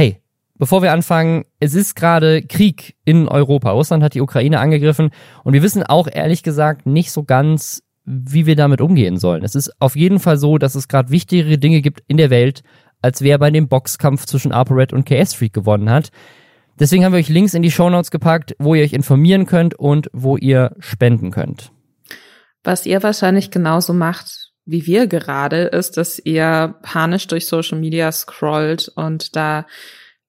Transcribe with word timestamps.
Hey, 0.00 0.22
bevor 0.54 0.80
wir 0.80 0.94
anfangen, 0.94 1.44
es 1.58 1.74
ist 1.74 1.94
gerade 1.94 2.40
Krieg 2.40 2.96
in 3.04 3.28
Europa. 3.28 3.70
Russland 3.70 4.02
hat 4.02 4.14
die 4.14 4.22
Ukraine 4.22 4.58
angegriffen 4.58 5.10
und 5.44 5.52
wir 5.52 5.62
wissen 5.62 5.82
auch 5.82 6.08
ehrlich 6.10 6.42
gesagt 6.42 6.86
nicht 6.86 7.12
so 7.12 7.22
ganz, 7.22 7.82
wie 8.06 8.46
wir 8.46 8.56
damit 8.56 8.80
umgehen 8.80 9.18
sollen. 9.18 9.44
Es 9.44 9.54
ist 9.54 9.78
auf 9.78 9.96
jeden 9.96 10.18
Fall 10.18 10.38
so, 10.38 10.56
dass 10.56 10.74
es 10.74 10.88
gerade 10.88 11.10
wichtigere 11.10 11.58
Dinge 11.58 11.82
gibt 11.82 12.02
in 12.08 12.16
der 12.16 12.30
Welt, 12.30 12.62
als 13.02 13.20
wer 13.20 13.36
bei 13.36 13.50
dem 13.50 13.68
Boxkampf 13.68 14.24
zwischen 14.24 14.52
ApoRed 14.52 14.94
und 14.94 15.04
KS 15.04 15.34
Freak 15.34 15.52
gewonnen 15.52 15.90
hat. 15.90 16.10
Deswegen 16.78 17.04
haben 17.04 17.12
wir 17.12 17.18
euch 17.18 17.28
Links 17.28 17.52
in 17.52 17.60
die 17.60 17.70
Shownotes 17.70 18.10
gepackt, 18.10 18.56
wo 18.58 18.74
ihr 18.74 18.84
euch 18.84 18.94
informieren 18.94 19.44
könnt 19.44 19.74
und 19.74 20.08
wo 20.14 20.38
ihr 20.38 20.74
spenden 20.78 21.30
könnt. 21.30 21.72
Was 22.64 22.86
ihr 22.86 23.02
wahrscheinlich 23.02 23.50
genauso 23.50 23.92
macht 23.92 24.39
wie 24.70 24.86
wir 24.86 25.06
gerade, 25.06 25.62
ist, 25.64 25.96
dass 25.96 26.18
ihr 26.18 26.76
panisch 26.82 27.26
durch 27.26 27.46
Social 27.46 27.78
Media 27.78 28.12
scrollt 28.12 28.88
und 28.94 29.34
da 29.34 29.66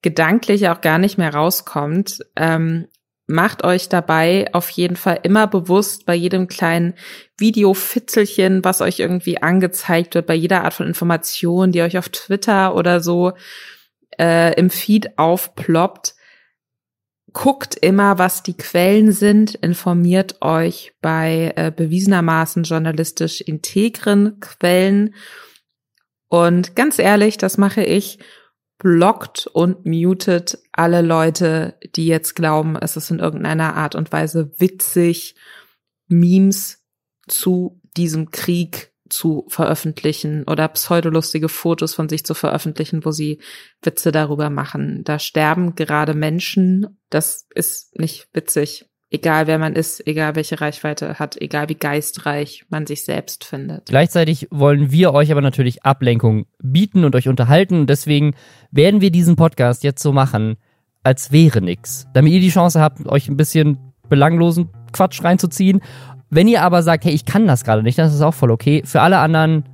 gedanklich 0.02 0.68
auch 0.70 0.82
gar 0.82 0.98
nicht 0.98 1.18
mehr 1.18 1.34
rauskommt. 1.34 2.20
Ähm, 2.36 2.88
macht 3.28 3.64
euch 3.64 3.88
dabei 3.88 4.50
auf 4.54 4.70
jeden 4.72 4.96
Fall 4.96 5.20
immer 5.24 5.48
bewusst 5.48 6.06
bei 6.06 6.16
jedem 6.16 6.48
kleinen 6.48 6.96
Videofitzelchen, 7.38 8.64
was 8.66 8.82
euch 8.82 9.00
irgendwie 9.00 9.42
angezeigt 9.42 10.16
wird, 10.16 10.28
bei 10.28 10.36
jeder 10.36 10.64
Art 10.64 10.74
von 10.74 10.88
Information, 10.88 11.72
die 11.72 11.82
euch 11.82 11.98
auf 11.98 12.10
Twitter 12.10 12.76
oder 12.76 13.00
so 13.00 13.34
äh, 14.20 14.54
im 14.56 14.70
Feed 14.70 15.18
aufploppt, 15.18 16.16
guckt 17.34 17.76
immer, 17.76 18.18
was 18.18 18.44
die 18.44 18.58
Quellen 18.58 19.12
sind, 19.12 19.56
informiert 19.56 20.42
euch 20.42 20.94
bei 21.02 21.54
äh, 21.56 21.72
bewiesenermaßen 21.76 22.64
journalistisch 22.64 23.42
integren 23.42 24.40
Quellen. 24.40 25.16
Und 26.28 26.76
ganz 26.76 27.00
ehrlich, 27.00 27.38
das 27.38 27.58
mache 27.58 27.84
ich, 27.84 28.20
blockt 28.78 29.48
und 29.48 29.86
mutet 29.86 30.58
alle 30.72 31.02
Leute, 31.02 31.78
die 31.96 32.08
jetzt 32.08 32.36
glauben, 32.36 32.76
es 32.76 32.98
ist 32.98 33.12
in 33.12 33.20
irgendeiner 33.20 33.76
Art 33.76 33.96
und 33.96 34.12
Weise 34.12 34.52
witzig, 34.58 35.36
Memes 36.08 36.84
zu 37.28 37.80
diesem 37.96 38.32
Krieg 38.32 38.91
zu 39.12 39.46
veröffentlichen 39.48 40.44
oder 40.44 40.68
pseudolustige 40.68 41.50
Fotos 41.50 41.94
von 41.94 42.10
sich 42.10 42.26
zu 42.26 42.34
veröffentlichen, 42.34 43.06
wo 43.06 43.12
sie 43.12 43.40
Witze 43.82 44.12
darüber 44.12 44.50
machen. 44.50 45.04
Da 45.04 45.20
sterben 45.20 45.76
gerade 45.76 46.14
Menschen. 46.14 47.00
Das 47.10 47.48
ist 47.54 47.98
nicht 48.00 48.28
witzig. 48.34 48.86
Egal 49.14 49.46
wer 49.46 49.60
man 49.60 49.76
ist, 49.76 50.08
egal 50.08 50.36
welche 50.36 50.62
Reichweite 50.62 51.20
hat, 51.20 51.36
egal 51.42 51.68
wie 51.68 51.76
geistreich 51.76 52.64
man 52.70 52.88
sich 52.88 53.04
selbst 53.04 53.44
findet. 53.44 53.88
Gleichzeitig 53.88 54.48
wollen 54.52 54.90
wir 54.92 55.14
euch 55.14 55.34
aber 55.34 55.42
natürlich 55.42 55.84
Ablenkung 55.84 56.46
bieten 56.64 57.04
und 57.04 57.14
euch 57.16 57.28
unterhalten. 57.28 57.82
Und 57.82 57.90
deswegen 57.90 58.36
werden 58.72 59.02
wir 59.02 59.12
diesen 59.12 59.36
Podcast 59.36 59.84
jetzt 59.84 60.02
so 60.02 60.14
machen, 60.14 60.56
als 61.04 61.34
wäre 61.34 61.62
nix. 61.62 62.08
Damit 62.14 62.32
ihr 62.32 62.40
die 62.40 62.50
Chance 62.50 62.80
habt, 62.80 63.06
euch 63.06 63.28
ein 63.28 63.36
bisschen 63.36 63.80
belanglosen 64.08 64.70
Quatsch 64.94 65.24
reinzuziehen 65.24 65.82
wenn 66.32 66.48
ihr 66.48 66.64
aber 66.64 66.82
sagt, 66.82 67.04
hey, 67.04 67.14
ich 67.14 67.26
kann 67.26 67.46
das 67.46 67.64
gerade 67.64 67.84
nicht, 67.84 68.00
dann 68.00 68.08
ist 68.08 68.14
das 68.14 68.22
auch 68.22 68.34
voll 68.34 68.52
okay. 68.52 68.82
Für 68.86 69.02
alle 69.02 69.20
anderen, 69.20 69.66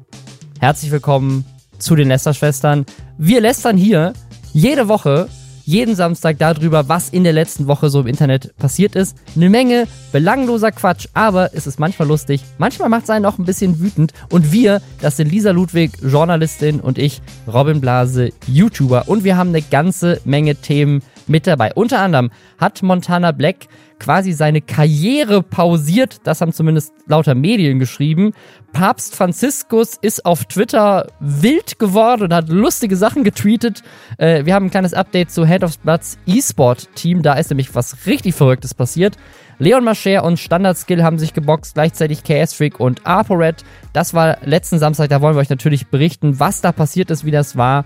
herzlich 0.60 0.92
willkommen 0.92 1.46
zu 1.78 1.96
den 1.96 2.08
Lästerschwestern. 2.08 2.86
Wir 3.20 3.42
lästern 3.42 3.78
hier 3.78 4.14
jede 4.54 4.88
Woche, 4.88 5.30
jeden 5.66 5.96
Samstag 5.96 6.40
darüber, 6.40 6.90
was 6.90 7.10
in 7.10 7.24
der 7.24 7.34
letzten 7.34 7.68
Woche 7.68 7.92
so 7.92 8.00
im 8.00 8.08
Internet 8.08 8.56
passiert 8.58 8.96
ist. 8.96 9.18
Eine 9.36 9.52
Menge 9.52 9.86
belangloser 10.12 10.72
Quatsch, 10.72 11.08
aber 11.14 11.54
es 11.54 11.68
ist 11.68 11.80
manchmal 11.80 12.08
lustig, 12.08 12.44
manchmal 12.58 12.90
macht 12.90 13.04
es 13.04 13.12
einen 13.12 13.26
auch 13.26 13.38
ein 13.38 13.46
bisschen 13.46 13.80
wütend. 13.80 14.14
Und 14.32 14.52
wir, 14.52 14.82
das 15.00 15.18
sind 15.18 15.32
Lisa 15.32 15.52
Ludwig, 15.52 15.92
Journalistin 16.02 16.80
und 16.80 16.98
ich, 16.98 17.22
Robin 17.46 17.82
Blase, 17.82 18.32
YouTuber. 18.48 19.08
Und 19.08 19.24
wir 19.24 19.38
haben 19.38 19.50
eine 19.50 19.62
ganze 19.62 20.22
Menge 20.26 20.56
Themen 20.56 21.04
mit 21.30 21.48
dabei. 21.48 21.74
Unter 21.74 22.00
anderem 22.00 22.32
hat 22.58 22.84
Montana 22.84 23.32
Black 23.32 23.68
quasi 24.00 24.32
seine 24.32 24.62
Karriere 24.62 25.42
pausiert. 25.42 26.18
Das 26.24 26.42
haben 26.42 26.54
zumindest 26.54 26.94
lauter 27.08 27.36
Medien 27.36 27.80
geschrieben. 27.80 28.34
Papst 28.74 29.16
Franziskus 29.16 29.98
ist 30.02 30.26
auf 30.26 30.46
Twitter 30.46 31.08
wild 31.20 31.80
geworden 31.80 32.24
und 32.24 32.34
hat 32.34 32.50
lustige 32.50 32.96
Sachen 32.96 33.24
getweetet. 33.24 33.82
Äh, 34.18 34.46
wir 34.46 34.54
haben 34.54 34.68
ein 34.68 34.72
kleines 34.72 34.94
Update 34.94 35.32
zu 35.32 35.46
Head 35.46 35.64
of 35.64 35.80
Bloods 35.80 36.18
E-Sport-Team. 36.26 37.22
Da 37.22 37.34
ist 37.34 37.50
nämlich 37.50 37.74
was 37.74 38.06
richtig 38.06 38.36
Verrücktes 38.36 38.74
passiert. 38.74 39.18
Leon 39.60 39.84
Mascher 39.84 40.24
und 40.24 40.38
Standard 40.38 40.78
Skill 40.78 41.04
haben 41.04 41.18
sich 41.18 41.34
geboxt, 41.34 41.74
gleichzeitig 41.74 42.24
KS 42.24 42.54
Freak 42.54 42.80
und 42.80 43.08
ApoRed. 43.08 43.64
Das 43.92 44.14
war 44.14 44.38
letzten 44.44 44.78
Samstag, 44.78 45.10
da 45.10 45.22
wollen 45.22 45.36
wir 45.36 45.40
euch 45.40 45.50
natürlich 45.50 45.88
berichten, 45.88 46.40
was 46.40 46.62
da 46.62 46.72
passiert 46.72 47.10
ist, 47.10 47.26
wie 47.26 47.32
das 47.32 47.58
war. 47.58 47.86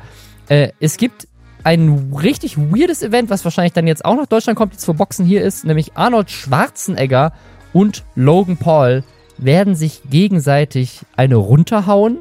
Äh, 0.50 0.74
es 0.82 0.98
gibt 0.98 1.30
ein 1.64 2.14
richtig 2.14 2.58
weirdes 2.58 3.04
Event, 3.04 3.30
was 3.30 3.44
wahrscheinlich 3.44 3.74
dann 3.74 3.88
jetzt 3.88 4.06
auch 4.06 4.16
nach 4.16 4.28
Deutschland 4.28 4.58
kommt, 4.58 4.74
jetzt 4.74 4.86
vor 4.86 4.96
Boxen 4.96 5.26
hier 5.26 5.44
ist, 5.44 5.66
nämlich 5.66 5.96
Arnold 5.96 6.32
Schwarzenegger 6.32 7.34
und 7.74 8.04
Logan 8.16 8.58
Paul 8.58 9.04
werden 9.38 9.76
sich 9.76 10.02
gegenseitig 10.10 11.02
eine 11.16 11.36
runterhauen. 11.36 12.20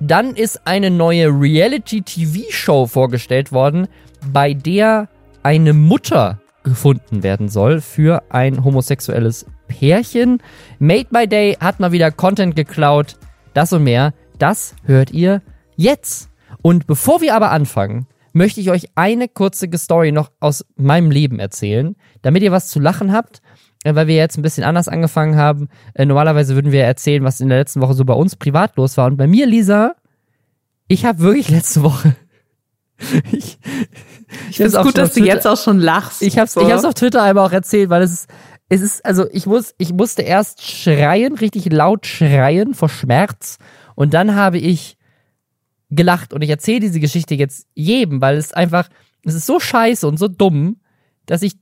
Dann 0.00 0.34
ist 0.34 0.66
eine 0.66 0.90
neue 0.90 1.28
Reality-TV-Show 1.28 2.86
vorgestellt 2.86 3.52
worden, 3.52 3.88
bei 4.32 4.52
der 4.52 5.08
eine 5.42 5.72
Mutter 5.72 6.40
gefunden 6.64 7.22
werden 7.22 7.48
soll 7.48 7.80
für 7.80 8.24
ein 8.30 8.64
homosexuelles 8.64 9.46
Pärchen. 9.68 10.42
Made 10.78 11.06
by 11.10 11.26
Day 11.26 11.56
hat 11.60 11.80
mal 11.80 11.92
wieder 11.92 12.10
Content 12.10 12.56
geklaut. 12.56 13.16
Das 13.54 13.72
und 13.72 13.84
mehr, 13.84 14.12
das 14.38 14.74
hört 14.84 15.12
ihr 15.12 15.42
jetzt. 15.76 16.28
Und 16.62 16.86
bevor 16.86 17.20
wir 17.20 17.34
aber 17.34 17.52
anfangen, 17.52 18.06
möchte 18.36 18.60
ich 18.60 18.70
euch 18.70 18.90
eine 18.94 19.28
kurze 19.28 19.66
Story 19.78 20.12
noch 20.12 20.30
aus 20.40 20.64
meinem 20.76 21.10
Leben 21.10 21.40
erzählen, 21.40 21.96
damit 22.20 22.42
ihr 22.42 22.52
was 22.52 22.68
zu 22.68 22.78
lachen 22.78 23.12
habt, 23.12 23.40
äh, 23.82 23.94
weil 23.94 24.06
wir 24.06 24.14
jetzt 24.14 24.36
ein 24.36 24.42
bisschen 24.42 24.62
anders 24.62 24.88
angefangen 24.88 25.36
haben. 25.36 25.68
Äh, 25.94 26.04
normalerweise 26.04 26.54
würden 26.54 26.70
wir 26.70 26.84
erzählen, 26.84 27.24
was 27.24 27.40
in 27.40 27.48
der 27.48 27.58
letzten 27.58 27.80
Woche 27.80 27.94
so 27.94 28.04
bei 28.04 28.12
uns 28.12 28.36
privat 28.36 28.76
los 28.76 28.98
war. 28.98 29.06
Und 29.06 29.16
bei 29.16 29.26
mir, 29.26 29.46
Lisa, 29.46 29.96
ich 30.86 31.06
habe 31.06 31.20
wirklich 31.20 31.48
letzte 31.48 31.82
Woche. 31.82 32.14
ich 33.32 33.58
ich 34.50 34.56
finde 34.56 34.76
es 34.76 34.84
gut, 34.84 34.98
dass 34.98 35.14
du 35.14 35.24
jetzt 35.24 35.46
auch 35.46 35.58
schon 35.58 35.80
lachst. 35.80 36.20
Ich 36.20 36.36
habe 36.36 36.46
es 36.46 36.56
ich 36.56 36.70
hab's 36.70 36.84
auf 36.84 36.94
Twitter 36.94 37.22
einmal 37.22 37.46
auch 37.46 37.52
erzählt, 37.52 37.88
weil 37.88 38.02
es 38.02 38.12
ist, 38.12 38.30
es 38.68 38.82
ist, 38.82 39.04
also 39.06 39.26
ich 39.30 39.46
muss, 39.46 39.74
ich 39.78 39.92
musste 39.92 40.22
erst 40.22 40.62
schreien, 40.62 41.36
richtig 41.36 41.72
laut 41.72 42.06
schreien 42.06 42.74
vor 42.74 42.88
Schmerz. 42.88 43.58
Und 43.94 44.12
dann 44.12 44.34
habe 44.34 44.58
ich 44.58 44.95
gelacht 45.90 46.32
und 46.32 46.42
ich 46.42 46.50
erzähle 46.50 46.80
diese 46.80 47.00
Geschichte 47.00 47.34
jetzt 47.34 47.66
jedem, 47.74 48.20
weil 48.20 48.36
es 48.36 48.52
einfach, 48.52 48.88
es 49.24 49.34
ist 49.34 49.46
so 49.46 49.60
scheiße 49.60 50.06
und 50.06 50.18
so 50.18 50.28
dumm, 50.28 50.80
dass 51.26 51.42
ich 51.42 51.54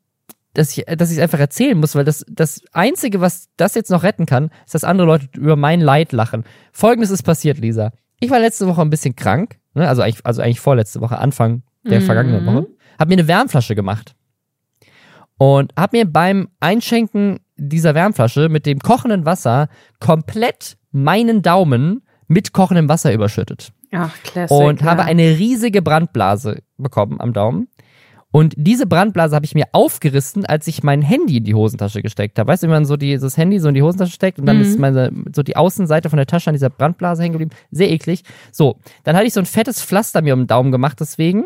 dass 0.55 0.77
ich 0.77 0.85
dass 0.85 1.11
ich 1.11 1.17
es 1.17 1.23
einfach 1.23 1.41
erzählen 1.41 1.79
muss, 1.79 1.95
weil 1.95 2.05
das 2.05 2.25
das 2.29 2.63
einzige, 2.73 3.21
was 3.21 3.49
das 3.57 3.75
jetzt 3.75 3.91
noch 3.91 4.05
retten 4.05 4.25
kann, 4.25 4.51
ist, 4.65 4.75
dass 4.75 4.85
andere 4.85 5.07
Leute 5.07 5.29
über 5.37 5.57
mein 5.57 5.81
Leid 5.81 6.13
lachen. 6.13 6.45
Folgendes 6.73 7.11
ist 7.11 7.25
passiert, 7.25 7.59
Lisa. 7.59 7.93
Ich 8.21 8.31
war 8.31 8.39
letzte 8.39 8.67
Woche 8.67 8.81
ein 8.81 8.91
bisschen 8.91 9.17
krank, 9.17 9.59
ne? 9.75 9.89
also 9.89 10.03
eigentlich 10.03 10.25
also 10.25 10.43
eigentlich 10.43 10.61
vorletzte 10.61 11.01
Woche, 11.01 11.19
Anfang 11.19 11.63
der 11.85 12.01
mhm. 12.01 12.05
vergangenen 12.05 12.47
Woche, 12.47 12.67
habe 12.99 13.09
mir 13.09 13.21
eine 13.21 13.29
Wärmflasche 13.29 13.75
gemacht 13.75 14.15
und 15.37 15.73
habe 15.77 15.99
mir 15.99 16.11
beim 16.11 16.49
Einschenken 16.61 17.41
dieser 17.57 17.95
Wärmflasche 17.95 18.49
mit 18.49 18.67
dem 18.67 18.79
kochenden 18.79 19.27
Wasser 19.27 19.69
komplett 20.01 20.77
meinen 20.93 21.43
Daumen 21.43 22.03
mit 22.29 22.53
kochendem 22.53 22.89
Wasser 22.89 23.13
überschüttet. 23.13 23.73
Ach, 23.93 24.15
classic, 24.23 24.57
und 24.57 24.81
ja. 24.81 24.87
habe 24.87 25.05
eine 25.05 25.39
riesige 25.39 25.83
Brandblase 25.83 26.63
bekommen 26.77 27.21
am 27.21 27.33
Daumen. 27.33 27.69
Und 28.35 28.53
diese 28.57 28.89
Brandblase 28.89 29.37
habe 29.37 29.47
ich 29.47 29.55
mir 29.55 29.67
aufgerissen, 29.71 30.45
als 30.45 30.67
ich 30.67 30.83
mein 30.83 31.03
Handy 31.03 31.37
in 31.37 31.45
die 31.45 31.55
Hosentasche 31.55 32.03
gesteckt 32.03 32.37
habe. 32.37 32.51
Weißt 32.51 32.65
du, 32.65 32.67
wenn 32.67 32.75
man 32.75 32.85
so 32.85 32.97
dieses 32.97 33.37
Handy 33.37 33.61
so 33.61 33.69
in 33.69 33.75
die 33.75 33.83
Hosentasche 33.83 34.11
steckt 34.13 34.41
und 34.41 34.47
dann 34.47 34.57
mhm. 34.57 34.63
ist 34.63 34.77
meine, 34.77 35.13
so 35.33 35.45
die 35.45 35.55
Außenseite 35.55 36.11
von 36.11 36.17
der 36.17 36.27
Tasche 36.27 36.51
an 36.51 36.55
dieser 36.55 36.69
Brandblase 36.69 37.23
hängen 37.23 37.35
geblieben. 37.35 37.53
Sehr 37.71 37.93
eklig. 37.93 38.25
So, 38.51 38.81
dann 39.05 39.15
hatte 39.15 39.27
ich 39.27 39.35
so 39.35 39.39
ein 39.39 39.47
fettes 39.47 39.81
Pflaster 39.81 40.21
mir 40.21 40.35
um 40.35 40.41
den 40.41 40.47
Daumen 40.49 40.73
gemacht 40.73 40.99
deswegen 40.99 41.45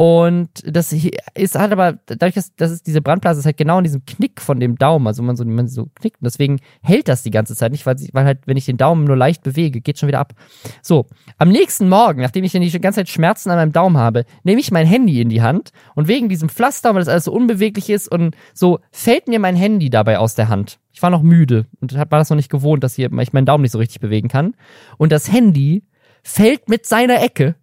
und 0.00 0.48
das 0.64 0.92
ist 0.92 1.56
halt 1.56 1.72
aber, 1.72 1.98
dadurch, 2.06 2.34
dass, 2.34 2.54
dass 2.54 2.70
es 2.70 2.84
diese 2.84 3.02
Brandblase 3.02 3.40
ist 3.40 3.46
halt 3.46 3.56
genau 3.56 3.78
in 3.78 3.84
diesem 3.84 4.06
Knick 4.06 4.40
von 4.40 4.60
dem 4.60 4.76
Daumen, 4.76 5.08
also 5.08 5.24
man 5.24 5.34
so, 5.34 5.44
man 5.44 5.66
so 5.66 5.88
knickt. 5.96 6.20
Und 6.20 6.26
deswegen 6.26 6.60
hält 6.82 7.08
das 7.08 7.24
die 7.24 7.32
ganze 7.32 7.56
Zeit 7.56 7.72
nicht, 7.72 7.84
weil, 7.84 7.96
weil 8.12 8.24
halt, 8.24 8.46
wenn 8.46 8.56
ich 8.56 8.64
den 8.64 8.76
Daumen 8.76 9.02
nur 9.02 9.16
leicht 9.16 9.42
bewege, 9.42 9.80
geht 9.80 9.98
schon 9.98 10.06
wieder 10.06 10.20
ab. 10.20 10.34
So, 10.82 11.06
am 11.36 11.48
nächsten 11.48 11.88
Morgen, 11.88 12.22
nachdem 12.22 12.44
ich 12.44 12.52
dann 12.52 12.62
die 12.62 12.70
ganze 12.80 13.00
Zeit 13.00 13.08
Schmerzen 13.08 13.50
an 13.50 13.56
meinem 13.56 13.72
Daumen 13.72 13.96
habe, 13.96 14.24
nehme 14.44 14.60
ich 14.60 14.70
mein 14.70 14.86
Handy 14.86 15.20
in 15.20 15.30
die 15.30 15.42
Hand 15.42 15.70
und 15.96 16.06
wegen 16.06 16.28
diesem 16.28 16.48
Pflaster, 16.48 16.94
weil 16.94 17.00
das 17.00 17.08
alles 17.08 17.24
so 17.24 17.32
unbeweglich 17.32 17.90
ist 17.90 18.06
und 18.06 18.36
so, 18.54 18.78
fällt 18.92 19.26
mir 19.26 19.40
mein 19.40 19.56
Handy 19.56 19.90
dabei 19.90 20.20
aus 20.20 20.36
der 20.36 20.48
Hand. 20.48 20.78
Ich 20.92 21.02
war 21.02 21.10
noch 21.10 21.22
müde 21.22 21.66
und 21.80 21.94
war 21.94 22.06
das 22.06 22.30
noch 22.30 22.36
nicht 22.36 22.50
gewohnt, 22.50 22.84
dass 22.84 22.94
hier, 22.94 23.10
ich 23.12 23.32
meinen 23.32 23.46
Daumen 23.46 23.62
nicht 23.62 23.72
so 23.72 23.78
richtig 23.78 23.98
bewegen 23.98 24.28
kann. 24.28 24.54
Und 24.96 25.10
das 25.10 25.32
Handy 25.32 25.82
fällt 26.22 26.68
mit 26.68 26.86
seiner 26.86 27.20
Ecke 27.20 27.56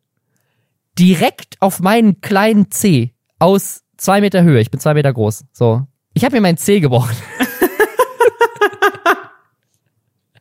direkt 0.98 1.56
auf 1.62 1.80
meinen 1.80 2.22
kleinen 2.22 2.72
C 2.72 3.14
aus 3.40 3.82
zwei 3.98 4.22
Meter 4.22 4.44
Höhe. 4.44 4.62
Ich 4.62 4.72
bin 4.72 4.80
zwei 4.80 4.94
Meter 4.94 5.14
groß. 5.14 5.46
So. 5.52 5.84
Ich 6.14 6.24
habe 6.24 6.36
mir 6.36 6.42
meinen 6.42 6.58
C 6.58 6.80
gebrochen. 6.80 7.16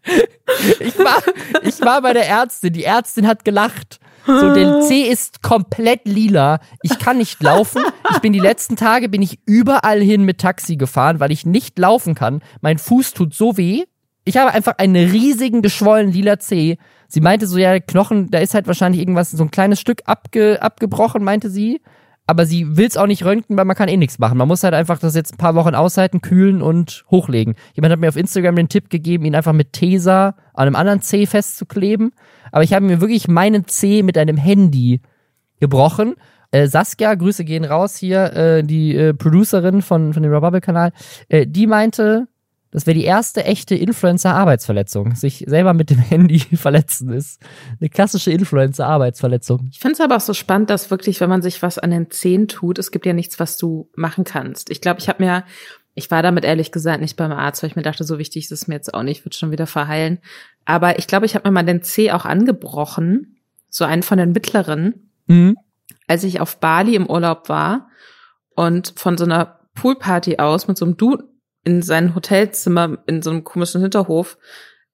ich 0.81 0.99
war, 0.99 1.23
ich 1.63 1.81
war 1.81 2.03
bei 2.03 2.13
der 2.13 2.29
Ärztin. 2.29 2.73
Die 2.73 2.85
Ärztin 2.85 3.27
hat 3.27 3.45
gelacht. 3.45 3.99
So, 4.27 4.55
der 4.55 4.81
C 4.81 5.03
ist 5.03 5.43
komplett 5.43 6.07
lila. 6.07 6.61
Ich 6.83 6.99
kann 6.99 7.19
nicht 7.19 7.43
laufen. 7.43 7.83
Ich 8.11 8.21
bin 8.21 8.33
die 8.33 8.41
letzten 8.41 8.75
Tage 8.75 9.11
bin 9.11 9.21
ich 9.21 9.39
überall 9.45 10.01
hin 10.01 10.25
mit 10.25 10.39
Taxi 10.41 10.77
gefahren, 10.77 11.21
weil 11.21 11.31
ich 11.31 11.45
nicht 11.45 11.79
laufen 11.79 12.15
kann. 12.15 12.43
Mein 12.63 12.79
Fuß 12.79 13.13
tut 13.13 13.35
so 13.35 13.59
weh. 13.59 13.85
Ich 14.25 14.39
habe 14.39 14.53
einfach 14.53 14.79
einen 14.79 15.11
riesigen 15.11 15.61
geschwollenen 15.61 16.13
lila 16.13 16.39
C. 16.39 16.79
Sie 17.15 17.21
meinte 17.21 17.47
so, 17.47 17.59
ja, 17.59 17.79
Knochen, 17.79 18.29
da 18.33 18.39
ist 18.41 18.55
halt 18.55 18.67
wahrscheinlich 18.67 19.01
irgendwas, 19.01 19.31
so 19.31 19.45
ein 19.45 19.53
kleines 19.53 19.79
Stück 19.79 20.03
abge, 20.05 20.61
abgebrochen, 20.61 21.23
meinte 21.23 21.49
sie. 21.49 21.81
Aber 22.27 22.45
sie 22.45 22.77
will 22.77 22.89
es 22.89 22.97
auch 22.97 23.07
nicht 23.07 23.25
röntgen, 23.25 23.57
weil 23.57 23.67
man 23.67 23.77
kann 23.77 23.89
eh 23.89 23.97
nichts 23.97 24.19
machen. 24.19 24.37
Man 24.37 24.49
muss 24.49 24.65
halt 24.65 24.75
einfach 24.75 24.99
das 24.99 25.15
jetzt 25.15 25.35
ein 25.35 25.39
paar 25.39 25.55
Wochen 25.55 25.77
aushalten, 25.77 26.23
kühlen 26.23 26.61
und 26.61 27.05
hochlegen. 27.13 27.55
Jemand 27.75 27.93
hat 27.93 28.01
mir 28.01 28.09
auf 28.09 28.17
Instagram 28.17 28.57
den 28.57 28.69
Tipp 28.69 28.91
gegeben, 28.91 29.27
ihn 29.27 29.37
einfach 29.37 29.53
mit 29.53 29.73
Tesa 29.73 30.35
an 30.55 30.67
einem 30.67 30.75
anderen 30.75 31.03
C 31.03 31.25
festzukleben. 31.27 32.15
Aber 32.51 32.65
ich 32.65 32.73
habe 32.73 32.85
mir 32.85 33.01
wirklich 33.01 33.29
meinen 33.29 33.69
C 33.69 34.03
mit 34.03 34.19
einem 34.19 34.37
Handy 34.37 35.01
gebrochen. 35.61 36.17
Äh, 36.51 36.67
Saskia, 36.67 37.15
Grüße 37.15 37.45
gehen 37.45 37.65
raus 37.65 37.97
hier, 37.97 38.33
äh, 38.33 38.65
die 38.65 38.97
äh, 38.97 39.15
Producerin 39.15 39.83
von, 39.83 40.13
von 40.15 40.23
dem 40.25 40.33
Rebubble-Kanal, 40.33 40.91
äh, 41.29 41.47
die 41.47 41.69
meinte, 41.69 42.27
das 42.75 42.87
wäre 42.87 42.99
die 42.99 43.05
erste 43.05 43.45
echte 43.45 43.75
Influencer-Arbeitsverletzung. 43.77 45.15
Sich 45.15 45.45
selber 45.47 45.73
mit 45.75 45.91
dem 45.91 45.99
Handy 46.01 46.41
verletzen 46.41 47.11
ist. 47.13 47.41
Eine 47.81 47.89
klassische 47.89 48.33
Influencer-Arbeitsverletzung. 48.33 49.69
Ich 49.71 49.79
finde 49.79 49.95
es 49.95 50.01
aber 50.01 50.17
auch 50.17 50.21
so 50.21 50.35
spannend, 50.35 50.71
dass 50.71 50.91
wirklich, 50.91 51.21
wenn 51.21 51.29
man 51.31 51.41
sich 51.41 51.63
was 51.63 51.79
an 51.79 51.93
den 51.93 52.11
Zehen 52.11 52.49
tut, 52.49 52.79
es 52.79 52.91
gibt 52.91 53.07
ja 53.07 53.13
nichts, 53.13 53.39
was 53.39 53.57
du 53.57 53.89
machen 53.95 54.25
kannst. 54.25 54.71
Ich 54.71 54.81
glaube, 54.81 54.99
ich 55.01 55.09
habe 55.09 55.23
mir, 55.23 55.45
ich 55.95 56.11
war 56.11 56.23
damit 56.23 56.45
ehrlich 56.45 56.73
gesagt 56.73 57.01
nicht 57.01 57.17
beim 57.17 57.31
Arzt, 57.33 57.63
weil 57.63 57.71
ich 57.71 57.77
mir 57.77 57.83
dachte, 57.83 58.03
so 58.05 58.19
wichtig 58.19 58.45
ist 58.45 58.53
es 58.53 58.67
mir 58.67 58.75
jetzt 58.75 58.93
auch 58.93 59.05
nicht, 59.05 59.25
wird 59.25 59.37
schon 59.37 59.53
wieder 59.53 59.67
verheilen. 59.69 60.19
Aber 60.65 60.99
ich 60.99 61.07
glaube, 61.07 61.27
ich 61.27 61.35
habe 61.37 61.49
mir 61.49 61.53
mal 61.53 61.63
den 61.65 61.83
Zeh 61.83 62.11
auch 62.11 62.25
angebrochen, 62.25 63.37
so 63.71 63.85
einen 63.85 64.03
von 64.03 64.19
den 64.19 64.33
mittleren, 64.33 65.11
Mhm. 65.27 65.57
als 66.07 66.23
ich 66.25 66.41
auf 66.41 66.59
Bali 66.59 66.97
im 66.97 67.09
Urlaub 67.09 67.49
war 67.49 67.89
und 68.57 68.93
von 68.97 69.17
so 69.17 69.25
einer 69.25 69.61
Poolparty 69.75 70.37
aus 70.39 70.69
mit 70.69 70.77
so 70.77 70.85
einem 70.85 70.97
Dude 70.97 71.25
in 71.65 71.83
sein 71.83 72.15
Hotelzimmer 72.15 72.99
in 73.07 73.23
so 73.23 73.31
einem 73.31 73.45
komischen 73.45 73.81
Hinterhof 73.81 74.39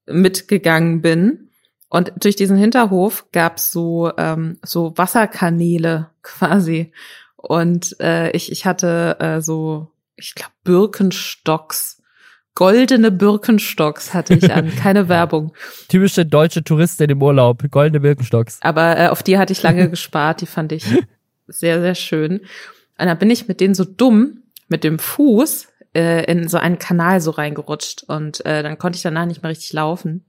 mitgegangen 0.06 1.02
bin. 1.02 1.50
Und 1.88 2.12
durch 2.16 2.36
diesen 2.36 2.56
Hinterhof 2.56 3.26
gab's 3.32 3.72
so 3.72 4.12
ähm, 4.16 4.58
so 4.62 4.96
Wasserkanäle 4.96 6.10
quasi. 6.22 6.92
Und 7.36 7.98
äh, 8.00 8.30
ich 8.30 8.52
ich 8.52 8.66
hatte 8.66 9.16
äh, 9.18 9.40
so 9.40 9.92
ich 10.16 10.34
glaube 10.34 10.52
Birkenstocks, 10.64 12.02
goldene 12.54 13.10
Birkenstocks 13.10 14.12
hatte 14.12 14.34
ich 14.34 14.52
an, 14.52 14.74
keine 14.76 15.08
Werbung. 15.08 15.52
Typische 15.88 16.26
deutsche 16.26 16.62
Touristin 16.62 17.10
im 17.10 17.22
Urlaub. 17.22 17.62
Goldene 17.70 18.00
Birkenstocks. 18.00 18.58
Aber 18.60 18.98
äh, 18.98 19.08
auf 19.08 19.22
die 19.22 19.38
hatte 19.38 19.52
ich 19.52 19.62
lange 19.62 19.88
gespart, 19.88 20.42
die 20.42 20.46
fand 20.46 20.72
ich 20.72 20.84
sehr, 21.48 21.80
sehr 21.80 21.94
schön. 21.94 22.40
Und 22.98 23.06
dann 23.06 23.18
bin 23.18 23.30
ich 23.30 23.48
mit 23.48 23.60
denen 23.60 23.74
so 23.74 23.84
dumm, 23.84 24.42
mit 24.68 24.84
dem 24.84 24.98
Fuß, 24.98 25.68
äh, 25.94 26.24
in 26.24 26.48
so 26.48 26.58
einen 26.58 26.78
Kanal 26.78 27.20
so 27.20 27.30
reingerutscht. 27.30 28.04
Und 28.04 28.44
äh, 28.46 28.62
dann 28.62 28.78
konnte 28.78 28.96
ich 28.96 29.02
danach 29.02 29.26
nicht 29.26 29.42
mehr 29.42 29.50
richtig 29.50 29.72
laufen. 29.72 30.26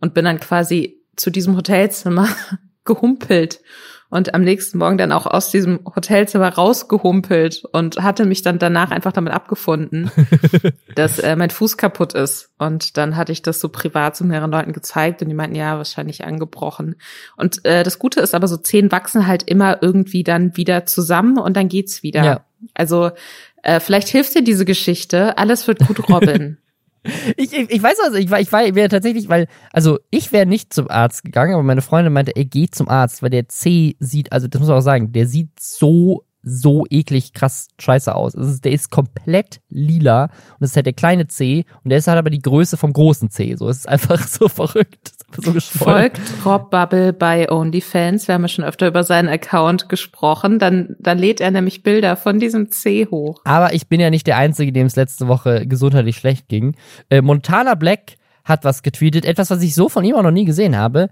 Und 0.00 0.14
bin 0.14 0.24
dann 0.24 0.40
quasi 0.40 0.98
zu 1.16 1.30
diesem 1.30 1.56
Hotelzimmer 1.56 2.28
gehumpelt. 2.84 3.60
Und 4.12 4.34
am 4.34 4.42
nächsten 4.42 4.78
Morgen 4.78 4.98
dann 4.98 5.12
auch 5.12 5.24
aus 5.24 5.52
diesem 5.52 5.84
Hotelzimmer 5.84 6.48
rausgehumpelt 6.48 7.62
und 7.72 8.02
hatte 8.02 8.26
mich 8.26 8.42
dann 8.42 8.58
danach 8.58 8.90
einfach 8.90 9.12
damit 9.12 9.32
abgefunden, 9.32 10.10
dass 10.96 11.20
äh, 11.20 11.36
mein 11.36 11.50
Fuß 11.50 11.76
kaputt 11.76 12.14
ist. 12.14 12.50
Und 12.58 12.96
dann 12.96 13.16
hatte 13.16 13.30
ich 13.30 13.42
das 13.42 13.60
so 13.60 13.68
privat 13.68 14.16
zu 14.16 14.24
mehreren 14.24 14.50
Leuten 14.50 14.72
gezeigt 14.72 15.22
und 15.22 15.28
die 15.28 15.34
meinten, 15.34 15.54
ja, 15.54 15.76
wahrscheinlich 15.76 16.24
angebrochen. 16.24 16.96
Und 17.36 17.64
äh, 17.64 17.84
das 17.84 18.00
Gute 18.00 18.18
ist 18.18 18.34
aber, 18.34 18.48
so 18.48 18.56
Zehen 18.56 18.90
wachsen 18.90 19.28
halt 19.28 19.44
immer 19.44 19.80
irgendwie 19.80 20.24
dann 20.24 20.56
wieder 20.56 20.86
zusammen 20.86 21.38
und 21.38 21.56
dann 21.56 21.68
geht's 21.68 22.02
wieder. 22.02 22.24
Ja. 22.24 22.44
Also 22.74 23.12
äh, 23.62 23.80
vielleicht 23.80 24.08
hilft 24.08 24.34
dir 24.34 24.42
diese 24.42 24.64
Geschichte. 24.64 25.36
Alles 25.38 25.66
wird 25.66 25.86
gut, 25.86 26.08
Robin. 26.08 26.58
Ich, 27.38 27.54
ich, 27.54 27.70
ich 27.70 27.82
weiß 27.82 27.98
also, 28.04 28.18
ich 28.18 28.30
war, 28.30 28.40
ich 28.40 28.52
war, 28.52 28.74
wäre 28.74 28.90
tatsächlich, 28.90 29.30
weil, 29.30 29.46
also 29.72 29.98
ich 30.10 30.32
wäre 30.32 30.44
nicht 30.44 30.74
zum 30.74 30.90
Arzt 30.90 31.24
gegangen, 31.24 31.54
aber 31.54 31.62
meine 31.62 31.80
Freundin 31.80 32.12
meinte, 32.12 32.36
ey, 32.36 32.44
geh 32.44 32.68
zum 32.68 32.90
Arzt, 32.90 33.22
weil 33.22 33.30
der 33.30 33.48
C 33.48 33.96
sieht, 34.00 34.32
also 34.32 34.48
das 34.48 34.60
muss 34.60 34.68
man 34.68 34.76
auch 34.76 34.82
sagen, 34.82 35.10
der 35.10 35.26
sieht 35.26 35.48
so, 35.58 36.26
so 36.42 36.84
eklig 36.90 37.32
krass 37.32 37.68
scheiße 37.78 38.14
aus. 38.14 38.34
Also 38.34 38.58
der 38.58 38.72
ist 38.72 38.90
komplett 38.90 39.60
lila 39.70 40.24
und 40.24 40.60
das 40.60 40.70
ist 40.70 40.76
halt 40.76 40.86
der 40.86 40.92
kleine 40.92 41.26
C 41.26 41.64
und 41.84 41.88
der 41.88 41.98
ist 41.98 42.06
halt 42.06 42.18
aber 42.18 42.28
die 42.28 42.42
Größe 42.42 42.76
vom 42.76 42.92
großen 42.92 43.30
C. 43.30 43.56
So, 43.56 43.68
es 43.68 43.78
ist 43.78 43.88
einfach 43.88 44.26
so 44.28 44.48
verrückt. 44.48 45.12
So. 45.38 45.52
Folgt 45.60 46.20
Rob 46.44 46.70
Bubble 46.70 47.12
bei 47.12 47.50
OnlyFans. 47.50 48.26
Wir 48.26 48.34
haben 48.34 48.42
ja 48.42 48.48
schon 48.48 48.64
öfter 48.64 48.88
über 48.88 49.04
seinen 49.04 49.28
Account 49.28 49.88
gesprochen. 49.88 50.58
Dann, 50.58 50.96
dann 50.98 51.18
lädt 51.18 51.40
er 51.40 51.50
nämlich 51.50 51.82
Bilder 51.82 52.16
von 52.16 52.40
diesem 52.40 52.70
C 52.70 53.06
hoch. 53.10 53.40
Aber 53.44 53.72
ich 53.72 53.88
bin 53.88 54.00
ja 54.00 54.10
nicht 54.10 54.26
der 54.26 54.36
Einzige, 54.36 54.72
dem 54.72 54.86
es 54.86 54.96
letzte 54.96 55.28
Woche 55.28 55.66
gesundheitlich 55.66 56.16
schlecht 56.16 56.48
ging. 56.48 56.74
Äh, 57.08 57.22
Montana 57.22 57.74
Black 57.74 58.16
hat 58.44 58.64
was 58.64 58.82
getweetet, 58.82 59.24
etwas, 59.24 59.50
was 59.50 59.62
ich 59.62 59.74
so 59.74 59.88
von 59.88 60.04
ihm 60.04 60.16
auch 60.16 60.22
noch 60.22 60.30
nie 60.30 60.44
gesehen 60.44 60.76
habe. 60.76 61.10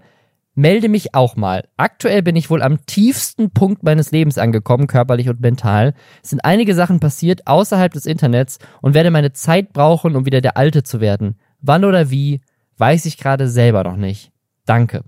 Melde 0.55 0.89
mich 0.89 1.15
auch 1.15 1.35
mal. 1.35 1.69
Aktuell 1.77 2.21
bin 2.21 2.35
ich 2.35 2.49
wohl 2.49 2.61
am 2.61 2.85
tiefsten 2.85 3.51
Punkt 3.51 3.83
meines 3.83 4.11
Lebens 4.11 4.37
angekommen, 4.37 4.87
körperlich 4.87 5.29
und 5.29 5.39
mental. 5.39 5.93
Es 6.21 6.31
sind 6.31 6.43
einige 6.43 6.75
Sachen 6.75 6.99
passiert 6.99 7.47
außerhalb 7.47 7.93
des 7.93 8.05
Internets 8.05 8.57
und 8.81 8.93
werde 8.93 9.11
meine 9.11 9.31
Zeit 9.31 9.71
brauchen, 9.71 10.17
um 10.17 10.25
wieder 10.25 10.41
der 10.41 10.57
Alte 10.57 10.83
zu 10.83 10.99
werden. 10.99 11.39
Wann 11.61 11.85
oder 11.85 12.09
wie, 12.09 12.41
weiß 12.79 13.05
ich 13.05 13.17
gerade 13.17 13.47
selber 13.47 13.83
noch 13.83 13.97
nicht. 13.97 14.31
Danke. 14.65 15.03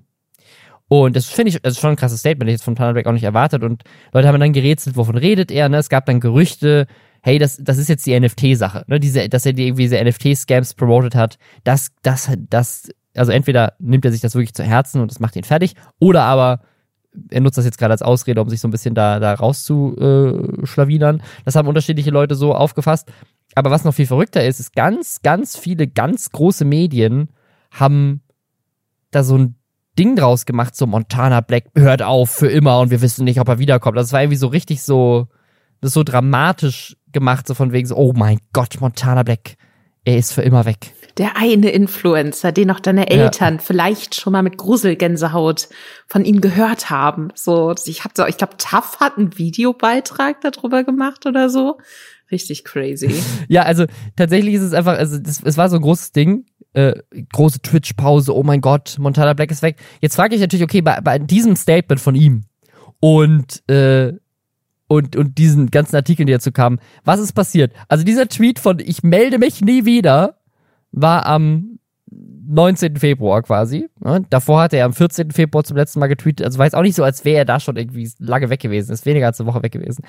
Und 0.88 1.16
das 1.16 1.28
finde 1.28 1.52
ich, 1.52 1.62
das 1.62 1.74
ist 1.76 1.80
schon 1.80 1.92
ein 1.92 1.96
krasses 1.96 2.20
Statement, 2.20 2.50
ich 2.50 2.56
jetzt 2.56 2.64
von 2.64 2.76
Tanner 2.76 2.92
Black 2.92 3.08
auch 3.08 3.14
nicht 3.14 3.24
erwartet. 3.24 3.64
Und 3.64 3.84
Leute 4.12 4.28
haben 4.28 4.40
dann 4.40 4.52
gerätselt, 4.52 4.98
wovon 4.98 5.16
redet 5.16 5.50
er, 5.50 5.70
ne? 5.70 5.78
Es 5.78 5.88
gab 5.88 6.06
dann 6.06 6.20
Gerüchte, 6.20 6.86
hey, 7.22 7.40
das, 7.40 7.58
das 7.62 7.78
ist 7.78 7.88
jetzt 7.88 8.06
die 8.06 8.20
NFT-Sache, 8.20 8.84
ne? 8.88 9.00
Diese, 9.00 9.30
dass 9.30 9.46
er 9.46 9.54
die 9.54 9.68
irgendwie 9.68 9.84
diese 9.84 10.04
NFT-Scams 10.04 10.74
promotet 10.74 11.16
hat. 11.16 11.38
Das, 11.64 11.94
das, 12.02 12.32
das, 12.50 12.90
also 13.16 13.32
entweder 13.32 13.74
nimmt 13.80 14.04
er 14.04 14.12
sich 14.12 14.20
das 14.20 14.36
wirklich 14.36 14.54
zu 14.54 14.64
Herzen 14.64 15.00
und 15.00 15.10
das 15.10 15.22
macht 15.22 15.38
ihn 15.38 15.46
fertig, 15.46 15.76
oder 16.00 16.24
aber 16.24 16.60
er 17.30 17.40
nutzt 17.42 17.58
das 17.58 17.66
jetzt 17.66 17.78
gerade 17.78 17.94
als 17.94 18.02
Ausrede, 18.02 18.42
um 18.42 18.50
sich 18.50 18.60
so 18.60 18.68
ein 18.68 18.72
bisschen 18.72 18.94
da, 18.94 19.20
da 19.20 19.34
rauszuschlawinern. 19.34 21.22
Das 21.46 21.56
haben 21.56 21.68
unterschiedliche 21.68 22.12
Leute 22.12 22.36
so 22.36 22.54
aufgefasst. 22.54 23.12
Aber 23.56 23.70
was 23.70 23.84
noch 23.84 23.94
viel 23.94 24.08
verrückter 24.08 24.46
ist, 24.46 24.60
ist 24.60 24.76
ganz, 24.76 25.22
ganz 25.22 25.58
viele 25.58 25.88
ganz 25.88 26.32
große 26.32 26.64
Medien 26.64 27.30
haben 27.72 28.22
da 29.10 29.24
so 29.24 29.38
ein 29.38 29.56
Ding 29.98 30.16
draus 30.16 30.46
gemacht, 30.46 30.76
so 30.76 30.88
Montana 30.88 31.42
Black 31.42 31.66
hört 31.76 32.02
auf 32.02 32.30
für 32.30 32.48
immer 32.48 32.80
und 32.80 32.92
wir 32.92 33.02
wissen 33.02 33.26
nicht, 33.26 33.40
ob 33.40 33.50
er 33.50 33.60
wiederkommt. 33.60 33.98
Das 33.98 34.14
war 34.14 34.22
irgendwie 34.22 34.38
so 34.38 34.48
richtig 34.48 34.84
so, 34.84 35.28
das 35.82 35.90
ist 35.90 35.94
so 35.96 36.04
dramatisch 36.04 36.96
gemacht, 37.12 37.48
so 37.48 37.54
von 37.54 37.74
wegen 37.74 37.88
so, 37.88 37.96
oh 37.96 38.14
mein 38.16 38.40
Gott, 38.54 38.80
Montana 38.80 39.24
Black, 39.24 39.56
er 40.06 40.18
ist 40.18 40.34
für 40.34 40.42
immer 40.42 40.66
weg. 40.66 40.94
Der 41.18 41.36
eine 41.36 41.72
Influencer, 41.72 42.54
den 42.54 42.72
auch 42.72 42.80
deine 42.80 43.10
Eltern 43.10 43.60
vielleicht 43.60 44.16
schon 44.16 44.32
mal 44.32 44.44
mit 44.44 44.58
Gruselgänsehaut 44.58 45.68
von 46.08 46.24
ihm 46.24 46.40
gehört 46.40 46.90
haben. 46.90 47.32
So, 47.36 47.76
ich 47.86 48.06
hab 48.06 48.16
so, 48.16 48.26
ich 48.26 48.38
glaube, 48.38 48.56
Taff 48.58 49.00
hat 49.02 49.18
einen 49.18 49.38
Videobeitrag 49.38 50.40
darüber 50.42 50.86
gemacht 50.86 51.26
oder 51.26 51.50
so. 51.50 51.80
Richtig 52.32 52.64
crazy. 52.64 53.14
Ja, 53.50 53.64
also 53.64 53.86
tatsächlich 54.16 54.54
ist 54.54 54.62
es 54.62 54.74
einfach, 54.74 54.98
also 54.98 55.20
das, 55.20 55.44
es 55.44 55.58
war 55.58 55.70
so 55.70 55.76
ein 55.76 55.82
großes 55.82 56.14
Ding, 56.14 56.46
äh, 56.74 56.94
große 57.34 57.62
Twitch-Pause, 57.62 58.36
oh 58.36 58.44
mein 58.44 58.62
Gott, 58.62 58.98
Montana 59.00 59.34
Black 59.34 59.52
ist 59.52 59.62
weg. 59.62 59.78
Jetzt 60.02 60.16
frage 60.16 60.36
ich 60.36 60.42
natürlich, 60.42 60.64
okay, 60.64 60.82
bei, 60.82 61.02
bei 61.02 61.20
diesem 61.20 61.56
Statement 61.56 62.00
von 62.00 62.16
ihm 62.16 62.44
und, 63.00 63.68
äh, 63.70 64.14
und, 64.88 65.16
und 65.16 65.38
diesen 65.38 65.72
ganzen 65.72 65.96
Artikeln, 65.96 66.28
die 66.28 66.34
dazu 66.34 66.52
kamen, 66.52 66.80
was 67.04 67.20
ist 67.20 67.34
passiert? 67.34 67.74
Also 67.88 68.04
dieser 68.04 68.28
Tweet 68.28 68.60
von 68.60 68.80
ich 68.80 69.04
melde 69.04 69.38
mich 69.38 69.62
nie 69.62 69.86
wieder 69.86 70.38
war 70.92 71.26
am 71.26 71.80
19. 72.12 72.98
Februar 72.98 73.42
quasi. 73.44 73.90
Ne? 74.00 74.26
Davor 74.30 74.62
hatte 74.62 74.78
er 74.78 74.86
am 74.86 74.94
14. 74.94 75.32
Februar 75.32 75.64
zum 75.64 75.78
letzten 75.78 76.00
Mal 76.00 76.08
getweetet. 76.08 76.46
Also 76.46 76.60
war 76.60 76.66
jetzt 76.66 76.76
auch 76.76 76.82
nicht 76.82 76.96
so, 76.96 77.04
als 77.04 77.24
wäre 77.24 77.40
er 77.40 77.46
da 77.46 77.60
schon 77.60 77.78
irgendwie 77.78 78.10
lange 78.20 78.50
weg 78.50 78.60
gewesen. 78.60 78.92
Ist 78.92 79.06
weniger 79.06 79.28
als 79.28 79.40
eine 79.40 79.48
Woche 79.48 79.64
weg 79.64 79.72
gewesen. 79.72 80.04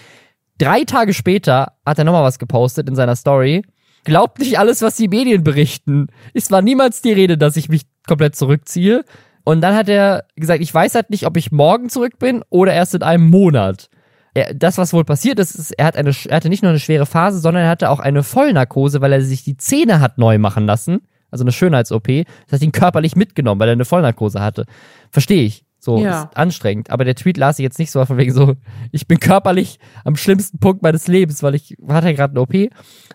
Drei 0.59 0.85
Tage 0.85 1.15
später 1.15 1.73
hat 1.87 1.99
er 1.99 2.05
nochmal 2.05 2.25
was 2.25 2.39
gepostet 2.39 2.89
in 2.89 2.97
seiner 2.97 3.17
Story. 3.17 3.63
Glaubt 4.05 4.39
nicht 4.41 4.59
alles, 4.59 4.83
was 4.83 4.97
die 4.97 5.09
Medien 5.09 5.45
berichten. 5.45 6.09
Es 6.35 6.51
war 6.51 6.63
niemals 6.63 7.03
die 7.03 7.13
Rede, 7.13 7.39
dass 7.39 7.57
ich 7.57 7.69
mich 7.69 7.83
komplett 8.07 8.35
zurückziehe. 8.35 9.05
Und 9.45 9.61
dann 9.61 9.75
hat 9.75 9.89
er 9.89 10.25
gesagt, 10.37 10.61
ich 10.61 10.73
weiß 10.73 10.95
halt 10.95 11.11
nicht, 11.11 11.27
ob 11.27 11.37
ich 11.37 11.53
morgen 11.53 11.89
zurück 11.89 12.19
bin 12.19 12.43
oder 12.49 12.73
erst 12.73 12.95
in 12.95 13.03
einem 13.03 13.29
Monat. 13.31 13.89
Er, 14.35 14.55
das, 14.55 14.79
was 14.79 14.93
wohl 14.93 15.05
passiert 15.05 15.39
ist, 15.39 15.55
ist, 15.55 15.73
er, 15.73 15.87
hat 15.87 15.97
eine, 15.97 16.11
er 16.29 16.37
hatte 16.37 16.49
nicht 16.49 16.63
nur 16.63 16.71
eine 16.71 16.81
schwere 16.81 17.07
Phase, 17.07 17.39
sondern 17.39 17.65
er 17.65 17.71
hatte 17.71 17.91
auch 17.91 18.01
eine 18.01 18.23
Vollnarkose, 18.23 19.01
weil 19.01 19.13
er 19.13 19.21
sich 19.21 19.45
die 19.45 19.57
Zähne 19.57 20.01
hat 20.01 20.19
neu 20.19 20.39
machen 20.39 20.67
lassen. 20.67 21.03
Also 21.31 21.45
eine 21.45 21.53
Schönheits-OP. 21.53 22.07
Das 22.45 22.53
hat 22.53 22.63
ihn 22.63 22.73
körperlich 22.73 23.17
mitgenommen, 23.17 23.61
weil 23.61 23.69
er 23.69 23.73
eine 23.73 23.85
Vollnarkose 23.85 24.41
hatte. 24.41 24.67
Verstehe 25.11 25.45
ich. 25.45 25.65
So, 25.85 25.99
Ja. 25.99 26.23
ist 26.23 26.37
anstrengend. 26.37 26.91
Aber 26.91 27.05
der 27.05 27.17
Tweet 27.17 27.37
las 27.37 27.59
ich 27.59 27.65
jetzt 27.65 27.81
nicht 27.81 27.91
so 27.91 28.05
von 28.07 28.17
wegen 28.17 28.33
so, 28.33 28.55
ich 28.93 29.09
bin 29.09 29.19
körperlich 29.19 29.81
am 30.05 30.15
schlimmsten 30.15 30.61
Punkt 30.61 30.81
meines 30.81 31.09
Lebens, 31.09 31.43
weil 31.43 31.57
ich 31.57 31.77
hatte 31.89 32.07
ja 32.07 32.13
gerade 32.13 32.31
eine 32.33 32.41
OP. 32.41 32.55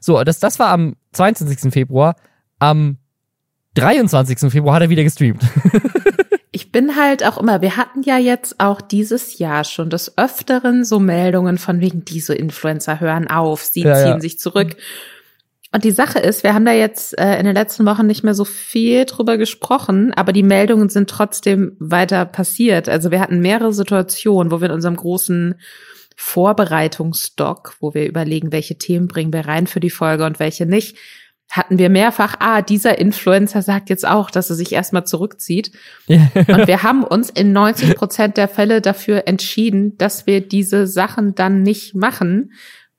So, 0.01 0.21
das, 0.25 0.39
das 0.39 0.59
war 0.59 0.67
am 0.71 0.95
22. 1.13 1.71
Februar. 1.71 2.17
Am 2.59 2.97
23. 3.75 4.51
Februar 4.51 4.75
hat 4.75 4.81
er 4.81 4.89
wieder 4.89 5.03
gestreamt. 5.03 5.41
ich 6.51 6.71
bin 6.73 6.95
halt 6.97 7.23
auch 7.25 7.37
immer, 7.37 7.61
wir 7.61 7.77
hatten 7.77 8.01
ja 8.03 8.17
jetzt 8.17 8.59
auch 8.59 8.81
dieses 8.81 9.37
Jahr 9.39 9.63
schon 9.63 9.89
des 9.89 10.17
Öfteren 10.17 10.83
so 10.83 10.99
Meldungen 10.99 11.57
von 11.57 11.79
wegen, 11.79 12.03
diese 12.03 12.33
Influencer 12.33 12.99
hören 12.99 13.29
auf, 13.29 13.61
sie 13.63 13.83
Ja, 13.83 13.95
ziehen 13.95 14.07
ja. 14.07 14.19
sich 14.19 14.39
zurück. 14.39 14.75
Und 15.73 15.83
die 15.83 15.91
Sache 15.91 16.19
ist, 16.19 16.43
wir 16.43 16.53
haben 16.53 16.65
da 16.65 16.71
jetzt 16.71 17.17
äh, 17.17 17.37
in 17.37 17.45
den 17.45 17.55
letzten 17.55 17.85
Wochen 17.85 18.07
nicht 18.07 18.23
mehr 18.23 18.33
so 18.33 18.45
viel 18.45 19.05
drüber 19.05 19.37
gesprochen, 19.37 20.13
aber 20.13 20.31
die 20.31 20.43
Meldungen 20.43 20.89
sind 20.89 21.09
trotzdem 21.09 21.75
weiter 21.79 22.25
passiert. 22.25 22.87
Also 22.87 23.11
wir 23.11 23.19
hatten 23.19 23.41
mehrere 23.41 23.73
Situationen, 23.73 24.51
wo 24.51 24.61
wir 24.61 24.69
in 24.69 24.75
unserem 24.75 24.95
großen 24.95 25.55
Vorbereitungsstock, 26.15 27.75
wo 27.79 27.93
wir 27.93 28.07
überlegen, 28.07 28.51
welche 28.51 28.77
Themen 28.77 29.07
bringen 29.07 29.33
wir 29.33 29.45
rein 29.45 29.67
für 29.67 29.79
die 29.79 29.89
Folge 29.89 30.25
und 30.25 30.39
welche 30.39 30.65
nicht, 30.65 30.97
hatten 31.49 31.77
wir 31.77 31.89
mehrfach, 31.89 32.35
ah, 32.39 32.61
dieser 32.61 32.97
Influencer 32.97 33.61
sagt 33.61 33.89
jetzt 33.89 34.05
auch, 34.05 34.31
dass 34.31 34.49
er 34.49 34.55
sich 34.55 34.73
erstmal 34.73 35.05
zurückzieht. 35.05 35.71
Ja. 36.07 36.29
Und 36.35 36.67
wir 36.67 36.83
haben 36.83 37.03
uns 37.03 37.29
in 37.29 37.53
90 37.53 37.95
Prozent 37.95 38.35
der 38.35 38.49
Fälle 38.49 38.81
dafür 38.81 39.27
entschieden, 39.27 39.97
dass 39.97 40.27
wir 40.27 40.45
diese 40.45 40.87
Sachen 40.87 41.35
dann 41.35 41.63
nicht 41.63 41.95
machen, 41.95 42.51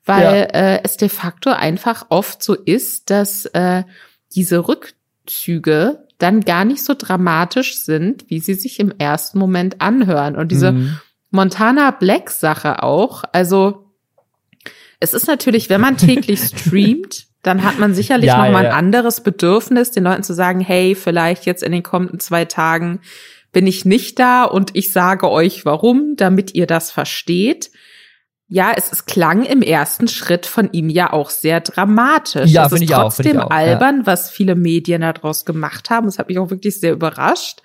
weil 0.09 0.49
Ja. 0.53 0.59
äh, 0.75 0.81
es 0.83 0.97
de 0.97 1.09
facto 1.09 1.51
einfach 1.51 2.07
oft 2.09 2.43
so 2.43 2.55
ist, 2.55 3.11
dass 3.11 3.45
äh, 3.47 3.85
diese 4.35 4.67
Rückzüge 4.67 6.05
dann 6.19 6.41
gar 6.41 6.65
nicht 6.65 6.83
so 6.85 6.95
dramatisch 6.99 7.79
sind, 7.79 8.25
wie 8.29 8.41
sie 8.41 8.55
sich 8.55 8.81
im 8.81 8.93
ersten 8.99 9.39
Moment 9.39 9.81
anhören. 9.81 10.35
Und 10.37 10.51
diese 10.51 10.73
Mhm. 10.73 10.99
Montana 11.31 11.91
Black 11.93 12.31
Sache 12.31 12.83
auch, 12.83 13.23
also 13.33 13.85
es 15.01 15.15
ist 15.15 15.29
natürlich, 15.29 15.69
wenn 15.71 15.81
man 15.81 15.97
täglich 15.97 16.41
streamt, 16.57 17.27
dann 17.43 17.63
hat 17.63 17.79
man 17.79 17.95
sicherlich 17.95 18.29
Ja, 18.29 18.39
noch 18.45 18.51
mal 18.53 18.65
ja, 18.65 18.71
ja. 18.71 18.75
ein 18.75 18.85
anderes 18.87 19.21
Bedürfnis, 19.23 19.93
den 19.93 20.03
Leuten 20.05 20.25
zu 20.25 20.35
sagen, 20.35 20.61
hey, 20.61 20.95
vielleicht 20.97 21.47
jetzt 21.47 21.63
in 21.63 21.71
den 21.71 21.85
kommenden 21.85 22.19
zwei 22.19 22.45
Tagen 22.47 23.01
bin 23.53 23.67
ich 23.67 23.85
nicht 23.85 24.19
da 24.19 24.45
und 24.45 24.71
ich 24.75 24.93
sage 24.93 25.31
euch 25.31 25.65
warum, 25.65 26.15
damit 26.17 26.55
ihr 26.55 26.67
das 26.67 26.91
versteht. 26.91 27.71
Ja, 28.51 28.73
es, 28.75 28.91
es 28.91 29.05
klang 29.05 29.45
im 29.45 29.61
ersten 29.61 30.09
Schritt 30.09 30.47
von 30.47 30.73
ihm 30.73 30.89
ja 30.89 31.13
auch 31.13 31.29
sehr 31.29 31.61
dramatisch. 31.61 32.51
Ja, 32.51 32.63
es 32.63 32.73
ist 32.73 32.79
finde 32.79 32.85
ich 32.85 32.95
auch, 32.95 33.13
finde 33.13 33.31
ich 33.31 33.37
trotzdem 33.37 33.41
auch, 33.41 33.51
ja. 33.51 33.57
albern, 33.57 34.07
was 34.07 34.31
viele 34.31 34.55
Medien 34.55 35.03
daraus 35.03 35.45
gemacht 35.45 35.91
haben. 35.91 36.07
Das 36.07 36.19
hat 36.19 36.29
mich 36.29 36.39
auch 36.39 36.49
wirklich 36.49 36.81
sehr 36.81 36.93
überrascht. 36.93 37.61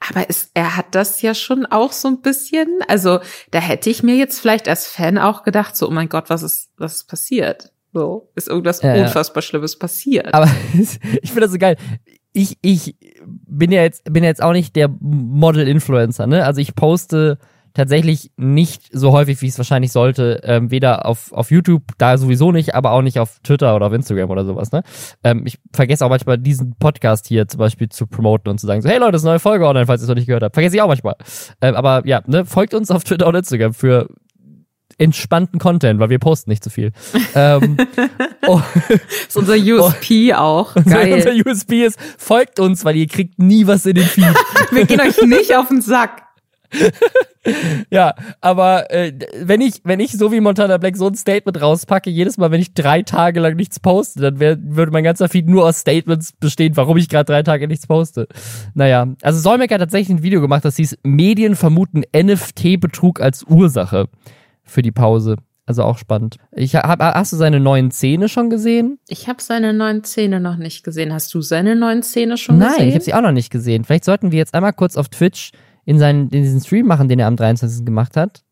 Aber 0.00 0.28
es, 0.28 0.50
er 0.52 0.76
hat 0.76 0.94
das 0.94 1.22
ja 1.22 1.34
schon 1.34 1.64
auch 1.64 1.92
so 1.92 2.08
ein 2.08 2.20
bisschen, 2.20 2.68
also 2.88 3.20
da 3.52 3.60
hätte 3.60 3.88
ich 3.88 4.02
mir 4.02 4.16
jetzt 4.16 4.40
vielleicht 4.40 4.68
als 4.68 4.86
Fan 4.86 5.16
auch 5.16 5.44
gedacht, 5.44 5.76
so, 5.76 5.86
oh 5.86 5.92
mein 5.92 6.08
Gott, 6.08 6.28
was 6.28 6.42
ist, 6.42 6.70
was 6.76 6.96
ist 6.96 7.08
passiert? 7.08 7.72
So, 7.92 8.28
ist 8.34 8.48
irgendwas 8.48 8.82
ja. 8.82 8.94
unfassbar 8.94 9.42
Schlimmes 9.42 9.78
passiert. 9.78 10.34
Aber 10.34 10.50
ich 10.74 10.98
finde 11.28 11.42
das 11.42 11.52
so 11.52 11.58
geil. 11.58 11.76
Ich, 12.32 12.58
ich 12.60 12.96
bin 13.24 13.70
ja 13.70 13.82
jetzt, 13.82 14.02
bin 14.12 14.24
ja 14.24 14.30
jetzt 14.30 14.42
auch 14.42 14.52
nicht 14.52 14.74
der 14.74 14.88
Model-Influencer, 14.88 16.26
ne? 16.26 16.44
Also 16.44 16.60
ich 16.60 16.74
poste 16.74 17.38
tatsächlich 17.74 18.30
nicht 18.36 18.88
so 18.92 19.12
häufig, 19.12 19.42
wie 19.42 19.46
ich 19.46 19.52
es 19.52 19.58
wahrscheinlich 19.58 19.92
sollte, 19.92 20.40
ähm, 20.44 20.70
weder 20.70 21.06
auf, 21.06 21.32
auf 21.32 21.50
YouTube, 21.50 21.82
da 21.98 22.16
sowieso 22.16 22.52
nicht, 22.52 22.74
aber 22.74 22.92
auch 22.92 23.02
nicht 23.02 23.18
auf 23.18 23.40
Twitter 23.42 23.74
oder 23.76 23.86
auf 23.86 23.92
Instagram 23.92 24.30
oder 24.30 24.44
sowas, 24.44 24.72
ne? 24.72 24.82
Ähm, 25.22 25.42
ich 25.44 25.58
vergesse 25.72 26.06
auch 26.06 26.10
manchmal 26.10 26.38
diesen 26.38 26.76
Podcast 26.78 27.26
hier 27.26 27.48
zum 27.48 27.58
Beispiel 27.58 27.88
zu 27.88 28.06
promoten 28.06 28.50
und 28.50 28.58
zu 28.58 28.66
sagen 28.66 28.80
so, 28.80 28.88
hey 28.88 28.98
Leute, 28.98 29.12
das 29.12 29.22
ist 29.22 29.26
eine 29.26 29.32
neue 29.32 29.40
Folge 29.40 29.66
online, 29.66 29.86
falls 29.86 30.00
ihr 30.00 30.04
es 30.04 30.08
noch 30.08 30.14
nicht 30.14 30.26
gehört 30.26 30.44
habt. 30.44 30.54
Vergesse 30.54 30.76
ich 30.76 30.82
auch 30.82 30.88
manchmal. 30.88 31.16
Ähm, 31.60 31.74
aber 31.74 32.06
ja, 32.06 32.22
ne, 32.26 32.44
folgt 32.44 32.74
uns 32.74 32.90
auf 32.90 33.04
Twitter 33.04 33.26
und 33.26 33.34
Instagram 33.34 33.74
für 33.74 34.08
entspannten 34.98 35.58
Content, 35.58 36.00
weil 36.00 36.10
wir 36.10 36.18
posten 36.18 36.50
nicht 36.50 36.62
zu 36.62 36.70
viel. 36.70 36.92
ähm, 37.34 37.76
oh, 38.46 38.60
ist 39.26 39.36
unser 39.36 39.54
USP 39.54 40.34
auch. 40.34 40.74
Geil. 40.88 41.14
unser 41.14 41.32
USB 41.32 41.84
ist, 41.84 41.98
folgt 42.18 42.60
uns, 42.60 42.84
weil 42.84 42.96
ihr 42.96 43.06
kriegt 43.06 43.38
nie 43.38 43.66
was 43.66 43.86
in 43.86 43.96
den 43.96 44.04
Feed. 44.04 44.24
Wir 44.70 44.86
gehen 44.86 45.00
euch 45.00 45.20
nicht 45.22 45.56
auf 45.56 45.68
den 45.68 45.80
Sack. 45.80 46.23
ja, 47.90 48.14
aber 48.40 48.90
äh, 48.90 49.12
wenn 49.42 49.60
ich, 49.60 49.80
wenn 49.84 50.00
ich 50.00 50.12
so 50.12 50.32
wie 50.32 50.40
Montana 50.40 50.78
Black 50.78 50.96
so 50.96 51.06
ein 51.06 51.14
Statement 51.14 51.60
rauspacke, 51.60 52.10
jedes 52.10 52.36
Mal, 52.36 52.50
wenn 52.50 52.60
ich 52.60 52.74
drei 52.74 53.02
Tage 53.02 53.40
lang 53.40 53.56
nichts 53.56 53.80
poste, 53.80 54.20
dann 54.20 54.40
wär, 54.40 54.56
würde 54.60 54.92
mein 54.92 55.04
ganzer 55.04 55.28
Feed 55.28 55.48
nur 55.48 55.66
aus 55.66 55.78
Statements 55.78 56.32
bestehen, 56.32 56.76
warum 56.76 56.96
ich 56.96 57.08
gerade 57.08 57.26
drei 57.26 57.42
Tage 57.42 57.68
nichts 57.68 57.86
poste. 57.86 58.28
Naja, 58.74 59.08
also 59.22 59.38
Solmecke 59.38 59.74
hat 59.74 59.80
tatsächlich 59.80 60.18
ein 60.18 60.22
Video 60.22 60.40
gemacht, 60.40 60.64
das 60.64 60.76
hieß 60.76 60.98
Medien 61.02 61.56
vermuten 61.56 62.02
NFT-Betrug 62.16 63.20
als 63.20 63.44
Ursache 63.44 64.08
für 64.62 64.82
die 64.82 64.92
Pause. 64.92 65.36
Also 65.66 65.82
auch 65.82 65.96
spannend. 65.96 66.36
Ich 66.52 66.76
hab, 66.76 67.00
hast 67.00 67.32
du 67.32 67.36
seine 67.36 67.58
neuen 67.58 67.90
Szene 67.90 68.28
schon 68.28 68.50
gesehen? 68.50 68.98
Ich 69.08 69.28
habe 69.28 69.40
seine 69.42 69.72
neuen 69.72 70.04
Zähne 70.04 70.38
noch 70.38 70.56
nicht 70.56 70.84
gesehen. 70.84 71.10
Hast 71.14 71.32
du 71.32 71.40
seine 71.40 71.74
neuen 71.74 72.02
Zähne 72.02 72.36
schon 72.36 72.58
Nein, 72.58 72.72
gesehen? 72.72 72.88
ich 72.88 72.94
habe 72.94 73.04
sie 73.04 73.14
auch 73.14 73.22
noch 73.22 73.32
nicht 73.32 73.50
gesehen. 73.50 73.84
Vielleicht 73.84 74.04
sollten 74.04 74.30
wir 74.30 74.38
jetzt 74.38 74.52
einmal 74.52 74.74
kurz 74.74 74.98
auf 74.98 75.08
Twitch 75.08 75.52
in, 75.84 75.98
seinen, 75.98 76.28
in 76.30 76.42
diesen 76.42 76.60
Stream 76.60 76.86
machen, 76.86 77.08
den 77.08 77.18
er 77.18 77.26
am 77.26 77.36
23. 77.36 77.84
gemacht 77.84 78.16
hat 78.16 78.44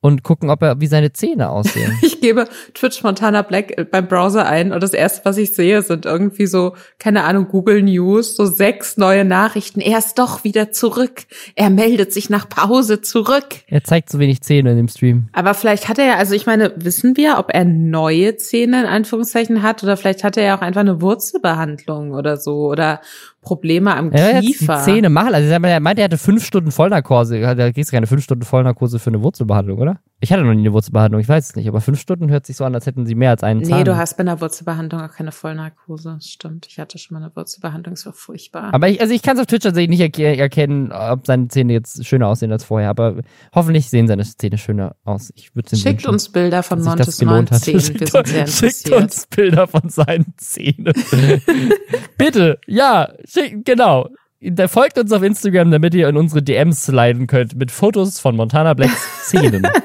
und 0.00 0.22
gucken, 0.22 0.50
ob 0.50 0.62
er, 0.62 0.80
wie 0.80 0.86
seine 0.86 1.12
Zähne 1.12 1.50
aussehen. 1.50 1.98
Ich 2.02 2.20
gebe 2.20 2.46
Twitch 2.74 3.02
Montana 3.02 3.40
Black 3.42 3.78
äh, 3.78 3.84
beim 3.84 4.06
Browser 4.06 4.46
ein 4.46 4.72
und 4.72 4.82
das 4.82 4.92
erste, 4.92 5.24
was 5.24 5.38
ich 5.38 5.54
sehe, 5.54 5.80
sind 5.82 6.04
irgendwie 6.04 6.46
so, 6.46 6.74
keine 6.98 7.24
Ahnung, 7.24 7.48
Google 7.48 7.82
News, 7.82 8.36
so 8.36 8.44
sechs 8.44 8.98
neue 8.98 9.24
Nachrichten. 9.24 9.80
Er 9.80 9.98
ist 9.98 10.18
doch 10.18 10.44
wieder 10.44 10.70
zurück. 10.70 11.22
Er 11.54 11.70
meldet 11.70 12.12
sich 12.12 12.28
nach 12.28 12.46
Pause 12.48 13.00
zurück. 13.00 13.46
er 13.68 13.84
zeigt 13.84 14.10
so 14.10 14.18
wenig 14.18 14.42
Zähne 14.42 14.72
in 14.72 14.76
dem 14.76 14.88
Stream. 14.88 15.28
Aber 15.32 15.54
vielleicht 15.54 15.88
hat 15.88 15.98
er 15.98 16.06
ja, 16.06 16.16
also 16.16 16.34
ich 16.34 16.44
meine, 16.44 16.72
wissen 16.76 17.16
wir, 17.16 17.38
ob 17.38 17.54
er 17.54 17.64
neue 17.64 18.36
Zähne 18.36 18.80
in 18.80 18.86
Anführungszeichen 18.86 19.62
hat 19.62 19.82
oder 19.82 19.96
vielleicht 19.96 20.22
hat 20.24 20.36
er 20.36 20.44
ja 20.44 20.58
auch 20.58 20.62
einfach 20.62 20.82
eine 20.82 21.00
Wurzelbehandlung 21.00 22.12
oder 22.12 22.36
so 22.36 22.68
oder 22.68 23.00
Probleme 23.40 23.94
am 23.94 24.12
Er 24.12 24.36
hat 24.36 24.42
jetzt 24.42 24.54
die 24.54 24.58
Kiefer. 24.58 24.80
Zähne 24.80 25.08
machen. 25.08 25.34
Also 25.34 25.48
er 25.48 25.80
meinte, 25.80 26.02
er 26.02 26.04
hatte 26.04 26.18
fünf 26.18 26.44
Stunden 26.44 26.70
Vollnarkose. 26.70 27.40
Da 27.40 27.72
kriegst 27.72 27.90
du 27.90 27.96
keine 27.96 28.06
fünf 28.06 28.22
Stunden 28.22 28.44
Vollnarkose 28.44 28.98
für 28.98 29.10
eine 29.10 29.22
Wurzelbehandlung, 29.22 29.78
oder? 29.78 30.00
Ich 30.22 30.30
hatte 30.32 30.42
noch 30.42 30.52
nie 30.52 30.60
eine 30.60 30.72
Wurzelbehandlung, 30.74 31.20
ich 31.20 31.28
weiß 31.28 31.48
es 31.50 31.56
nicht. 31.56 31.66
Aber 31.66 31.80
fünf 31.80 31.98
Stunden 31.98 32.30
hört 32.30 32.44
sich 32.44 32.56
so 32.56 32.64
an, 32.64 32.74
als 32.74 32.84
hätten 32.84 33.06
sie 33.06 33.14
mehr 33.14 33.30
als 33.30 33.42
einen 33.42 33.64
Zahn. 33.64 33.78
Nee, 33.78 33.84
du 33.84 33.96
hast 33.96 34.18
bei 34.18 34.20
einer 34.20 34.38
Wurzelbehandlung 34.40 35.00
auch 35.00 35.10
keine 35.12 35.32
Vollnarkose. 35.32 36.18
Stimmt. 36.20 36.66
Ich 36.68 36.78
hatte 36.78 36.98
schon 36.98 37.16
mal 37.18 37.24
eine 37.24 37.34
Wurzelbehandlung, 37.34 37.94
es 37.94 38.04
war 38.04 38.12
furchtbar. 38.12 38.74
Aber 38.74 38.88
ich, 38.88 39.00
also 39.00 39.14
ich 39.14 39.22
kann 39.22 39.36
es 39.36 39.40
auf 39.40 39.46
Twitch 39.46 39.62
tatsächlich 39.62 39.98
nicht 39.98 40.14
erke- 40.14 40.36
erkennen, 40.36 40.92
ob 40.92 41.26
seine 41.26 41.48
Zähne 41.48 41.72
jetzt 41.72 42.04
schöner 42.04 42.28
aussehen 42.28 42.52
als 42.52 42.64
vorher. 42.64 42.90
Aber 42.90 43.22
hoffentlich 43.54 43.88
sehen 43.88 44.08
seine 44.08 44.24
Zähne 44.24 44.58
schöner 44.58 44.94
aus. 45.04 45.32
Ich 45.36 45.56
würde 45.56 45.74
Schickt 45.74 46.06
uns 46.06 46.28
Bilder 46.28 46.62
von 46.62 46.82
Montes 46.82 47.20
neuen. 47.22 47.46
Zähnen. 47.46 47.78
Wir 47.78 47.80
Schickt, 47.80 48.08
sind 48.10 48.26
sehr 48.26 48.46
schickt 48.46 48.90
uns 48.90 49.26
Bilder 49.26 49.66
von 49.68 49.88
seinen 49.88 50.34
Zähnen. 50.36 50.92
Bitte, 52.18 52.58
ja, 52.66 53.08
schick, 53.24 53.64
genau. 53.64 54.08
Da 54.42 54.68
folgt 54.68 54.98
uns 54.98 55.12
auf 55.12 55.22
Instagram, 55.22 55.70
damit 55.70 55.94
ihr 55.94 56.08
in 56.08 56.16
unsere 56.16 56.42
DMs 56.42 56.86
sliden 56.86 57.26
könnt 57.26 57.56
mit 57.56 57.70
Fotos 57.70 58.20
von 58.20 58.36
Montana 58.36 58.74
Blacks 58.74 59.28
Zähnen. 59.28 59.66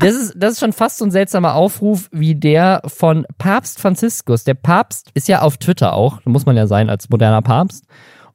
Das 0.00 0.12
ist, 0.16 0.34
das 0.36 0.54
ist 0.54 0.60
schon 0.60 0.72
fast 0.72 0.98
so 0.98 1.04
ein 1.04 1.12
seltsamer 1.12 1.54
Aufruf 1.54 2.08
wie 2.10 2.34
der 2.34 2.82
von 2.84 3.26
Papst 3.38 3.78
Franziskus. 3.78 4.42
Der 4.42 4.54
Papst 4.54 5.10
ist 5.14 5.28
ja 5.28 5.40
auf 5.40 5.56
Twitter 5.56 5.92
auch, 5.92 6.20
muss 6.24 6.46
man 6.46 6.56
ja 6.56 6.66
sein 6.66 6.90
als 6.90 7.08
moderner 7.10 7.42
Papst 7.42 7.84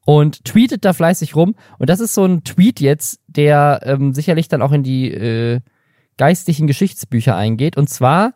und 0.05 0.45
tweetet 0.45 0.85
da 0.85 0.93
fleißig 0.93 1.35
rum. 1.35 1.55
Und 1.77 1.89
das 1.89 1.99
ist 1.99 2.13
so 2.13 2.23
ein 2.23 2.45
Tweet 2.45 2.79
jetzt, 2.79 3.19
der 3.27 3.81
ähm, 3.83 4.13
sicherlich 4.13 4.47
dann 4.47 4.61
auch 4.61 4.71
in 4.71 4.83
die 4.83 5.11
äh, 5.11 5.59
geistlichen 6.17 6.65
Geschichtsbücher 6.65 7.35
eingeht. 7.35 7.75
Und 7.75 7.89
zwar, 7.89 8.35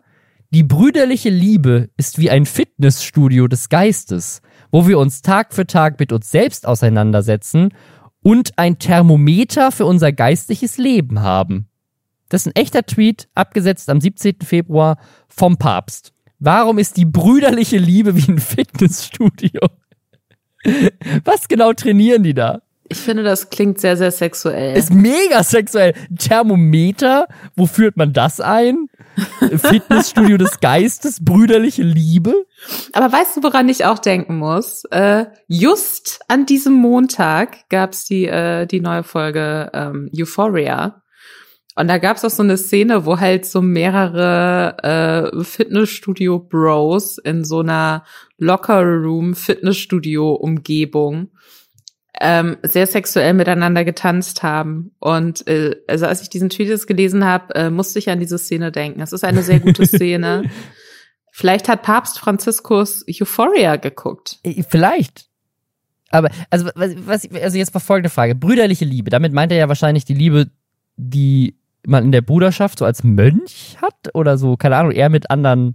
die 0.50 0.64
brüderliche 0.64 1.30
Liebe 1.30 1.90
ist 1.96 2.20
wie 2.20 2.30
ein 2.30 2.46
Fitnessstudio 2.46 3.48
des 3.48 3.70
Geistes, 3.70 4.42
wo 4.74 4.88
wir 4.88 4.98
uns 4.98 5.22
Tag 5.22 5.54
für 5.54 5.68
Tag 5.68 6.00
mit 6.00 6.12
uns 6.12 6.32
selbst 6.32 6.68
auseinandersetzen 6.68 7.76
und 8.24 8.58
ein 8.58 8.80
Thermometer 8.80 9.72
für 9.72 9.86
unser 9.86 10.12
geistliches 10.12 10.80
Leben 10.80 11.22
haben. 11.22 11.70
Das 12.28 12.42
ist 12.42 12.48
ein 12.48 12.60
echter 12.60 12.84
Tweet, 12.84 13.30
abgesetzt 13.36 13.88
am 13.92 14.02
17. 14.02 14.38
Februar 14.44 14.98
vom 15.28 15.58
Papst. 15.58 16.12
Warum 16.40 16.80
ist 16.80 16.98
die 16.98 17.06
brüderliche 17.06 17.78
Liebe 17.78 18.18
wie 18.18 18.32
ein 18.32 18.40
Fitnessstudio? 18.40 19.62
Was 21.24 21.48
genau 21.48 21.74
trainieren 21.74 22.24
die 22.24 22.34
da? 22.34 22.64
Ich 22.90 22.98
finde, 22.98 23.22
das 23.22 23.52
klingt 23.52 23.80
sehr, 23.80 23.96
sehr 23.96 24.12
sexuell. 24.12 24.76
Ist 24.76 24.92
mega 24.92 25.44
sexuell. 25.44 25.94
Thermometer, 26.18 27.28
wo 27.56 27.68
führt 27.68 27.96
man 27.96 28.12
das 28.12 28.42
ein? 28.42 28.88
Fitnessstudio 29.58 30.38
des 30.38 30.60
Geistes, 30.60 31.24
brüderliche 31.24 31.84
Liebe. 31.84 32.46
Aber 32.94 33.12
weißt 33.12 33.38
du, 33.38 33.44
woran 33.44 33.70
ich 33.70 33.86
auch 33.86 34.00
denken 34.00 34.38
muss? 34.38 34.86
Äh, 34.92 35.26
just 35.48 36.20
an 36.28 36.46
diesem 36.46 36.74
Montag 36.74 37.70
gab's 37.70 38.06
die, 38.06 38.26
äh, 38.26 38.66
die 38.66 38.82
neue 38.82 39.04
Folge 39.04 39.70
ähm, 39.74 40.10
Euphoria. 40.16 41.02
Und 41.76 41.88
da 41.88 41.98
gab's 41.98 42.24
auch 42.24 42.30
so 42.30 42.44
eine 42.44 42.58
Szene, 42.58 43.06
wo 43.06 43.20
halt 43.20 43.46
so 43.46 43.62
mehrere 43.62 45.32
äh, 45.34 45.44
Fitnessstudio-Bros 45.44 47.18
in 47.18 47.44
so 47.44 47.62
einer 47.62 48.06
Locker-Room-Fitnessstudio-Umgebung 48.38 51.32
ähm, 52.24 52.58
sehr 52.64 52.88
sexuell 52.88 53.34
miteinander 53.34 53.84
getanzt 53.84 54.44
haben. 54.44 54.92
Und 55.00 55.46
äh, 55.48 55.76
also 55.88 56.06
als 56.06 56.22
ich 56.22 56.30
diesen 56.30 56.50
Tweet 56.50 56.70
jetzt 56.70 56.88
gelesen 56.88 57.26
habe, 57.26 57.54
äh, 57.54 57.70
musste 57.70 58.00
ich 58.00 58.10
an 58.10 58.20
diese 58.20 58.38
Szene 58.38 58.72
denken. 58.72 59.02
Es 59.02 59.12
ist 59.12 59.26
eine 59.26 59.44
sehr 59.44 59.60
gute 59.60 59.86
Szene. 59.86 60.50
Vielleicht 61.32 61.68
hat 61.68 61.82
Papst 61.82 62.20
Franziskus 62.20 63.04
Euphoria 63.10 63.76
geguckt. 63.76 64.40
Vielleicht. 64.70 65.26
Aber, 66.12 66.30
also, 66.50 66.70
was, 66.76 66.92
was, 67.06 67.28
also 67.34 67.58
jetzt 67.58 67.74
mal 67.74 67.80
folgende 67.82 68.10
Frage. 68.10 68.36
Brüderliche 68.36 68.86
Liebe, 68.86 69.10
damit 69.10 69.34
meint 69.34 69.52
er 69.52 69.58
ja 69.58 69.68
wahrscheinlich 69.68 70.06
die 70.06 70.14
Liebe, 70.14 70.50
die 70.96 71.58
man 71.86 72.06
in 72.06 72.12
der 72.14 72.22
Bruderschaft 72.22 72.80
so 72.80 72.86
als 72.86 73.04
Mönch 73.04 73.78
hat 73.82 74.14
oder 74.14 74.38
so, 74.38 74.56
keine 74.56 74.78
Ahnung, 74.78 74.92
eher 74.92 75.10
mit 75.10 75.30
anderen, 75.30 75.74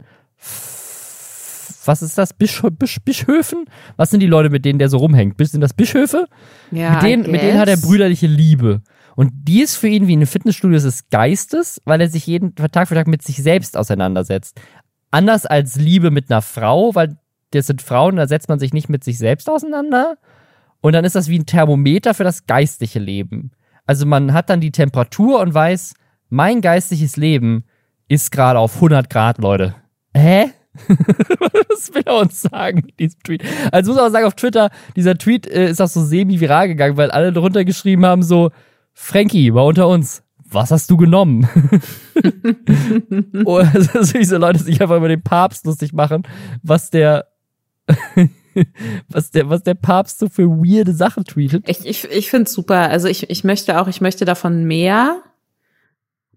was 1.89 2.03
ist 2.03 2.17
das, 2.17 2.33
Bisch, 2.33 2.63
Bisch, 2.79 3.01
Bischöfen? 3.05 3.65
Was 3.97 4.11
sind 4.11 4.21
die 4.21 4.27
Leute, 4.27 4.51
mit 4.51 4.65
denen 4.65 4.79
der 4.79 4.89
so 4.89 4.99
rumhängt? 4.99 5.35
Sind 5.41 5.61
das 5.61 5.75
Bischöfe? 5.75 6.27
Ja, 6.71 6.93
mit, 6.93 7.03
denen, 7.03 7.31
mit 7.31 7.43
denen 7.43 7.59
hat 7.59 7.69
er 7.69 7.77
brüderliche 7.77 8.29
Liebe. 8.29 8.83
Und 9.17 9.33
die 9.33 9.63
ist 9.63 9.77
für 9.77 9.89
ihn 9.89 10.07
wie 10.07 10.17
ein 10.17 10.27
Fitnessstudio 10.27 10.79
des 10.79 11.09
Geistes, 11.09 11.83
weil 11.85 12.01
er 12.01 12.09
sich 12.09 12.27
jeden 12.27 12.55
Tag 12.55 12.87
für 12.87 12.95
Tag 12.95 13.09
mit 13.09 13.23
sich 13.23 13.43
selbst 13.43 13.77
auseinandersetzt. 13.77 14.61
Anders 15.11 15.45
als 15.45 15.75
Liebe 15.75 16.13
mit 16.13 16.31
einer 16.31 16.43
Frau, 16.43 16.95
weil 16.95 17.17
das 17.51 17.67
sind 17.67 17.83
Frauen, 17.83 18.17
da 18.17 18.29
setzt 18.29 18.49
man 18.49 18.61
sich 18.61 18.73
nicht 18.73 18.89
mit 18.89 19.03
sich 19.03 19.19
selbst 19.19 19.51
auseinander. 19.51 20.19
Und 20.81 20.93
dann 20.93 21.05
ist 21.05 21.17
das 21.17 21.29
wie 21.29 21.39
ein 21.39 21.47
Thermometer 21.47 22.15
für 22.15 22.23
das 22.23 22.47
geistliche 22.47 23.01
Leben. 23.01 23.51
Also 23.87 24.07
man 24.07 24.35
hat 24.35 24.51
dann 24.51 24.61
die 24.61 24.71
Temperatur 24.71 25.41
und 25.41 25.55
weiß, 25.55 25.95
mein 26.29 26.61
geistliches 26.61 27.17
Leben 27.17 27.65
ist 28.07 28.31
gerade 28.31 28.59
auf 28.59 28.77
100 28.77 29.09
Grad, 29.11 29.39
Leute. 29.39 29.75
Hä? 30.15 30.51
Was 31.69 31.95
will 31.95 32.03
er 32.05 32.17
uns 32.17 32.43
sagen 32.43 32.83
mit 32.87 32.99
diesem 32.99 33.23
Tweet? 33.23 33.43
Also 33.73 33.91
muss 33.91 34.01
man 34.01 34.09
auch 34.09 34.13
sagen, 34.13 34.27
auf 34.27 34.35
Twitter, 34.35 34.71
dieser 34.97 35.17
Tweet 35.17 35.47
äh, 35.47 35.71
ist 35.71 35.81
auch 35.81 35.89
so 35.89 36.03
semi-viral 36.03 36.69
gegangen, 36.69 36.97
weil 36.97 37.11
alle 37.11 37.33
drunter 37.33 37.65
geschrieben 37.65 38.05
haben 38.07 38.23
so, 38.23 38.51
Frankie, 38.93 39.55
war 39.55 39.65
unter 39.65 39.89
uns. 39.89 40.23
Was 40.51 40.71
hast 40.71 40.91
du 40.91 40.97
genommen? 40.97 41.49
oh, 43.45 43.63
das 43.75 43.95
ist 43.95 44.15
wie 44.15 44.25
so 44.25 44.39
Leute 44.39 44.61
sich 44.61 44.81
einfach 44.81 44.97
über 44.97 45.09
den 45.09 45.23
Papst 45.23 45.67
lustig 45.67 45.93
machen, 45.93 46.23
was 46.63 46.91
der 46.91 47.27
was 49.09 49.31
der, 49.31 49.49
was 49.49 49.63
der 49.63 49.75
Papst 49.75 50.19
so 50.19 50.29
für 50.29 50.49
weirde 50.49 50.95
Sachen 50.95 51.25
tweetet. 51.25 51.69
Ich, 51.69 51.87
ich, 51.87 52.05
ich 52.05 52.31
finde 52.31 52.51
super. 52.51 52.91
Also 52.91 53.09
ich, 53.09 53.31
ich 53.31 53.45
möchte 53.45 53.81
auch, 53.81 53.89
ich 53.89 54.01
möchte 54.01 54.25
davon 54.25 54.65
mehr. 54.65 55.23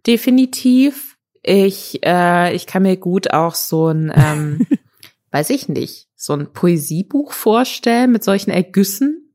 Definitiv. 0.07 1.10
Ich, 1.43 2.05
äh, 2.05 2.53
ich 2.55 2.67
kann 2.67 2.83
mir 2.83 2.97
gut 2.97 3.31
auch 3.33 3.55
so 3.55 3.87
ein, 3.87 4.11
ähm, 4.15 4.67
weiß 5.31 5.49
ich 5.49 5.67
nicht, 5.67 6.07
so 6.15 6.33
ein 6.33 6.53
Poesiebuch 6.53 7.31
vorstellen 7.31 8.11
mit 8.11 8.23
solchen 8.23 8.51
Ergüssen. 8.51 9.30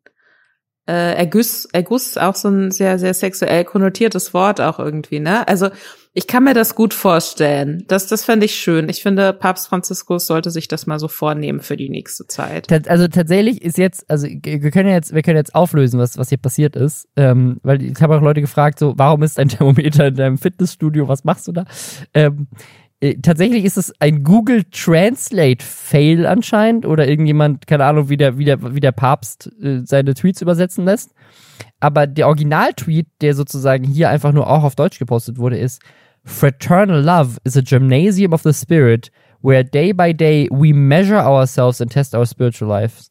Äh, 0.88 1.14
Erguss, 1.14 1.66
Erguss 1.72 2.16
auch 2.16 2.34
so 2.34 2.48
ein 2.48 2.70
sehr, 2.70 2.98
sehr 2.98 3.14
sexuell 3.14 3.64
konnotiertes 3.64 4.32
Wort 4.34 4.60
auch 4.60 4.78
irgendwie, 4.78 5.20
ne? 5.20 5.46
Also 5.48 5.70
ich 6.18 6.26
kann 6.26 6.44
mir 6.44 6.54
das 6.54 6.74
gut 6.74 6.94
vorstellen. 6.94 7.84
Das, 7.88 8.06
das 8.06 8.24
fände 8.24 8.46
ich 8.46 8.54
schön. 8.54 8.88
Ich 8.88 9.02
finde, 9.02 9.34
Papst 9.34 9.68
Franziskus 9.68 10.26
sollte 10.26 10.50
sich 10.50 10.66
das 10.66 10.86
mal 10.86 10.98
so 10.98 11.08
vornehmen 11.08 11.60
für 11.60 11.76
die 11.76 11.90
nächste 11.90 12.26
Zeit. 12.26 12.72
Also 12.88 13.06
tatsächlich 13.06 13.60
ist 13.60 13.76
jetzt, 13.76 14.08
also 14.08 14.26
wir 14.26 14.70
können 14.70 14.88
jetzt, 14.88 15.14
wir 15.14 15.20
können 15.20 15.36
jetzt 15.36 15.54
auflösen, 15.54 16.00
was, 16.00 16.16
was 16.16 16.30
hier 16.30 16.38
passiert 16.38 16.74
ist. 16.74 17.06
Ähm, 17.16 17.60
weil 17.62 17.82
ich 17.82 18.00
habe 18.00 18.16
auch 18.16 18.22
Leute 18.22 18.40
gefragt, 18.40 18.78
so, 18.78 18.94
warum 18.96 19.22
ist 19.24 19.38
ein 19.38 19.48
Thermometer 19.50 20.06
in 20.06 20.14
deinem 20.14 20.38
Fitnessstudio? 20.38 21.06
Was 21.06 21.24
machst 21.24 21.48
du 21.48 21.52
da? 21.52 21.66
Ähm, 22.14 22.46
äh, 22.54 22.54
tatsächlich 23.22 23.64
ist 23.64 23.76
es 23.76 23.92
ein 24.00 24.22
Google 24.24 24.64
Translate 24.64 25.64
Fail 25.64 26.26
anscheinend 26.26 26.86
oder 26.86 27.06
irgendjemand, 27.06 27.66
keine 27.66 27.84
Ahnung, 27.84 28.08
wie 28.08 28.16
der, 28.16 28.38
wie 28.38 28.44
der, 28.44 28.74
wie 28.74 28.80
der 28.80 28.92
Papst 28.92 29.50
äh, 29.62 29.80
seine 29.84 30.14
Tweets 30.14 30.40
übersetzen 30.40 30.84
lässt. 30.84 31.12
Aber 31.80 32.06
der 32.06 32.26
Original-Tweet, 32.26 33.06
der 33.20 33.34
sozusagen 33.34 33.84
hier 33.84 34.08
einfach 34.08 34.32
nur 34.32 34.48
auch 34.48 34.64
auf 34.64 34.76
Deutsch 34.76 34.98
gepostet 34.98 35.38
wurde, 35.38 35.58
ist, 35.58 35.82
Fraternal 36.24 37.02
love 37.02 37.36
is 37.44 37.56
a 37.56 37.62
gymnasium 37.62 38.32
of 38.32 38.42
the 38.42 38.52
spirit 38.52 39.10
where 39.42 39.62
day 39.62 39.92
by 39.92 40.12
day 40.12 40.48
we 40.50 40.72
measure 40.72 41.24
ourselves 41.24 41.80
and 41.80 41.92
test 41.92 42.14
our 42.14 42.26
spiritual 42.26 42.68
lives. 42.68 43.10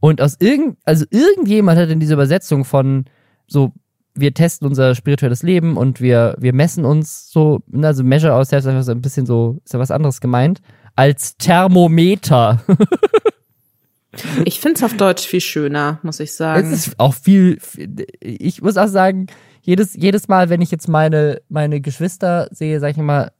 Und 0.00 0.20
aus 0.20 0.36
irgend, 0.40 0.78
also 0.84 1.04
irgendjemand 1.10 1.78
hat 1.78 1.90
in 1.90 2.00
dieser 2.00 2.14
Übersetzung 2.14 2.64
von 2.64 3.04
so, 3.46 3.72
wir 4.16 4.34
testen 4.34 4.66
unser 4.66 4.94
spirituelles 4.94 5.42
Leben 5.42 5.76
und 5.76 6.00
wir, 6.00 6.36
wir 6.38 6.54
messen 6.54 6.84
uns 6.84 7.30
so, 7.30 7.60
ne, 7.68 7.86
also 7.86 8.02
measure 8.02 8.32
ourselves 8.32 8.66
einfach 8.66 8.82
so 8.82 8.92
ein 8.92 9.02
bisschen 9.02 9.26
so, 9.26 9.60
ist 9.64 9.74
ja 9.74 9.78
was 9.78 9.90
anderes 9.90 10.20
gemeint, 10.20 10.60
als 10.94 11.36
Thermometer. 11.36 12.62
ich 14.44 14.60
finde 14.60 14.76
es 14.76 14.82
auf 14.82 14.96
Deutsch 14.96 15.26
viel 15.26 15.40
schöner, 15.40 16.00
muss 16.02 16.20
ich 16.20 16.34
sagen. 16.34 16.66
Es 16.66 16.86
ist 16.86 16.98
auch 16.98 17.14
viel, 17.14 17.58
ich 18.20 18.62
muss 18.62 18.76
auch 18.76 18.88
sagen, 18.88 19.26
jedes, 19.62 19.94
jedes 19.94 20.28
Mal, 20.28 20.48
wenn 20.48 20.62
ich 20.62 20.70
jetzt 20.70 20.88
meine, 20.88 21.40
meine 21.48 21.80
Geschwister 21.80 22.48
sehe, 22.50 22.80
sage 22.80 22.92
ich 22.92 22.98
immer, 22.98 23.32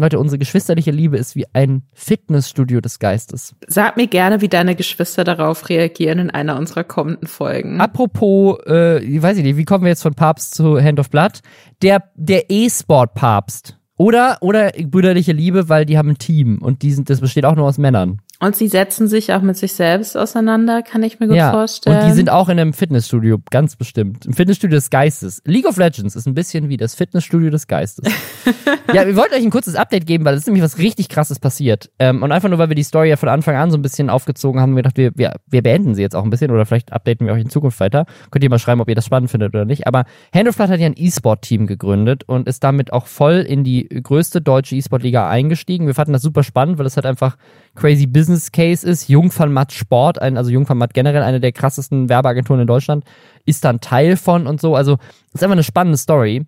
Leute, 0.00 0.18
unsere 0.18 0.38
geschwisterliche 0.38 0.90
Liebe 0.90 1.16
ist 1.16 1.36
wie 1.36 1.46
ein 1.52 1.82
Fitnessstudio 1.92 2.80
des 2.80 2.98
Geistes. 2.98 3.54
Sag 3.66 3.96
mir 3.96 4.06
gerne, 4.06 4.40
wie 4.40 4.48
deine 4.48 4.74
Geschwister 4.74 5.24
darauf 5.24 5.68
reagieren 5.68 6.18
in 6.18 6.30
einer 6.30 6.58
unserer 6.58 6.84
kommenden 6.84 7.28
Folgen. 7.28 7.80
Apropos, 7.80 8.58
äh, 8.66 9.22
weiß 9.22 9.38
ich 9.38 9.44
nicht, 9.44 9.56
wie 9.56 9.64
kommen 9.64 9.84
wir 9.84 9.90
jetzt 9.90 10.02
von 10.02 10.14
Papst 10.14 10.54
zu 10.54 10.80
Hand 10.80 10.98
of 10.98 11.10
Blood? 11.10 11.40
Der, 11.82 12.02
der 12.14 12.50
E-Sport-Papst. 12.50 13.76
Oder, 13.96 14.38
oder 14.40 14.70
brüderliche 14.70 15.32
Liebe, 15.32 15.68
weil 15.68 15.84
die 15.84 15.98
haben 15.98 16.08
ein 16.08 16.18
Team 16.18 16.58
und 16.62 16.80
die 16.80 16.92
sind, 16.92 17.10
das 17.10 17.20
besteht 17.20 17.44
auch 17.44 17.54
nur 17.54 17.66
aus 17.66 17.76
Männern. 17.76 18.22
Und 18.40 18.56
sie 18.56 18.68
setzen 18.68 19.06
sich 19.06 19.34
auch 19.34 19.42
mit 19.42 19.58
sich 19.58 19.74
selbst 19.74 20.16
auseinander, 20.16 20.82
kann 20.82 21.02
ich 21.02 21.20
mir 21.20 21.28
gut 21.28 21.36
ja, 21.36 21.52
vorstellen. 21.52 22.00
Und 22.00 22.08
die 22.08 22.14
sind 22.14 22.30
auch 22.30 22.48
in 22.48 22.58
einem 22.58 22.72
Fitnessstudio, 22.72 23.38
ganz 23.50 23.76
bestimmt. 23.76 24.24
Im 24.24 24.32
Fitnessstudio 24.32 24.76
des 24.76 24.88
Geistes. 24.88 25.42
League 25.44 25.66
of 25.66 25.76
Legends 25.76 26.16
ist 26.16 26.26
ein 26.26 26.32
bisschen 26.32 26.70
wie 26.70 26.78
das 26.78 26.94
Fitnessstudio 26.94 27.50
des 27.50 27.66
Geistes. 27.66 28.10
ja, 28.94 29.06
wir 29.06 29.14
wollten 29.14 29.34
euch 29.34 29.42
ein 29.42 29.50
kurzes 29.50 29.74
Update 29.74 30.06
geben, 30.06 30.24
weil 30.24 30.32
es 30.32 30.40
ist 30.40 30.46
nämlich 30.46 30.64
was 30.64 30.78
richtig 30.78 31.10
krasses 31.10 31.38
passiert. 31.38 31.90
Ähm, 31.98 32.22
und 32.22 32.32
einfach 32.32 32.48
nur, 32.48 32.58
weil 32.58 32.70
wir 32.70 32.76
die 32.76 32.82
Story 32.82 33.10
ja 33.10 33.16
von 33.16 33.28
Anfang 33.28 33.56
an 33.56 33.70
so 33.70 33.76
ein 33.76 33.82
bisschen 33.82 34.08
aufgezogen 34.08 34.58
haben, 34.58 34.70
haben 34.70 34.76
wir 34.76 34.82
gedacht, 34.82 34.96
wir, 34.96 35.12
wir, 35.16 35.34
wir 35.46 35.62
beenden 35.62 35.94
sie 35.94 36.02
jetzt 36.02 36.16
auch 36.16 36.24
ein 36.24 36.30
bisschen 36.30 36.50
oder 36.50 36.64
vielleicht 36.64 36.92
updaten 36.92 37.26
wir 37.26 37.34
euch 37.34 37.42
in 37.42 37.50
Zukunft 37.50 37.78
weiter. 37.80 38.06
Könnt 38.30 38.42
ihr 38.42 38.50
mal 38.50 38.58
schreiben, 38.58 38.80
ob 38.80 38.88
ihr 38.88 38.94
das 38.94 39.04
spannend 39.04 39.30
findet 39.30 39.54
oder 39.54 39.64
nicht. 39.64 39.86
Aber 39.86 40.04
Hand 40.34 40.48
of 40.48 40.56
Blood 40.56 40.70
hat 40.70 40.80
ja 40.80 40.86
ein 40.86 40.94
E-Sport-Team 40.96 41.66
gegründet 41.66 42.24
und 42.24 42.48
ist 42.48 42.64
damit 42.64 42.92
auch 42.92 43.06
voll 43.06 43.40
in 43.40 43.64
die 43.64 43.88
größte 43.88 44.40
deutsche 44.40 44.76
E-Sport-Liga 44.76 45.28
eingestiegen. 45.28 45.86
Wir 45.86 45.94
fanden 45.94 46.12
das 46.12 46.22
super 46.22 46.42
spannend, 46.42 46.78
weil 46.78 46.86
es 46.86 46.96
halt 46.96 47.06
einfach 47.06 47.36
crazy 47.74 48.06
Business 48.06 48.29
Case 48.52 48.86
ist. 48.86 49.08
Jung 49.08 49.30
von 49.30 49.52
Matt 49.52 49.72
Sport, 49.72 50.20
ein, 50.20 50.36
also 50.36 50.50
Jung 50.50 50.66
von 50.66 50.78
Matt 50.78 50.94
generell, 50.94 51.22
eine 51.22 51.40
der 51.40 51.52
krassesten 51.52 52.08
Werbeagenturen 52.08 52.60
in 52.60 52.66
Deutschland, 52.66 53.04
ist 53.44 53.64
dann 53.64 53.80
Teil 53.80 54.16
von 54.16 54.46
und 54.46 54.60
so. 54.60 54.74
Also 54.74 54.98
ist 55.32 55.42
einfach 55.42 55.52
eine 55.52 55.62
spannende 55.62 55.98
Story 55.98 56.46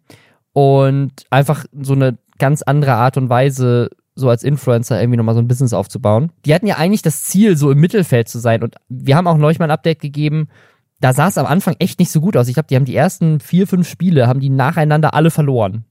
und 0.53 1.13
einfach 1.31 1.65
so 1.81 1.95
eine 1.95 2.19
ganz 2.39 2.63
andere 2.63 2.95
Art 2.95 3.17
und 3.17 3.29
Weise, 3.29 3.91
so 4.15 4.29
als 4.29 4.43
Influencer 4.43 5.01
irgendwie 5.01 5.17
nochmal 5.17 5.35
so 5.35 5.41
ein 5.41 5.49
Business 5.49 5.73
aufzubauen. 5.73 6.33
Die 6.45 6.55
hatten 6.55 6.67
ja 6.67 6.77
eigentlich 6.77 7.03
das 7.03 7.25
Ziel, 7.25 7.57
so 7.57 7.71
im 7.71 7.79
Mittelfeld 7.79 8.29
zu 8.29 8.39
sein 8.39 8.63
und 8.63 8.77
wir 8.89 9.17
haben 9.17 9.27
auch 9.27 9.39
neulich 9.39 9.59
mal 9.59 9.67
ein 9.67 9.71
Update 9.71 10.01
gegeben, 10.01 10.49
da 11.01 11.13
sah 11.13 11.29
es 11.29 11.39
am 11.39 11.47
Anfang 11.47 11.75
echt 11.81 11.99
nicht 11.99 12.13
so 12.13 12.21
gut 12.21 12.37
aus. 12.37 12.47
Ich 12.47 12.55
glaube, 12.55 12.69
die 12.69 12.77
haben 12.77 12.85
die 12.85 12.95
ersten 12.95 13.41
vier, 13.41 13.67
fünf 13.67 13.89
Spiele, 13.89 14.29
haben 14.29 14.41
die 14.41 14.51
nacheinander 14.51 15.15
alle 15.15 15.31
verloren. 15.31 15.85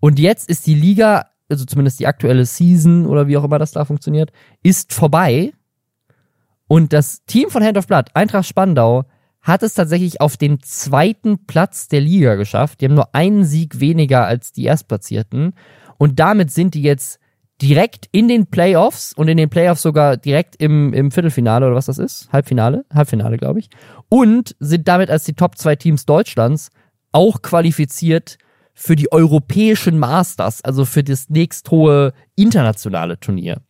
Und 0.00 0.18
jetzt 0.18 0.48
ist 0.48 0.66
die 0.66 0.74
Liga 0.74 1.26
also 1.52 1.64
zumindest 1.64 2.00
die 2.00 2.06
aktuelle 2.06 2.44
Season 2.44 3.06
oder 3.06 3.28
wie 3.28 3.36
auch 3.36 3.44
immer 3.44 3.58
das 3.58 3.72
da 3.72 3.84
funktioniert, 3.84 4.32
ist 4.62 4.92
vorbei. 4.92 5.52
Und 6.66 6.92
das 6.92 7.24
Team 7.26 7.50
von 7.50 7.62
Hand 7.62 7.78
of 7.78 7.86
Blood, 7.86 8.06
Eintracht 8.14 8.46
Spandau, 8.46 9.04
hat 9.42 9.62
es 9.62 9.74
tatsächlich 9.74 10.20
auf 10.20 10.36
den 10.36 10.60
zweiten 10.60 11.46
Platz 11.46 11.88
der 11.88 12.00
Liga 12.00 12.36
geschafft. 12.36 12.80
Die 12.80 12.86
haben 12.86 12.94
nur 12.94 13.14
einen 13.14 13.44
Sieg 13.44 13.80
weniger 13.80 14.24
als 14.24 14.52
die 14.52 14.64
Erstplatzierten. 14.64 15.54
Und 15.98 16.18
damit 16.20 16.50
sind 16.50 16.74
die 16.74 16.82
jetzt 16.82 17.18
direkt 17.60 18.08
in 18.12 18.28
den 18.28 18.46
Playoffs 18.46 19.12
und 19.12 19.28
in 19.28 19.36
den 19.36 19.50
Playoffs 19.50 19.82
sogar 19.82 20.16
direkt 20.16 20.56
im, 20.56 20.92
im 20.92 21.10
Viertelfinale 21.10 21.66
oder 21.66 21.76
was 21.76 21.86
das 21.86 21.98
ist. 21.98 22.32
Halbfinale? 22.32 22.84
Halbfinale, 22.92 23.36
glaube 23.36 23.60
ich. 23.60 23.68
Und 24.08 24.56
sind 24.58 24.88
damit 24.88 25.10
als 25.10 25.24
die 25.24 25.34
Top 25.34 25.58
zwei 25.58 25.76
Teams 25.76 26.06
Deutschlands 26.06 26.70
auch 27.12 27.42
qualifiziert 27.42 28.38
für 28.74 28.96
die 28.96 29.12
europäischen 29.12 29.98
Masters, 29.98 30.62
also 30.62 30.84
für 30.84 31.04
das 31.04 31.28
nächsthohe 31.28 32.12
internationale 32.36 33.18
Turnier. 33.18 33.60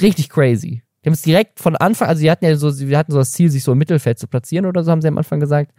Richtig 0.00 0.28
crazy. 0.28 0.82
Die 1.02 1.08
haben 1.08 1.14
es 1.14 1.22
direkt 1.22 1.60
von 1.60 1.76
Anfang, 1.76 2.08
also 2.08 2.20
sie 2.20 2.30
hatten 2.30 2.44
ja 2.44 2.56
so, 2.56 2.70
sie 2.70 2.94
hatten 2.96 3.12
so 3.12 3.18
das 3.18 3.32
Ziel, 3.32 3.50
sich 3.50 3.64
so 3.64 3.72
im 3.72 3.78
Mittelfeld 3.78 4.18
zu 4.18 4.26
platzieren 4.26 4.66
oder 4.66 4.84
so, 4.84 4.90
haben 4.90 5.00
sie 5.00 5.08
am 5.08 5.18
Anfang 5.18 5.40
gesagt. 5.40 5.72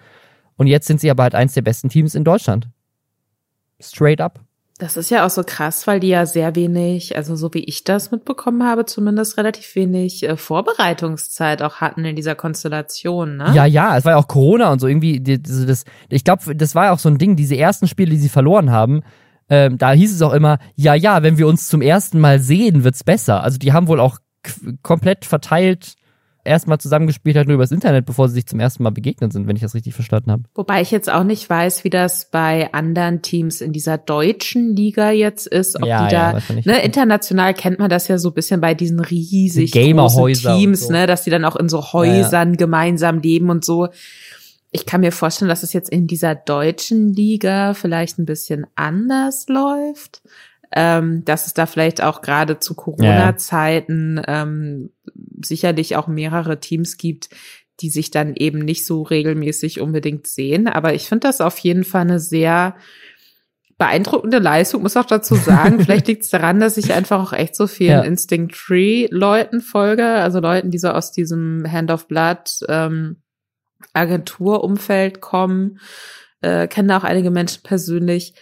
Und 0.57 0.67
jetzt 0.67 0.87
sind 0.87 0.99
sie 0.99 1.11
aber 1.11 1.23
halt 1.23 1.35
eins 1.35 1.53
der 1.53 1.61
besten 1.61 1.89
Teams 1.89 2.15
in 2.15 2.23
Deutschland. 2.23 2.69
Straight 3.79 4.21
up. 4.21 4.39
Das 4.82 4.98
ist 4.98 5.12
ja 5.12 5.24
auch 5.28 5.30
so 5.30 5.44
krass, 5.46 5.86
weil 5.86 6.00
die 6.00 6.08
ja 6.08 6.26
sehr 6.26 6.56
wenig, 6.56 7.15
also 7.15 7.36
so 7.36 7.54
wie 7.54 7.63
ich 7.63 7.84
das 7.84 8.10
mitbekommen 8.10 8.63
habe, 8.63 8.86
zumindest 8.86 9.38
relativ 9.38 9.76
wenig 9.76 10.28
äh, 10.28 10.36
Vorbereitungszeit 10.36 11.62
auch 11.62 11.76
hatten 11.76 12.04
in 12.04 12.15
dieser 12.15 12.34
Konstellation, 12.34 13.38
ne? 13.38 13.52
Ja, 13.54 13.65
ja, 13.65 13.96
es 13.96 14.06
war 14.06 14.13
ja 14.13 14.17
auch 14.17 14.28
Corona 14.28 14.72
und 14.72 14.80
so 14.80 14.88
irgendwie, 14.88 15.22
das, 15.22 15.67
das 15.67 15.84
ich 16.10 16.24
glaube, 16.24 16.56
das 16.56 16.74
war 16.74 16.86
ja 16.86 16.94
auch 16.94 17.00
so 17.00 17.10
ein 17.10 17.20
Ding, 17.20 17.36
diese 17.36 17.56
ersten 17.56 17.88
Spiele, 17.88 18.10
die 18.10 18.17
sie 18.17 18.28
verloren 18.28 18.72
haben, 18.72 19.04
ähm, 19.50 19.78
da 19.78 19.91
hieß 19.91 20.15
es 20.15 20.22
auch 20.24 20.34
immer, 20.34 20.58
ja, 20.74 20.96
ja, 20.96 21.22
wenn 21.22 21.38
wir 21.38 21.46
uns 21.46 21.67
zum 21.67 21.84
ersten 21.84 22.20
Mal 22.20 22.39
sehen, 22.39 22.84
wird's 22.84 23.04
besser. 23.04 23.44
Also 23.44 23.60
die 23.60 23.74
haben 23.74 23.88
wohl 23.88 24.00
auch 24.00 24.17
komplett 24.82 25.26
verteilt 25.26 25.94
erstmal 26.43 26.80
zusammengespielt 26.80 27.36
hat, 27.38 27.47
nur 27.47 27.56
übers 27.56 27.71
Internet, 27.71 28.06
bevor 28.06 28.27
sie 28.27 28.36
sich 28.36 28.47
zum 28.47 28.60
ersten 28.60 28.84
Mal 28.84 28.89
begegnet 28.89 29.34
sind, 29.34 29.47
wenn 29.47 29.56
ich 29.56 29.62
das 29.62 29.73
richtig 29.75 29.93
verstanden 29.93 30.32
habe. 30.32 30.43
Wobei 30.56 30.82
ich 30.82 30.91
jetzt 30.91 31.12
auch 31.12 31.23
nicht 31.23 31.49
weiß, 31.49 31.84
wie 31.84 31.89
das 31.89 32.30
bei 32.32 32.73
anderen 32.73 33.21
Teams 33.21 33.62
in 33.62 33.73
dieser 33.73 33.97
deutschen 33.97 34.75
Liga 34.75 35.12
jetzt 35.12 35.47
ist. 35.47 35.75
Ob 35.75 35.88
Ja, 35.88 36.08
die 36.08 36.13
ja, 36.13 36.34
da, 36.34 36.54
ne, 36.65 36.84
international 36.84 37.54
kennt 37.54 37.80
man 37.80 37.89
das 37.89 38.08
ja 38.08 38.17
so 38.17 38.30
ein 38.30 38.34
bisschen 38.34 38.62
bei 38.62 38.73
diesen 38.73 38.99
riesig 38.99 39.71
großen 39.71 40.58
Teams, 40.58 40.88
so. 40.88 40.91
ne, 40.91 41.08
dass 41.08 41.23
die 41.23 41.30
dann 41.30 41.45
auch 41.45 41.56
in 41.56 41.69
so 41.69 41.93
Häusern 41.93 42.58
gemeinsam 42.58 43.19
leben 43.19 43.49
und 43.49 43.63
so. 43.63 43.89
Ich 44.71 44.86
kann 44.86 45.01
mir 45.01 45.12
vorstellen, 45.12 45.49
dass 45.49 45.63
es 45.63 45.73
jetzt 45.73 45.89
in 45.89 46.08
dieser 46.08 46.34
deutschen 46.34 47.13
Liga 47.13 47.73
vielleicht 47.73 48.17
ein 48.19 48.25
bisschen 48.25 48.65
anders 48.75 49.47
läuft. 49.49 50.21
Ähm, 50.73 51.25
dass 51.25 51.47
es 51.47 51.53
da 51.53 51.65
vielleicht 51.65 52.01
auch 52.01 52.21
gerade 52.21 52.60
zu 52.60 52.75
Corona-Zeiten 52.75 54.21
ähm, 54.25 54.91
sicherlich 55.43 55.97
auch 55.97 56.07
mehrere 56.07 56.62
Teams 56.62 56.97
gibt, 56.97 57.29
die 57.81 57.89
sich 57.89 58.12
dann 58.12 58.36
eben 58.36 58.60
nicht 58.60 58.86
so 58.86 59.01
regelmäßig 59.01 59.81
unbedingt 59.81 60.27
sehen. 60.27 60.67
Aber 60.67 60.93
ich 60.93 61.07
finde 61.07 61.27
das 61.27 61.41
auf 61.41 61.57
jeden 61.57 61.84
Fall 61.84 62.01
eine 62.01 62.19
sehr 62.19 62.75
beeindruckende 63.77 64.38
Leistung, 64.38 64.84
muss 64.84 64.95
auch 64.95 65.05
dazu 65.05 65.34
sagen. 65.34 65.79
Vielleicht 65.84 66.07
liegt 66.07 66.23
es 66.23 66.29
daran, 66.29 66.60
dass 66.60 66.77
ich 66.77 66.93
einfach 66.93 67.19
auch 67.19 67.34
echt 67.34 67.55
so 67.55 67.65
vielen 67.65 67.89
Ja. 67.89 68.01
Instinct 68.01 68.55
Tree 68.55 69.07
Leuten 69.10 69.60
folge, 69.60 70.05
also 70.05 70.39
Leuten, 70.39 70.69
die 70.69 70.77
so 70.77 70.89
aus 70.89 71.12
diesem 71.12 71.65
Hand 71.69 71.89
of 71.89 72.07
Blood 72.07 72.60
ähm, 72.69 73.23
Agenturumfeld 73.93 75.19
kommen, 75.19 75.79
äh, 76.41 76.67
kenne 76.67 76.95
auch 76.95 77.03
einige 77.03 77.31
Menschen 77.31 77.63
persönlich. 77.63 78.36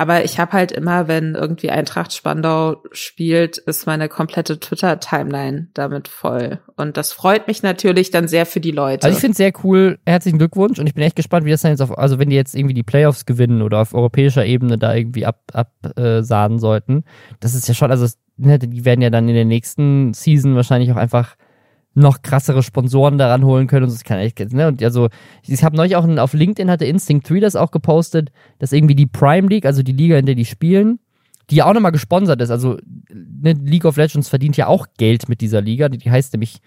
Aber 0.00 0.24
ich 0.24 0.40
habe 0.40 0.52
halt 0.52 0.72
immer, 0.72 1.08
wenn 1.08 1.34
irgendwie 1.34 1.68
Eintracht 1.68 2.14
Spandau 2.14 2.82
spielt, 2.90 3.58
ist 3.58 3.86
meine 3.86 4.08
komplette 4.08 4.58
Twitter-Timeline 4.58 5.68
damit 5.74 6.08
voll. 6.08 6.58
Und 6.74 6.96
das 6.96 7.12
freut 7.12 7.46
mich 7.46 7.62
natürlich 7.62 8.10
dann 8.10 8.26
sehr 8.26 8.46
für 8.46 8.60
die 8.60 8.70
Leute. 8.70 9.04
Also 9.04 9.14
ich 9.14 9.20
finde 9.20 9.32
es 9.32 9.36
sehr 9.36 9.52
cool. 9.62 9.98
Herzlichen 10.06 10.38
Glückwunsch 10.38 10.78
und 10.78 10.86
ich 10.86 10.94
bin 10.94 11.04
echt 11.04 11.16
gespannt, 11.16 11.44
wie 11.44 11.50
das 11.50 11.60
dann 11.60 11.72
jetzt 11.72 11.82
auf, 11.82 11.98
also 11.98 12.18
wenn 12.18 12.30
die 12.30 12.36
jetzt 12.36 12.54
irgendwie 12.54 12.72
die 12.72 12.82
Playoffs 12.82 13.26
gewinnen 13.26 13.60
oder 13.60 13.82
auf 13.82 13.92
europäischer 13.92 14.46
Ebene 14.46 14.78
da 14.78 14.94
irgendwie 14.94 15.26
ab, 15.26 15.42
ab 15.52 15.70
äh, 15.98 16.22
sollten, 16.22 17.04
das 17.40 17.54
ist 17.54 17.68
ja 17.68 17.74
schon, 17.74 17.90
also 17.90 18.06
ne, 18.38 18.58
die 18.58 18.86
werden 18.86 19.02
ja 19.02 19.10
dann 19.10 19.28
in 19.28 19.34
der 19.34 19.44
nächsten 19.44 20.14
Season 20.14 20.56
wahrscheinlich 20.56 20.90
auch 20.92 20.96
einfach 20.96 21.36
noch 21.94 22.22
krassere 22.22 22.62
Sponsoren 22.62 23.18
daran 23.18 23.44
holen 23.44 23.66
können 23.66 23.84
und 23.84 23.90
so, 23.90 23.96
das 23.96 24.04
kann 24.04 24.18
echt, 24.18 24.38
ne, 24.52 24.68
und 24.68 24.82
also, 24.82 25.08
ich 25.42 25.62
habe 25.64 25.76
neulich 25.76 25.96
auch 25.96 26.04
einen- 26.04 26.18
auf 26.20 26.32
LinkedIn 26.34 26.70
hatte 26.70 26.84
Instinct 26.84 27.28
3 27.28 27.40
das 27.40 27.56
auch 27.56 27.70
gepostet, 27.72 28.30
dass 28.58 28.72
irgendwie 28.72 28.94
die 28.94 29.06
Prime 29.06 29.48
League, 29.48 29.66
also 29.66 29.82
die 29.82 29.92
Liga, 29.92 30.16
in 30.16 30.26
der 30.26 30.36
die 30.36 30.44
spielen, 30.44 31.00
die 31.50 31.56
ja 31.56 31.66
auch 31.66 31.74
nochmal 31.74 31.90
gesponsert 31.92 32.40
ist, 32.40 32.50
also 32.50 32.78
ne, 33.12 33.52
League 33.54 33.84
of 33.84 33.96
Legends 33.96 34.28
verdient 34.28 34.56
ja 34.56 34.68
auch 34.68 34.86
Geld 34.98 35.28
mit 35.28 35.40
dieser 35.40 35.60
Liga, 35.60 35.88
die, 35.88 35.98
die 35.98 36.10
heißt 36.10 36.32
nämlich 36.32 36.58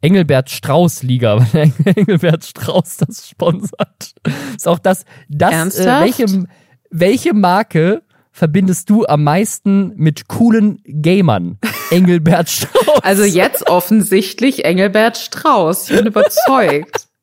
Engelbert 0.00 0.50
Strauß 0.50 1.04
Liga, 1.04 1.38
weil 1.52 1.72
Engelbert 1.96 2.44
Strauß 2.44 2.96
das 2.96 3.28
sponsert. 3.28 4.14
Ist 4.56 4.66
auch 4.66 4.80
das, 4.80 5.04
das 5.28 5.52
äh, 5.78 5.84
welche, 6.00 6.44
welche 6.90 7.34
Marke 7.34 8.02
verbindest 8.32 8.90
du 8.90 9.04
am 9.06 9.24
meisten 9.24 9.92
mit 9.96 10.28
coolen 10.28 10.82
Gamern? 10.84 11.58
Engelbert 11.90 12.48
Strauß. 12.48 13.02
Also 13.02 13.24
jetzt 13.24 13.68
offensichtlich 13.68 14.64
Engelbert 14.64 15.18
Strauß. 15.18 15.90
Ich 15.90 15.96
bin 15.96 16.06
überzeugt. 16.06 17.06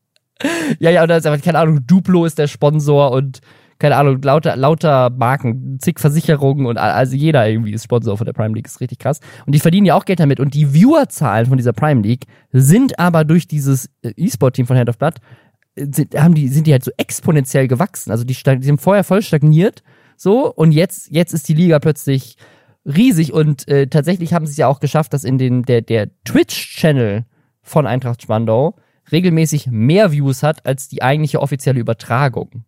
Ja, 0.79 0.89
ja, 0.89 1.01
und 1.01 1.09
da 1.09 1.17
ist 1.17 1.27
aber, 1.27 1.37
keine 1.37 1.59
Ahnung, 1.59 1.85
Duplo 1.85 2.23
ist 2.23 2.39
der 2.39 2.47
Sponsor 2.47 3.11
und 3.11 3.41
keine 3.79 3.95
Ahnung, 3.95 4.21
lauter, 4.21 4.57
lauter 4.57 5.09
Marken, 5.09 5.79
zig 5.79 5.99
Versicherungen 5.99 6.65
und 6.65 6.77
also 6.77 7.15
jeder 7.15 7.47
irgendwie 7.47 7.71
ist 7.71 7.85
Sponsor 7.85 8.17
von 8.17 8.25
der 8.25 8.33
Prime 8.33 8.53
League, 8.53 8.67
ist 8.67 8.81
richtig 8.81 8.99
krass. 8.99 9.21
Und 9.45 9.55
die 9.55 9.59
verdienen 9.59 9.85
ja 9.85 9.95
auch 9.95 10.03
Geld 10.03 10.19
damit. 10.19 10.41
Und 10.41 10.53
die 10.53 10.73
Viewerzahlen 10.73 11.45
von 11.45 11.57
dieser 11.57 11.71
Prime 11.71 12.01
League 12.01 12.25
sind 12.51 12.99
aber 12.99 13.23
durch 13.23 13.47
dieses 13.47 13.89
äh, 14.01 14.11
E-Sport-Team 14.17 14.65
von 14.67 14.77
Hand 14.77 14.89
of 14.89 14.97
Blood, 14.97 15.15
äh, 15.75 15.87
sind, 15.93 16.13
haben 16.15 16.35
die, 16.35 16.49
sind 16.49 16.67
die 16.67 16.73
halt 16.73 16.83
so 16.83 16.91
exponentiell 16.97 17.69
gewachsen. 17.69 18.11
Also 18.11 18.25
die, 18.25 18.33
die 18.33 18.65
sind 18.65 18.81
vorher 18.81 19.05
voll 19.05 19.21
stagniert, 19.21 19.81
so, 20.21 20.53
und 20.53 20.73
jetzt, 20.73 21.09
jetzt 21.11 21.33
ist 21.33 21.47
die 21.47 21.53
Liga 21.53 21.79
plötzlich 21.79 22.35
riesig 22.83 23.31
und 23.31 23.69
äh, 23.69 23.87
tatsächlich 23.87 24.33
haben 24.33 24.45
sie 24.45 24.51
es 24.51 24.57
ja 24.57 24.67
auch 24.67 24.81
geschafft, 24.81 25.13
dass 25.13 25.23
in 25.23 25.37
den, 25.37 25.63
der, 25.63 25.79
der 25.79 26.09
Twitch-Channel 26.25 27.23
von 27.61 27.87
Eintracht 27.87 28.21
Spandau 28.21 28.75
regelmäßig 29.13 29.67
mehr 29.67 30.11
Views 30.11 30.43
hat 30.43 30.65
als 30.65 30.89
die 30.89 31.03
eigentliche 31.03 31.41
offizielle 31.41 31.79
Übertragung. 31.79 32.65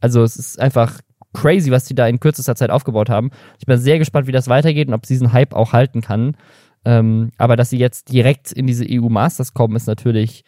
Also 0.00 0.22
es 0.22 0.36
ist 0.36 0.58
einfach 0.58 1.02
crazy, 1.34 1.70
was 1.70 1.84
die 1.84 1.94
da 1.94 2.08
in 2.08 2.20
kürzester 2.20 2.56
Zeit 2.56 2.70
aufgebaut 2.70 3.10
haben. 3.10 3.32
Ich 3.58 3.66
bin 3.66 3.76
sehr 3.76 3.98
gespannt, 3.98 4.26
wie 4.26 4.32
das 4.32 4.48
weitergeht 4.48 4.88
und 4.88 4.94
ob 4.94 5.04
sie 5.04 5.12
diesen 5.12 5.34
Hype 5.34 5.52
auch 5.52 5.74
halten 5.74 6.00
kann. 6.00 6.38
Ähm, 6.86 7.32
aber 7.36 7.56
dass 7.56 7.68
sie 7.68 7.78
jetzt 7.78 8.10
direkt 8.10 8.50
in 8.50 8.66
diese 8.66 8.86
EU 8.88 9.10
Masters 9.10 9.52
kommen, 9.52 9.76
ist 9.76 9.88
natürlich, 9.88 10.42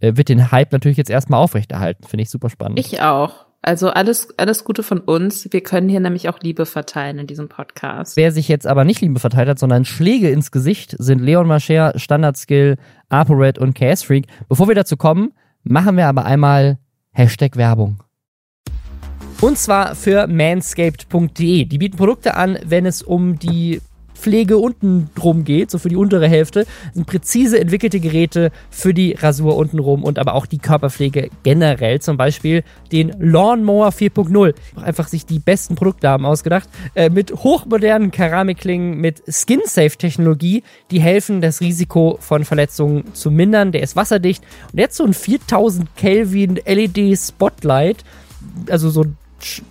äh, 0.00 0.16
wird 0.16 0.28
den 0.28 0.50
Hype 0.50 0.72
natürlich 0.72 0.98
jetzt 0.98 1.10
erstmal 1.10 1.38
aufrechterhalten. 1.38 2.02
Finde 2.02 2.24
ich 2.24 2.30
super 2.30 2.50
spannend. 2.50 2.80
Ich 2.80 3.00
auch. 3.00 3.46
Also 3.66 3.88
alles, 3.88 4.28
alles 4.36 4.64
Gute 4.64 4.82
von 4.82 5.00
uns. 5.00 5.50
Wir 5.50 5.62
können 5.62 5.88
hier 5.88 6.00
nämlich 6.00 6.28
auch 6.28 6.38
Liebe 6.40 6.66
verteilen 6.66 7.18
in 7.18 7.26
diesem 7.26 7.48
Podcast. 7.48 8.14
Wer 8.14 8.30
sich 8.30 8.46
jetzt 8.46 8.66
aber 8.66 8.84
nicht 8.84 9.00
Liebe 9.00 9.18
verteilt 9.18 9.48
hat, 9.48 9.58
sondern 9.58 9.86
Schläge 9.86 10.28
ins 10.28 10.50
Gesicht, 10.50 10.94
sind 10.98 11.20
Leon 11.20 11.46
Mascher, 11.46 11.94
Standard 11.96 12.36
Skill, 12.36 12.76
ApoRed 13.08 13.58
und 13.58 13.74
KS 13.74 14.02
Freak. 14.02 14.26
Bevor 14.50 14.68
wir 14.68 14.74
dazu 14.74 14.98
kommen, 14.98 15.32
machen 15.62 15.96
wir 15.96 16.08
aber 16.08 16.26
einmal 16.26 16.78
Hashtag 17.12 17.56
Werbung. 17.56 18.02
Und 19.40 19.56
zwar 19.56 19.94
für 19.94 20.26
manscaped.de. 20.26 21.64
Die 21.64 21.78
bieten 21.78 21.96
Produkte 21.96 22.34
an, 22.34 22.58
wenn 22.66 22.84
es 22.84 23.02
um 23.02 23.38
die 23.38 23.80
Pflege 24.14 24.58
unten 24.58 25.10
drum 25.14 25.44
geht, 25.44 25.70
so 25.70 25.78
für 25.78 25.88
die 25.88 25.96
untere 25.96 26.28
Hälfte. 26.28 26.66
Sind 26.92 27.06
präzise 27.06 27.60
entwickelte 27.60 28.00
Geräte 28.00 28.50
für 28.70 28.94
die 28.94 29.12
Rasur 29.12 29.56
untenrum 29.56 30.04
und 30.04 30.18
aber 30.18 30.34
auch 30.34 30.46
die 30.46 30.58
Körperpflege 30.58 31.30
generell. 31.42 32.00
Zum 32.00 32.16
Beispiel 32.16 32.64
den 32.92 33.14
Lawnmower 33.18 33.88
4.0. 33.88 34.54
Einfach 34.76 35.08
sich 35.08 35.26
die 35.26 35.38
besten 35.38 35.74
Produkte 35.74 36.08
haben 36.08 36.26
ausgedacht. 36.26 36.68
Äh, 36.94 37.10
mit 37.10 37.32
hochmodernen 37.32 38.10
Keramikklingen, 38.10 38.98
mit 38.98 39.22
Skin-Safe-Technologie, 39.28 40.62
die 40.90 41.00
helfen, 41.00 41.40
das 41.40 41.60
Risiko 41.60 42.18
von 42.20 42.44
Verletzungen 42.44 43.14
zu 43.14 43.30
mindern. 43.30 43.72
Der 43.72 43.82
ist 43.82 43.96
wasserdicht. 43.96 44.44
Und 44.72 44.78
jetzt 44.78 44.96
so 44.96 45.04
ein 45.04 45.14
4000 45.14 45.94
Kelvin 45.96 46.60
LED-Spotlight 46.64 48.04
also 48.70 48.90
so, 48.90 49.04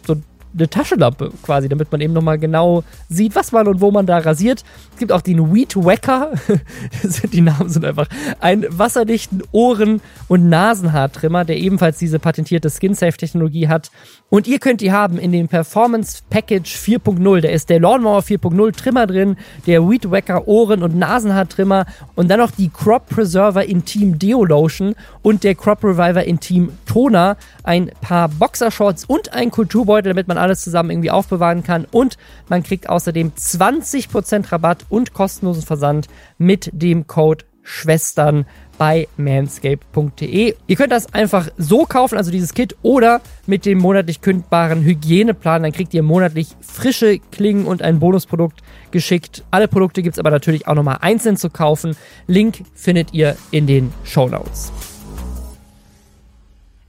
so 0.06 0.16
eine 0.54 0.70
Taschenlampe 0.70 1.32
quasi, 1.42 1.70
damit 1.70 1.92
man 1.92 2.02
eben 2.02 2.14
nochmal 2.14 2.38
genau 2.38 2.84
sieht, 3.10 3.36
was 3.36 3.52
man 3.52 3.68
und 3.68 3.82
wo 3.82 3.92
man 3.92 4.06
da 4.06 4.20
rasiert. 4.20 4.64
Es 4.92 5.00
gibt 5.00 5.12
auch 5.12 5.22
den 5.22 5.54
Weed 5.54 5.76
Wacker. 5.76 6.34
die 7.34 7.42
Namen 7.42 7.70
sind 7.70 7.86
einfach 7.86 8.08
ein 8.40 8.66
wasserdichten 8.70 9.44
Ohren- 9.52 10.02
und 10.28 10.50
Nasenhaartrimmer, 10.50 11.46
der 11.46 11.58
ebenfalls 11.58 11.98
diese 11.98 12.20
patentierte 12.20 12.70
Skin-Safe-Technologie 12.70 13.68
hat. 13.68 13.92
Und 14.30 14.48
ihr 14.48 14.60
könnt 14.60 14.82
die 14.82 14.92
haben 14.92 15.18
in 15.18 15.32
dem 15.32 15.48
Performance 15.48 16.22
Package 16.30 16.76
4.0. 16.76 17.42
Da 17.42 17.50
ist 17.50 17.70
der 17.70 17.80
Lawnmower 17.80 18.22
4.0 18.22 18.76
Trimmer 18.76 19.08
drin, 19.08 19.38
der 19.68 19.88
Weed 19.88 20.10
Wacker 20.10 20.48
Ohren- 20.48 20.84
und 20.84 20.96
Nasenhaartrimmer 20.96 21.86
und 22.16 22.30
dann 22.30 22.40
noch 22.40 22.52
die 22.52 22.70
Crop 22.70 23.08
Preserver 23.10 23.66
Intim 23.66 24.20
Deo 24.20 24.44
Lotion 24.44 24.96
und 25.22 25.44
der 25.44 25.56
Crop 25.56 25.84
Reviver 25.84 26.24
Intim 26.24 26.72
Toner, 26.86 27.38
ein 27.64 27.92
paar 28.02 28.30
Boxershorts 28.30 29.06
und 29.06 29.34
ein 29.34 29.52
Kulturbeutel, 29.52 30.14
damit 30.14 30.28
man 30.28 30.38
alles 30.44 30.62
zusammen 30.62 30.92
irgendwie 30.92 31.12
aufbewahren 31.12 31.64
kann. 31.64 31.86
Und 31.90 32.18
man 32.50 32.64
kriegt 32.64 32.90
außerdem 32.90 33.32
20% 33.38 34.52
Rabatt 34.52 34.86
und 34.90 35.14
kostenlosen 35.14 35.64
Versand 35.64 36.08
mit 36.38 36.70
dem 36.74 37.08
Code 37.08 37.46
Schwestern 37.64 38.46
bei 38.78 39.08
manscape.de. 39.18 40.56
Ihr 40.68 40.76
könnt 40.76 40.92
das 40.92 41.14
einfach 41.14 41.48
so 41.58 41.86
kaufen, 41.86 42.18
also 42.18 42.32
dieses 42.32 42.54
Kit, 42.54 42.76
oder 42.82 43.22
mit 43.46 43.66
dem 43.66 43.78
monatlich 43.78 44.22
kündbaren 44.22 44.84
Hygieneplan. 44.84 45.64
Dann 45.64 45.72
kriegt 45.72 45.94
ihr 45.94 46.04
monatlich 46.04 46.50
frische 46.62 47.20
Klingen 47.32 47.66
und 47.66 47.82
ein 47.82 48.00
Bonusprodukt 48.00 48.62
geschickt. 48.92 49.44
Alle 49.52 49.68
Produkte 49.68 50.02
gibt 50.04 50.16
es 50.16 50.20
aber 50.20 50.32
natürlich 50.32 50.68
auch 50.68 50.76
nochmal 50.76 50.98
einzeln 51.02 51.38
zu 51.38 51.50
kaufen. 51.50 51.96
Link 52.28 52.64
findet 52.74 53.14
ihr 53.14 53.38
in 53.52 53.68
den 53.68 53.94
Show 54.04 54.28
Notes. 54.28 54.93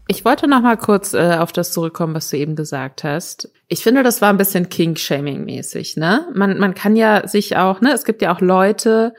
Ich 0.07 0.25
wollte 0.25 0.49
noch 0.49 0.61
mal 0.61 0.77
kurz 0.77 1.14
äh, 1.14 1.37
auf 1.38 1.53
das 1.53 1.73
zurückkommen, 1.73 2.14
was 2.14 2.29
du 2.31 2.37
eben 2.37 2.57
gesagt 2.57 3.05
hast. 3.05 3.51
Ich 3.69 3.83
finde, 3.83 4.03
das 4.03 4.21
war 4.21 4.29
ein 4.29 4.37
bisschen 4.37 4.69
King-Shaming-mäßig, 4.69 5.99
ne? 5.99 6.29
Man, 6.35 6.59
man 6.59 6.75
kann 6.75 6.95
ja 6.95 7.27
sich 7.27 7.57
auch, 7.57 7.81
ne, 7.81 7.93
es 7.93 8.05
gibt 8.05 8.21
ja 8.21 8.35
auch 8.35 8.40
Leute, 8.40 9.14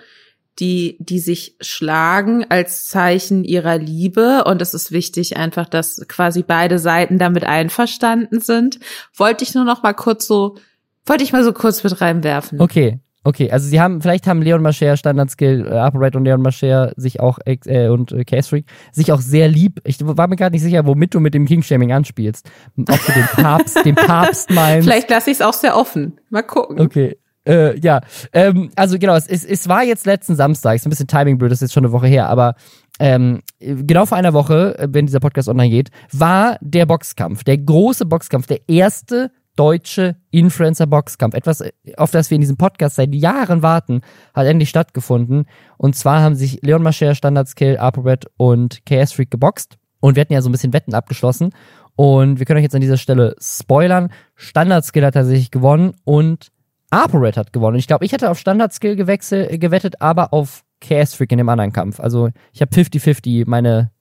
die, 0.60 0.98
die 1.00 1.20
sich 1.20 1.56
schlagen 1.60 2.46
als 2.50 2.88
Zeichen 2.88 3.44
ihrer 3.44 3.78
Liebe. 3.78 4.44
Und 4.46 4.62
es 4.62 4.74
ist 4.74 4.92
wichtig 4.92 5.38
einfach, 5.38 5.68
dass 5.68 6.06
quasi 6.08 6.44
beide 6.44 6.80
Seiten 6.80 7.18
damit 7.18 7.44
einverstanden 7.44 8.40
sind. 8.40 8.80
Wollte 9.16 9.44
ich 9.44 9.54
nur 9.54 9.66
noch 9.66 9.84
mal 9.84 9.94
kurz 9.94 10.28
so, 10.28 10.56
wollte 11.06 11.24
ich 11.24 11.34
mal 11.34 11.44
so 11.44 11.52
kurz 11.52 11.84
mit 11.84 12.00
reinwerfen. 12.00 12.62
Okay, 12.62 13.00
okay. 13.26 13.52
Also 13.52 13.68
sie 13.68 13.82
haben, 13.82 14.02
vielleicht 14.02 14.28
haben 14.28 14.42
Leon 14.42 14.62
Mascher, 14.62 14.96
Standard 14.96 15.30
Skill, 15.30 15.68
äh, 15.70 15.76
Upright 15.76 16.16
und 16.16 16.24
Leon 16.24 16.42
Mascher 16.42 16.94
sich 16.96 17.20
auch 17.20 17.40
äh, 17.46 17.90
und 17.90 18.12
äh, 18.14 18.24
Case 18.24 18.48
Freak 18.48 18.66
sich 18.92 19.12
auch 19.12 19.20
sehr 19.20 19.50
lieb. 19.50 19.82
Ich 19.84 19.98
war 20.02 20.28
mir 20.28 20.38
gar 20.38 20.50
nicht 20.50 20.62
sicher, 20.62 20.86
womit 20.86 21.14
du 21.14 21.20
mit 21.20 21.34
dem 21.34 21.46
King-Shaming 21.46 21.92
anspielst. 21.92 22.50
Ob 22.78 22.86
du 22.86 23.12
den 23.12 23.28
Papst, 23.44 23.86
den 23.86 23.96
Papst 23.96 24.50
meinst. 24.52 24.88
Vielleicht 24.88 25.10
lasse 25.10 25.32
ich 25.32 25.38
es 25.38 25.42
auch 25.42 25.54
sehr 25.54 25.76
offen. 25.76 26.20
Mal 26.30 26.44
gucken. 26.44 26.80
Okay. 26.80 27.18
Äh, 27.48 27.80
ja, 27.80 28.02
ähm, 28.34 28.72
also 28.76 28.98
genau, 28.98 29.16
es, 29.16 29.28
es, 29.28 29.46
es 29.46 29.70
war 29.70 29.84
jetzt 29.84 30.08
letzten 30.08 30.36
Samstag, 30.36 30.76
ist 30.76 30.88
ein 30.88 30.90
bisschen 30.90 31.08
Timing 31.08 31.38
blöd, 31.38 31.52
das 31.52 31.58
ist 31.58 31.68
jetzt 31.68 31.74
schon 31.74 31.86
eine 31.86 31.92
Woche 31.92 32.08
her, 32.08 32.28
aber 32.28 32.56
ähm, 33.00 33.42
genau 33.60 34.08
vor 34.08 34.18
einer 34.18 34.34
Woche, 34.34 34.78
äh, 34.80 34.88
wenn 34.90 35.06
dieser 35.06 35.20
Podcast 35.20 35.48
online 35.48 35.70
geht, 35.70 35.90
war 36.12 36.58
der 36.62 36.88
Boxkampf, 36.88 37.44
der 37.44 37.60
große 37.60 38.08
Boxkampf, 38.08 38.48
der 38.48 38.62
erste 38.68 39.32
deutsche 39.56 40.16
Influencer-Boxkampf. 40.32 41.34
Etwas, 41.34 41.64
auf 41.98 42.12
das 42.12 42.30
wir 42.30 42.36
in 42.36 42.42
diesem 42.42 42.58
Podcast 42.58 42.96
seit 42.96 43.14
Jahren 43.14 43.62
warten, 43.62 44.02
hat 44.34 44.48
endlich 44.48 44.70
stattgefunden. 44.70 45.46
Und 45.78 45.96
zwar 45.96 46.22
haben 46.22 46.36
sich 46.36 46.60
Leon 46.62 46.84
Mascher, 46.84 47.16
Standard-Skill, 47.16 47.78
ApoRed 47.78 48.26
und 48.38 48.86
KS 48.86 49.14
Freak 49.14 49.32
geboxt. 49.32 49.78
Und 50.00 50.16
wir 50.16 50.22
hatten 50.22 50.34
ja 50.34 50.42
so 50.42 50.50
ein 50.50 50.52
bisschen 50.52 50.74
Wetten 50.74 50.94
abgeschlossen. 50.94 51.52
Und 51.96 52.40
wir 52.40 52.46
können 52.46 52.58
euch 52.58 52.64
jetzt 52.64 52.76
an 52.76 52.82
dieser 52.82 52.98
Stelle 52.98 53.36
spoilern. 53.40 54.12
Standard-Skill 54.36 55.06
hat 55.06 55.14
tatsächlich 55.14 55.52
gewonnen 55.52 55.94
und 56.04 56.52
ApoRed 56.90 57.38
hat 57.38 57.54
gewonnen. 57.54 57.78
Ich 57.78 57.88
glaube, 57.88 58.06
ich 58.06 58.12
hätte 58.12 58.30
auf 58.30 58.38
Standard-Skill 58.38 58.96
gewettet, 58.98 60.02
aber 60.02 60.34
auf 60.34 60.64
KS 60.82 61.16
Freak 61.16 61.32
in 61.32 61.38
dem 61.38 61.50
anderen 61.50 61.72
Kampf. 61.72 62.00
Also 62.00 62.30
ich 62.52 62.62
habe 62.62 62.76
50-50 62.76 63.46
meine, 63.48 63.92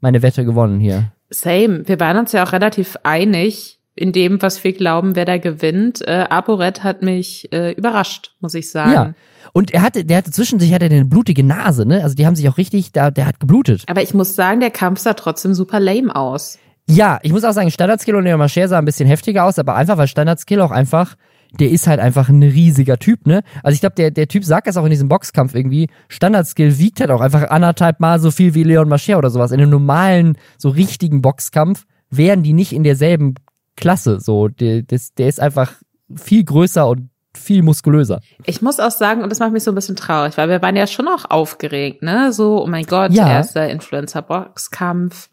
meine 0.00 0.22
Wette 0.22 0.44
gewonnen 0.44 0.80
hier. 0.80 1.12
Same. 1.28 1.86
Wir 1.86 2.00
waren 2.00 2.18
uns 2.18 2.32
ja 2.32 2.44
auch 2.44 2.52
relativ 2.52 2.96
einig 3.02 3.79
in 3.94 4.12
dem, 4.12 4.40
was 4.40 4.62
wir 4.62 4.72
glauben, 4.72 5.16
wer 5.16 5.24
da 5.24 5.38
gewinnt. 5.38 6.06
Äh, 6.06 6.26
ApoRed 6.30 6.82
hat 6.84 7.02
mich 7.02 7.52
äh, 7.52 7.72
überrascht, 7.72 8.34
muss 8.40 8.54
ich 8.54 8.70
sagen. 8.70 8.92
Ja. 8.92 9.14
Und 9.52 9.72
er 9.72 9.82
hatte, 9.82 10.04
der 10.04 10.18
hatte 10.18 10.30
zwischen 10.30 10.60
sich 10.60 10.72
hatte 10.72 10.86
eine 10.86 11.04
blutige 11.04 11.42
Nase, 11.42 11.86
ne? 11.86 12.02
Also 12.02 12.14
die 12.14 12.26
haben 12.26 12.36
sich 12.36 12.48
auch 12.48 12.56
richtig, 12.56 12.92
da, 12.92 13.10
der 13.10 13.26
hat 13.26 13.40
geblutet. 13.40 13.84
Aber 13.88 14.02
ich 14.02 14.14
muss 14.14 14.36
sagen, 14.36 14.60
der 14.60 14.70
Kampf 14.70 15.00
sah 15.00 15.14
trotzdem 15.14 15.54
super 15.54 15.80
lame 15.80 16.14
aus. 16.14 16.58
Ja, 16.88 17.18
ich 17.22 17.32
muss 17.32 17.44
auch 17.44 17.52
sagen, 17.52 17.70
Standard-Skill 17.70 18.16
und 18.16 18.24
Leon 18.24 18.38
Marcher 18.38 18.68
sah 18.68 18.78
ein 18.78 18.84
bisschen 18.84 19.08
heftiger 19.08 19.44
aus, 19.44 19.58
aber 19.58 19.74
einfach, 19.74 19.96
weil 19.96 20.08
Standard-Skill 20.08 20.60
auch 20.60 20.70
einfach 20.70 21.16
der 21.58 21.70
ist 21.70 21.86
halt 21.86 22.00
einfach 22.00 22.28
ein 22.28 22.42
riesiger 22.42 22.98
Typ, 22.98 23.26
ne? 23.26 23.42
Also 23.62 23.74
ich 23.74 23.80
glaube, 23.80 23.96
der, 23.96 24.10
der 24.10 24.28
Typ 24.28 24.44
sagt 24.44 24.66
das 24.66 24.76
auch 24.76 24.84
in 24.84 24.90
diesem 24.90 25.08
Boxkampf 25.08 25.54
irgendwie. 25.54 25.88
Standard-Skill 26.08 26.78
wiegt 26.78 27.00
halt 27.00 27.10
auch 27.10 27.20
einfach 27.20 27.50
anderthalb 27.50 28.00
Mal 28.00 28.20
so 28.20 28.30
viel 28.30 28.54
wie 28.54 28.62
Leon 28.62 28.88
Mascher 28.88 29.18
oder 29.18 29.30
sowas. 29.30 29.50
In 29.50 29.60
einem 29.60 29.70
normalen, 29.70 30.36
so 30.58 30.68
richtigen 30.68 31.22
Boxkampf 31.22 31.86
wären 32.10 32.42
die 32.42 32.52
nicht 32.52 32.72
in 32.72 32.84
derselben 32.84 33.34
Klasse. 33.80 34.20
So, 34.20 34.48
der, 34.48 34.82
der 34.82 35.28
ist 35.28 35.40
einfach 35.40 35.72
viel 36.14 36.44
größer 36.44 36.88
und 36.88 37.10
viel 37.36 37.62
muskulöser. 37.62 38.20
Ich 38.44 38.60
muss 38.60 38.80
auch 38.80 38.90
sagen, 38.90 39.22
und 39.22 39.30
das 39.30 39.38
macht 39.38 39.52
mich 39.52 39.62
so 39.62 39.70
ein 39.70 39.74
bisschen 39.74 39.96
traurig, 39.96 40.36
weil 40.36 40.48
wir 40.48 40.62
waren 40.62 40.76
ja 40.76 40.86
schon 40.86 41.08
auch 41.08 41.30
aufgeregt, 41.30 42.02
ne? 42.02 42.32
So, 42.32 42.62
oh 42.62 42.66
mein 42.66 42.86
Gott, 42.86 43.12
ja. 43.12 43.28
erster 43.28 43.68
Influencer-Boxkampf. 43.68 45.30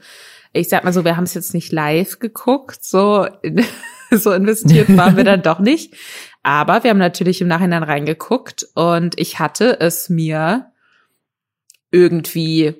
Ich 0.54 0.70
sag 0.70 0.84
mal 0.84 0.94
so, 0.94 1.04
wir 1.04 1.18
haben 1.18 1.24
es 1.24 1.34
jetzt 1.34 1.54
nicht 1.54 1.72
live 1.72 2.20
geguckt, 2.20 2.84
so 2.84 3.28
so 4.12 4.32
investiert 4.32 4.96
waren 4.96 5.18
wir 5.18 5.24
dann 5.24 5.42
doch 5.42 5.60
nicht. 5.60 5.96
Aber 6.44 6.84
wir 6.84 6.92
haben 6.92 6.98
natürlich 6.98 7.42
im 7.42 7.48
Nachhinein 7.48 7.84
reingeguckt 7.84 8.68
und 8.76 9.20
ich 9.20 9.40
hatte 9.40 9.80
es 9.80 10.10
mir 10.10 10.72
irgendwie 11.92 12.76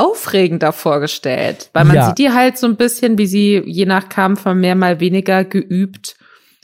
aufregender 0.00 0.72
vorgestellt, 0.72 1.70
weil 1.72 1.84
man 1.84 1.96
ja. 1.96 2.06
sieht 2.06 2.18
die 2.18 2.30
halt 2.30 2.58
so 2.58 2.66
ein 2.66 2.76
bisschen, 2.76 3.18
wie 3.18 3.26
sie 3.26 3.62
je 3.64 3.86
nach 3.86 4.08
Kampf 4.08 4.44
mehr 4.46 4.74
mal 4.74 5.00
weniger 5.00 5.44
geübt 5.44 6.16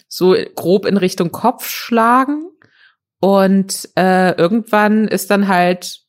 so 0.08 0.34
grob 0.54 0.86
in 0.86 0.96
Richtung 0.96 1.30
Kopf 1.32 1.68
schlagen 1.68 2.44
und 3.20 3.88
äh, 3.96 4.32
irgendwann 4.36 5.08
ist 5.08 5.30
dann 5.30 5.48
halt 5.48 6.06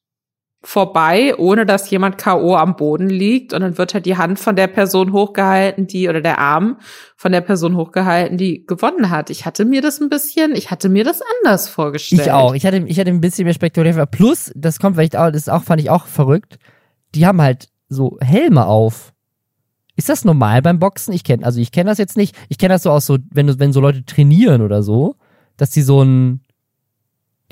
vorbei, 0.64 1.34
ohne 1.38 1.66
dass 1.66 1.90
jemand 1.90 2.18
K.O. 2.18 2.56
am 2.56 2.76
Boden 2.76 3.10
liegt. 3.10 3.54
Und 3.54 3.62
dann 3.62 3.78
wird 3.78 3.94
halt 3.94 4.06
die 4.06 4.18
Hand 4.18 4.38
von 4.38 4.56
der 4.56 4.68
Person 4.68 5.14
hochgehalten, 5.14 5.88
die, 5.88 6.10
oder 6.10 6.20
der 6.20 6.40
Arm 6.40 6.78
von 7.16 7.32
der 7.32 7.42
Person 7.42 7.78
hochgehalten, 7.78 8.38
die 8.38 8.66
gewonnen 8.66 9.10
hat. 9.10 9.30
Ich 9.30 9.46
hatte 9.46 9.66
mir 9.66 9.82
das 9.82 10.02
ein 10.02 10.10
bisschen, 10.10 10.56
ich 10.56 10.70
hatte 10.70 10.90
mir 10.90 11.06
das 11.06 11.22
anders 11.40 11.70
vorgestellt. 11.70 12.24
Ich 12.24 12.32
auch. 12.32 12.54
Ich 12.54 12.66
hatte, 12.66 12.84
ich 12.86 13.00
hatte 13.00 13.12
ein 13.12 13.22
bisschen 13.22 13.46
mehr 13.46 13.54
spektakulär. 13.54 14.06
Plus, 14.08 14.52
das 14.56 14.80
kommt 14.80 14.98
vielleicht 14.98 15.16
auch, 15.16 15.32
das 15.32 15.48
auch, 15.48 15.64
fand 15.64 15.80
ich 15.80 15.90
auch 15.90 16.06
verrückt. 16.06 16.58
Die 17.16 17.26
haben 17.26 17.42
halt 17.42 17.70
so 17.90 18.18
Helme 18.22 18.66
auf. 18.66 19.14
Ist 19.96 20.10
das 20.10 20.26
normal 20.26 20.62
beim 20.62 20.80
Boxen? 20.80 21.14
Ich 21.14 21.24
kenne, 21.24 21.44
also 21.46 21.60
ich 21.60 21.72
kenne 21.72 21.90
das 21.90 21.98
jetzt 21.98 22.18
nicht. 22.18 22.36
Ich 22.50 22.58
kenne 22.58 22.76
das 22.76 22.84
so 22.84 22.92
aus 22.92 23.06
so, 23.06 23.18
wenn, 23.32 23.60
wenn 23.60 23.74
so 23.74 23.82
Leute 23.82 24.06
trainieren 24.06 24.62
oder 24.62 24.84
so, 24.84 25.16
dass 25.58 25.72
die 25.72 25.82
so 25.82 26.04
ein, 26.04 26.42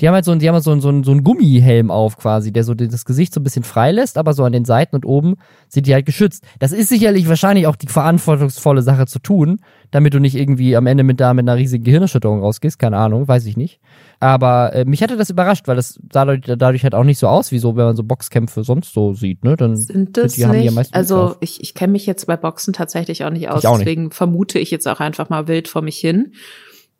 die 0.00 0.06
haben 0.06 0.14
halt 0.14 0.26
so, 0.26 0.32
ein, 0.32 0.38
die 0.38 0.46
haben 0.46 0.54
halt 0.54 0.64
so, 0.64 0.72
ein, 0.72 0.80
so, 0.82 0.90
ein, 0.90 1.04
so 1.04 1.10
einen 1.10 1.24
Gummihelm 1.24 1.90
auf 1.90 2.18
quasi, 2.18 2.52
der 2.52 2.64
so 2.64 2.74
das 2.74 3.06
Gesicht 3.06 3.32
so 3.32 3.40
ein 3.40 3.44
bisschen 3.44 3.64
frei 3.64 3.92
lässt, 3.92 4.18
aber 4.18 4.34
so 4.34 4.44
an 4.44 4.52
den 4.52 4.66
Seiten 4.66 4.94
und 4.94 5.06
oben 5.06 5.36
sind 5.68 5.86
die 5.86 5.94
halt 5.94 6.04
geschützt. 6.04 6.44
Das 6.58 6.72
ist 6.72 6.90
sicherlich 6.90 7.28
wahrscheinlich 7.28 7.66
auch 7.66 7.76
die 7.76 7.86
verantwortungsvolle 7.86 8.82
Sache 8.82 9.06
zu 9.06 9.20
tun, 9.20 9.60
damit 9.90 10.12
du 10.12 10.18
nicht 10.18 10.34
irgendwie 10.34 10.76
am 10.76 10.86
Ende 10.86 11.02
mit 11.02 11.18
da 11.18 11.32
mit 11.32 11.44
einer 11.44 11.56
riesigen 11.56 11.84
Gehirnerschütterung 11.84 12.40
rausgehst, 12.40 12.78
keine 12.78 12.98
Ahnung, 12.98 13.26
weiß 13.26 13.46
ich 13.46 13.56
nicht. 13.56 13.80
Aber 14.20 14.74
äh, 14.74 14.84
mich 14.84 15.02
hatte 15.02 15.16
das 15.16 15.30
überrascht, 15.30 15.66
weil 15.66 15.76
das 15.76 15.98
dadurch, 16.02 16.42
dadurch 16.42 16.82
halt 16.82 16.94
auch 16.94 17.04
nicht 17.04 17.18
so 17.18 17.28
aus, 17.28 17.50
wie 17.50 17.58
so, 17.58 17.76
wenn 17.76 17.86
man 17.86 17.96
so 17.96 18.04
Boxkämpfe 18.04 18.64
sonst 18.64 18.92
so 18.92 19.14
sieht, 19.14 19.44
ne? 19.44 19.56
Dann 19.56 19.76
sind 19.76 20.18
das 20.18 20.34
die, 20.34 20.44
nicht, 20.44 20.78
die 20.88 20.94
also 20.94 21.36
ich, 21.40 21.62
ich 21.62 21.74
kenne 21.74 21.92
mich 21.92 22.04
jetzt 22.04 22.26
bei 22.26 22.36
Boxen 22.36 22.74
tatsächlich 22.74 23.24
auch 23.24 23.30
nicht 23.30 23.48
aus, 23.48 23.64
auch 23.64 23.78
deswegen 23.78 24.04
nicht. 24.04 24.14
vermute 24.14 24.58
ich 24.58 24.70
jetzt 24.70 24.86
auch 24.86 25.00
einfach 25.00 25.30
mal 25.30 25.48
wild 25.48 25.68
vor 25.68 25.80
mich 25.80 25.96
hin. 25.96 26.32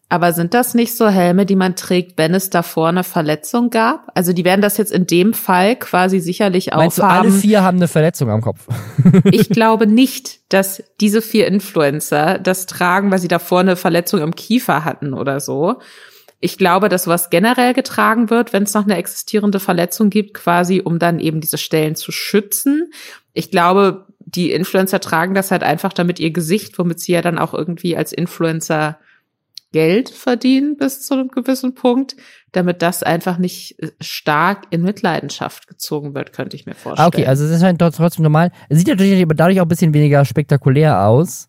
Aber 0.09 0.33
sind 0.33 0.55
das 0.55 0.75
nicht 0.75 0.97
so 0.97 1.09
Helme, 1.09 1.47
die 1.47 1.57
man 1.57 1.75
trägt, 1.75 2.16
wenn 2.16 2.33
es 2.33 2.49
davor 2.49 2.88
eine 2.88 3.03
Verletzung 3.03 3.71
gab? 3.71 4.09
Also 4.14 4.33
die 4.33 4.45
werden 4.45 4.62
das 4.62 4.77
jetzt 4.77 4.92
in 4.92 5.07
dem 5.07 5.35
Fall 5.35 5.75
quasi 5.75 6.21
sicherlich 6.21 6.73
auch 6.73 6.79
Meinst 6.79 7.03
haben. 7.03 7.29
Du, 7.29 7.33
alle 7.33 7.40
vier 7.40 7.64
haben 7.64 7.79
eine 7.79 7.88
Verletzung 7.88 8.31
am 8.31 8.40
Kopf. 8.40 8.69
ich 9.33 9.49
glaube 9.49 9.88
nicht, 9.88 10.53
dass 10.53 10.85
diese 11.01 11.23
vier 11.23 11.49
Influencer 11.49 12.38
das 12.38 12.66
tragen, 12.66 13.11
weil 13.11 13.19
sie 13.19 13.27
davor 13.27 13.61
eine 13.61 13.75
Verletzung 13.75 14.21
im 14.21 14.37
Kiefer 14.37 14.85
hatten 14.85 15.12
oder 15.12 15.40
so. 15.40 15.81
Ich 16.38 16.57
glaube, 16.57 16.88
dass 16.88 17.09
was 17.09 17.31
generell 17.31 17.75
getragen 17.75 18.31
wird, 18.31 18.53
wenn 18.53 18.62
es 18.62 18.75
noch 18.75 18.85
eine 18.85 18.99
existierende 18.99 19.59
Verletzung 19.59 20.11
gibt, 20.11 20.35
quasi 20.35 20.83
um 20.85 21.01
dann 21.01 21.19
eben 21.19 21.40
diese 21.40 21.59
Stellen 21.59 21.97
zu 21.97 22.12
schützen. 22.12 22.92
Ich 23.33 23.51
glaube, 23.51 24.07
die 24.21 24.53
Influencer 24.53 25.01
tragen 25.01 25.35
das 25.35 25.51
halt 25.51 25.64
einfach, 25.64 25.92
damit 25.92 26.21
ihr 26.21 26.31
Gesicht, 26.31 26.79
womit 26.79 27.01
sie 27.01 27.12
ja 27.12 27.23
dann 27.23 27.38
auch 27.38 27.55
irgendwie 27.55 27.97
als 27.97 28.12
Influencer 28.12 28.99
Geld 29.72 30.11
verdienen 30.11 30.76
bis 30.76 31.07
zu 31.07 31.14
einem 31.14 31.29
gewissen 31.29 31.74
Punkt, 31.74 32.16
damit 32.52 32.83
das 32.83 33.02
einfach 33.02 33.38
nicht 33.38 33.81
äh, 33.83 33.90
stark 34.00 34.64
in 34.70 34.83
Mitleidenschaft 34.83 35.66
gezogen 35.66 36.14
wird, 36.14 36.33
könnte 36.33 36.57
ich 36.57 36.66
mir 36.66 36.74
vorstellen. 36.74 37.05
Ah, 37.05 37.09
okay, 37.09 37.26
also 37.26 37.44
es 37.44 37.50
ist 37.50 37.62
halt 37.62 37.79
trotzdem 37.79 38.22
normal. 38.22 38.52
Es 38.68 38.79
sieht 38.79 38.88
natürlich 38.88 39.22
aber 39.22 39.35
dadurch 39.35 39.61
auch 39.61 39.64
ein 39.64 39.68
bisschen 39.68 39.94
weniger 39.94 40.24
spektakulär 40.24 41.02
aus, 41.07 41.48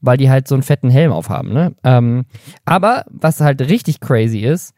weil 0.00 0.16
die 0.16 0.30
halt 0.30 0.48
so 0.48 0.54
einen 0.54 0.62
fetten 0.62 0.90
Helm 0.90 1.12
aufhaben, 1.12 1.52
ne? 1.52 1.74
Ähm, 1.84 2.24
aber 2.64 3.04
was 3.08 3.40
halt 3.40 3.60
richtig 3.60 4.00
crazy 4.00 4.40
ist, 4.40 4.74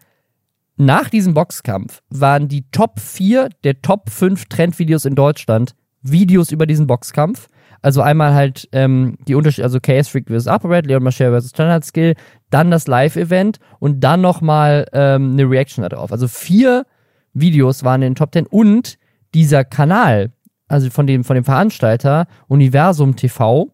nach 0.76 1.10
diesem 1.10 1.34
Boxkampf 1.34 2.02
waren 2.08 2.48
die 2.48 2.64
Top 2.70 3.00
4 3.00 3.50
der 3.64 3.82
Top 3.82 4.08
5 4.08 4.46
Trendvideos 4.46 5.04
in 5.04 5.14
Deutschland 5.14 5.74
Videos 6.02 6.50
über 6.52 6.66
diesen 6.66 6.86
Boxkampf. 6.86 7.48
Also 7.82 8.02
einmal 8.02 8.34
halt 8.34 8.68
ähm, 8.72 9.16
die 9.26 9.34
Unterschiede, 9.34 9.64
also 9.64 9.80
KS 9.80 10.08
Freak 10.08 10.28
vs. 10.28 10.46
Upper 10.46 10.82
Leon 10.82 11.02
Mascher 11.02 11.38
vs. 11.38 11.50
Standard 11.50 11.84
Skill, 11.84 12.14
dann 12.50 12.70
das 12.70 12.86
Live-Event 12.86 13.58
und 13.78 14.00
dann 14.00 14.20
nochmal 14.20 14.86
ähm, 14.92 15.32
eine 15.32 15.48
Reaction 15.48 15.88
darauf. 15.88 16.12
Also 16.12 16.28
vier 16.28 16.84
Videos 17.32 17.84
waren 17.84 18.02
in 18.02 18.10
den 18.10 18.14
Top 18.16 18.32
10 18.32 18.46
und 18.46 18.98
dieser 19.34 19.64
Kanal, 19.64 20.32
also 20.68 20.90
von 20.90 21.06
dem, 21.06 21.24
von 21.24 21.36
dem 21.36 21.44
Veranstalter 21.44 22.26
Universum 22.48 23.16
TV, 23.16 23.72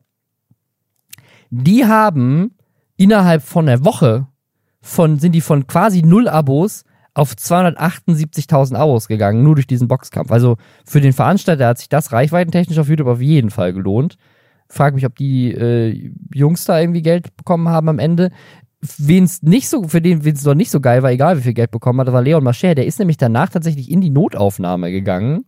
die 1.51 1.85
haben 1.85 2.55
innerhalb 2.97 3.43
von 3.43 3.69
einer 3.69 3.85
Woche 3.85 4.27
von, 4.81 5.19
sind 5.19 5.33
die 5.33 5.41
von 5.41 5.67
quasi 5.67 6.03
null 6.03 6.29
Abos 6.29 6.85
auf 7.17 7.33
278.000 7.33 8.77
Abos 8.77 9.09
gegangen, 9.09 9.43
nur 9.43 9.55
durch 9.55 9.67
diesen 9.67 9.89
Boxkampf. 9.89 10.31
Also 10.31 10.59
für 10.85 11.01
den 11.01 11.15
Veranstalter 11.15 11.67
hat 11.67 11.79
sich 11.79 11.89
das 11.89 12.13
reichweitentechnisch 12.13 12.79
auf 12.79 12.91
YouTube 12.91 13.09
auf 13.09 13.23
jeden 13.23 13.49
Fall 13.49 13.73
gelohnt. 13.73 14.19
Frag 14.69 14.95
mich, 14.95 15.07
ob 15.07 15.17
die 15.17 15.51
äh, 15.53 16.13
Jungs 16.35 16.67
da 16.67 16.79
irgendwie 16.79 17.01
Geld 17.01 17.35
bekommen 17.39 17.71
haben 17.71 17.89
am 17.89 17.99
Ende. 17.99 18.33
Wen 18.99 19.25
es 19.25 19.43
nicht 19.43 19.71
so, 19.71 19.85
für 19.85 20.03
den, 20.03 20.21
es 20.27 20.43
doch 20.43 20.55
nicht 20.55 20.71
so 20.71 20.81
geil 20.81 21.03
war, 21.03 21.11
egal 21.11 21.39
wie 21.39 21.43
viel 21.43 21.55
Geld 21.55 21.71
bekommen 21.71 22.01
hat, 22.01 22.13
war 22.13 22.21
Leon 22.21 22.45
Mascher. 22.45 22.75
Der 22.75 22.85
ist 22.85 22.99
nämlich 22.99 23.17
danach 23.17 23.49
tatsächlich 23.49 23.91
in 23.91 24.03
die 24.03 24.11
Notaufnahme 24.11 24.91
gegangen 24.91 25.47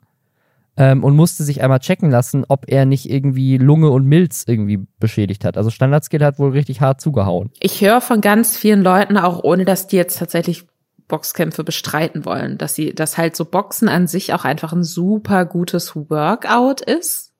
ähm, 0.78 1.04
und 1.04 1.16
musste 1.16 1.44
sich 1.44 1.62
einmal 1.62 1.80
checken 1.80 2.10
lassen, 2.10 2.46
ob 2.48 2.64
er 2.68 2.86
nicht 2.86 3.10
irgendwie 3.10 3.58
Lunge 3.58 3.90
und 3.90 4.06
Milz 4.06 4.44
irgendwie 4.46 4.86
beschädigt 5.00 5.44
hat. 5.44 5.58
Also 5.58 5.68
Standardskill 5.68 6.24
hat 6.24 6.38
wohl 6.38 6.52
richtig 6.52 6.80
hart 6.80 7.02
zugehauen. 7.02 7.50
Ich 7.60 7.82
höre 7.82 8.00
von 8.00 8.22
ganz 8.22 8.56
vielen 8.56 8.82
Leuten, 8.82 9.18
auch 9.18 9.44
ohne 9.44 9.66
dass 9.66 9.86
die 9.86 9.96
jetzt 9.96 10.18
tatsächlich 10.18 10.64
Boxkämpfe 11.08 11.64
bestreiten 11.64 12.24
wollen, 12.24 12.58
dass 12.58 12.74
sie, 12.74 12.94
dass 12.94 13.18
halt 13.18 13.34
so 13.34 13.46
Boxen 13.46 13.88
an 13.88 14.06
sich 14.06 14.34
auch 14.34 14.44
einfach 14.44 14.72
ein 14.72 14.84
super 14.84 15.46
gutes 15.46 15.96
Workout 15.96 16.82
ist. 16.82 17.32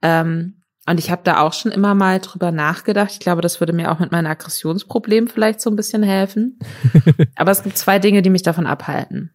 Ähm, 0.00 0.62
und 0.88 0.98
ich 0.98 1.10
habe 1.10 1.20
da 1.22 1.40
auch 1.40 1.52
schon 1.52 1.70
immer 1.70 1.94
mal 1.94 2.18
drüber 2.18 2.50
nachgedacht. 2.50 3.10
Ich 3.12 3.20
glaube, 3.20 3.42
das 3.42 3.60
würde 3.60 3.74
mir 3.74 3.92
auch 3.92 3.98
mit 3.98 4.10
meinem 4.10 4.30
Aggressionsproblem 4.30 5.28
vielleicht 5.28 5.60
so 5.60 5.68
ein 5.68 5.76
bisschen 5.76 6.02
helfen. 6.02 6.58
Aber 7.36 7.50
es 7.50 7.62
gibt 7.62 7.76
zwei 7.76 7.98
Dinge, 7.98 8.22
die 8.22 8.30
mich 8.30 8.42
davon 8.42 8.66
abhalten. 8.66 9.34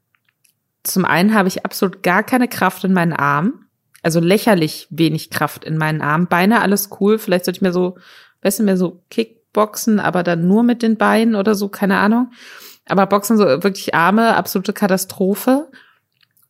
Zum 0.82 1.06
einen 1.06 1.36
habe 1.36 1.48
ich 1.48 1.64
absolut 1.64 2.02
gar 2.02 2.24
keine 2.24 2.48
Kraft 2.48 2.84
in 2.86 2.94
meinen 2.94 3.14
Armen. 3.14 3.68
Also 4.02 4.20
lächerlich 4.20 4.88
wenig 4.90 5.30
Kraft 5.30 5.64
in 5.64 5.78
meinen 5.78 6.02
Armen. 6.02 6.28
Beine 6.28 6.62
alles 6.62 6.90
cool. 7.00 7.20
Vielleicht 7.20 7.46
sollte 7.46 7.60
ich 7.60 7.62
mir 7.62 7.72
so, 7.72 7.98
weißt 8.42 8.60
du, 8.60 8.64
mir 8.64 8.76
so 8.76 9.04
Kickboxen, 9.12 10.00
aber 10.00 10.24
dann 10.24 10.48
nur 10.48 10.64
mit 10.64 10.82
den 10.82 10.98
Beinen 10.98 11.36
oder 11.36 11.54
so, 11.54 11.70
keine 11.70 11.98
Ahnung. 12.00 12.32
Aber 12.86 13.06
Boxen 13.08 13.38
so 13.38 13.46
wirklich 13.46 13.96
Arme, 13.96 14.36
absolute 14.36 14.74
Katastrophe. 14.74 15.70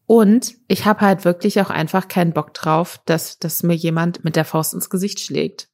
Und 0.06 0.56
ich 0.68 0.86
habe 0.86 1.02
halt 1.02 1.26
wirklich 1.26 1.62
auch 1.62 1.70
einfach 1.70 2.08
keinen 2.08 2.34
Bock 2.34 2.54
drauf, 2.54 3.00
dass, 3.06 3.40
dass 3.40 3.64
mir 3.64 3.76
jemand 3.76 4.24
mit 4.24 4.36
der 4.36 4.46
Faust 4.46 4.74
ins 4.74 4.90
Gesicht 4.90 5.20
schlägt. 5.20 5.70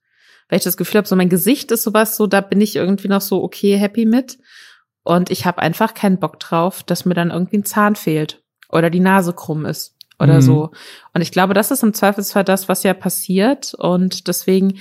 Weil 0.49 0.57
ich 0.57 0.63
das 0.63 0.77
Gefühl 0.77 0.99
habe, 0.99 1.07
so 1.07 1.15
mein 1.15 1.29
Gesicht 1.29 1.71
ist 1.71 1.83
sowas, 1.83 2.17
so 2.17 2.27
da 2.27 2.41
bin 2.41 2.61
ich 2.61 2.75
irgendwie 2.75 3.07
noch 3.07 3.21
so 3.21 3.43
okay 3.43 3.77
happy 3.77 4.05
mit. 4.05 4.39
Und 5.03 5.31
ich 5.31 5.45
habe 5.45 5.59
einfach 5.59 5.93
keinen 5.93 6.19
Bock 6.19 6.39
drauf, 6.39 6.83
dass 6.83 7.05
mir 7.05 7.13
dann 7.13 7.31
irgendwie 7.31 7.57
ein 7.57 7.65
Zahn 7.65 7.95
fehlt 7.95 8.43
oder 8.69 8.89
die 8.89 8.99
Nase 8.99 9.33
krumm 9.33 9.65
ist 9.65 9.95
oder 10.19 10.35
mhm. 10.35 10.41
so. 10.41 10.71
Und 11.13 11.21
ich 11.21 11.31
glaube, 11.31 11.53
das 11.53 11.71
ist 11.71 11.83
im 11.83 11.93
Zweifelsfall 11.93 12.43
das, 12.43 12.67
was 12.67 12.83
ja 12.83 12.93
passiert. 12.93 13.73
Und 13.73 14.27
deswegen, 14.27 14.79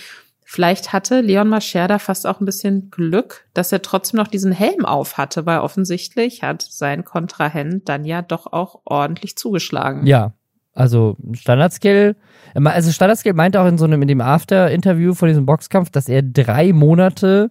vielleicht 0.50 0.94
hatte 0.94 1.20
Leon 1.20 1.48
Mascher 1.48 1.88
da 1.88 1.98
fast 1.98 2.26
auch 2.26 2.40
ein 2.40 2.46
bisschen 2.46 2.90
Glück, 2.90 3.46
dass 3.52 3.70
er 3.70 3.82
trotzdem 3.82 4.16
noch 4.16 4.28
diesen 4.28 4.50
Helm 4.50 4.86
auf 4.86 5.18
hatte, 5.18 5.44
weil 5.44 5.58
offensichtlich 5.58 6.42
hat 6.42 6.62
sein 6.62 7.04
Kontrahent 7.04 7.86
dann 7.86 8.06
ja 8.06 8.22
doch 8.22 8.50
auch 8.50 8.80
ordentlich 8.86 9.36
zugeschlagen. 9.36 10.06
Ja, 10.06 10.32
also 10.72 11.18
Standardskill, 11.32 12.16
also 12.54 12.90
Standardskill 12.92 13.34
meinte 13.34 13.60
auch 13.60 13.66
in 13.66 13.76
so 13.76 13.84
einem, 13.84 14.00
in 14.00 14.08
dem 14.08 14.22
After-Interview 14.22 15.12
von 15.12 15.28
diesem 15.28 15.44
Boxkampf, 15.44 15.90
dass 15.90 16.08
er 16.08 16.22
drei 16.22 16.72
Monate 16.72 17.50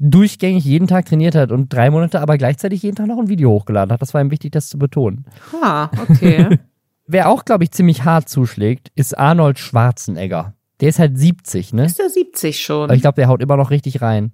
durchgängig 0.00 0.64
jeden 0.64 0.88
Tag 0.88 1.06
trainiert 1.06 1.36
hat 1.36 1.52
und 1.52 1.72
drei 1.72 1.88
Monate 1.88 2.20
aber 2.20 2.36
gleichzeitig 2.36 2.82
jeden 2.82 2.96
Tag 2.96 3.06
noch 3.06 3.18
ein 3.18 3.28
Video 3.28 3.50
hochgeladen 3.50 3.92
hat. 3.92 4.02
Das 4.02 4.12
war 4.12 4.20
ihm 4.20 4.32
wichtig, 4.32 4.50
das 4.50 4.68
zu 4.68 4.76
betonen. 4.76 5.24
Ah, 5.62 5.88
okay. 6.02 6.58
Wer 7.06 7.28
auch, 7.28 7.44
glaube 7.44 7.62
ich, 7.62 7.70
ziemlich 7.70 8.04
hart 8.04 8.28
zuschlägt, 8.28 8.90
ist 8.96 9.16
Arnold 9.16 9.60
Schwarzenegger. 9.60 10.54
Der 10.80 10.88
ist 10.88 10.98
halt 10.98 11.18
70, 11.18 11.72
ne? 11.72 11.86
Ist 11.86 11.98
der 11.98 12.08
70 12.08 12.60
schon? 12.60 12.84
Aber 12.84 12.94
ich 12.94 13.00
glaube, 13.00 13.16
der 13.16 13.28
haut 13.28 13.42
immer 13.42 13.56
noch 13.56 13.70
richtig 13.70 14.00
rein. 14.00 14.32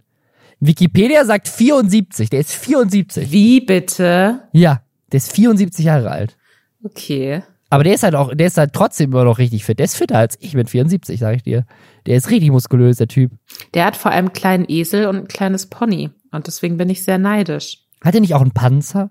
Wikipedia 0.61 1.25
sagt 1.25 1.49
74, 1.49 2.31
der 2.31 2.41
ist 2.41 2.53
74. 2.53 3.31
Wie 3.33 3.61
bitte? 3.61 4.43
Ja, 4.53 4.83
der 5.13 5.19
ist 5.19 5.33
74 5.33 5.85
Jahre 5.85 6.11
alt. 6.11 6.37
Okay. 6.83 7.43
Aber 7.71 7.83
der 7.83 7.95
ist 7.95 8.03
halt 8.03 8.15
auch, 8.15 8.33
der 8.35 8.47
ist 8.47 8.59
halt 8.59 8.73
trotzdem 8.73 9.11
immer 9.11 9.25
noch 9.25 9.39
richtig 9.39 9.65
fit. 9.65 9.79
Der 9.79 9.85
ist 9.85 9.97
fitter 9.97 10.19
als 10.19 10.37
ich 10.41 10.55
mit 10.55 10.71
74, 10.71 11.19
sag 11.19 11.37
ich 11.37 11.43
dir. 11.43 11.67
Der 12.07 12.17
ist 12.17 12.31
richtig 12.31 12.51
muskulös, 12.51 12.99
der 12.99 13.09
Typ. 13.09 13.33
Der 13.73 13.87
hat 13.87 13.97
vor 13.97 14.13
allem 14.13 14.27
einen 14.27 14.33
kleinen 14.33 14.65
Esel 14.69 15.07
und 15.07 15.17
ein 15.17 15.29
kleines 15.29 15.67
Pony. 15.67 16.11
Und 16.31 16.47
deswegen 16.47 16.77
bin 16.77 16.91
ich 16.91 17.03
sehr 17.03 17.19
neidisch. 17.19 17.79
Hat 18.03 18.15
er 18.15 18.21
nicht 18.21 18.35
auch 18.35 18.43
einen 18.43 18.53
Panzer? 18.53 19.11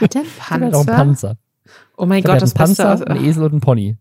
Hat 0.00 0.14
er 0.16 0.22
einen 0.22 0.30
Panzer? 0.38 0.66
hat 0.66 0.74
auch 0.74 0.86
einen 0.86 0.96
Panzer. 0.96 1.36
Oh 1.96 2.06
mein 2.06 2.22
Gott, 2.22 2.40
das 2.42 2.54
Panzer, 2.54 3.08
ein 3.08 3.24
Esel 3.24 3.44
und 3.44 3.54
ein 3.54 3.60
Pony. 3.60 3.98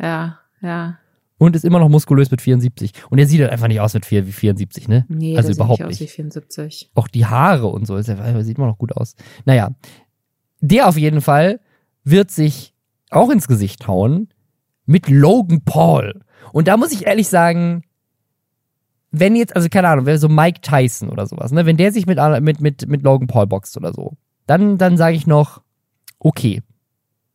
Ja, 0.00 0.38
ja. 0.60 0.98
Und 1.42 1.56
ist 1.56 1.64
immer 1.64 1.80
noch 1.80 1.88
muskulös 1.88 2.30
mit 2.30 2.40
74. 2.40 2.92
Und 3.10 3.18
er 3.18 3.26
sieht 3.26 3.40
halt 3.40 3.50
einfach 3.50 3.66
nicht 3.66 3.80
aus 3.80 3.94
mit 3.94 4.06
4, 4.06 4.28
wie 4.28 4.32
74, 4.32 4.86
ne? 4.86 5.04
Nee, 5.08 5.36
also 5.36 5.50
überhaupt 5.50 5.78
sieht 5.78 5.88
nicht. 5.88 5.96
Aus 5.96 6.00
wie 6.02 6.06
74. 6.06 6.90
Auch 6.94 7.08
die 7.08 7.26
Haare 7.26 7.66
und 7.66 7.84
so, 7.84 7.96
er, 7.96 8.44
sieht 8.44 8.58
immer 8.58 8.68
noch 8.68 8.78
gut 8.78 8.96
aus. 8.96 9.16
Naja, 9.44 9.72
der 10.60 10.86
auf 10.86 10.96
jeden 10.96 11.20
Fall 11.20 11.58
wird 12.04 12.30
sich 12.30 12.74
auch 13.10 13.28
ins 13.28 13.48
Gesicht 13.48 13.88
hauen 13.88 14.28
mit 14.86 15.08
Logan 15.08 15.62
Paul. 15.64 16.20
Und 16.52 16.68
da 16.68 16.76
muss 16.76 16.92
ich 16.92 17.06
ehrlich 17.06 17.26
sagen, 17.26 17.82
wenn 19.10 19.34
jetzt, 19.34 19.56
also 19.56 19.68
keine 19.68 19.88
Ahnung, 19.88 20.16
so 20.18 20.28
Mike 20.28 20.60
Tyson 20.60 21.10
oder 21.10 21.26
sowas, 21.26 21.50
ne, 21.50 21.66
wenn 21.66 21.76
der 21.76 21.90
sich 21.90 22.06
mit, 22.06 22.20
mit, 22.40 22.60
mit, 22.60 22.86
mit 22.86 23.02
Logan 23.02 23.26
Paul 23.26 23.48
boxt 23.48 23.76
oder 23.76 23.92
so, 23.92 24.12
dann, 24.46 24.78
dann 24.78 24.96
sage 24.96 25.16
ich 25.16 25.26
noch, 25.26 25.60
okay. 26.20 26.62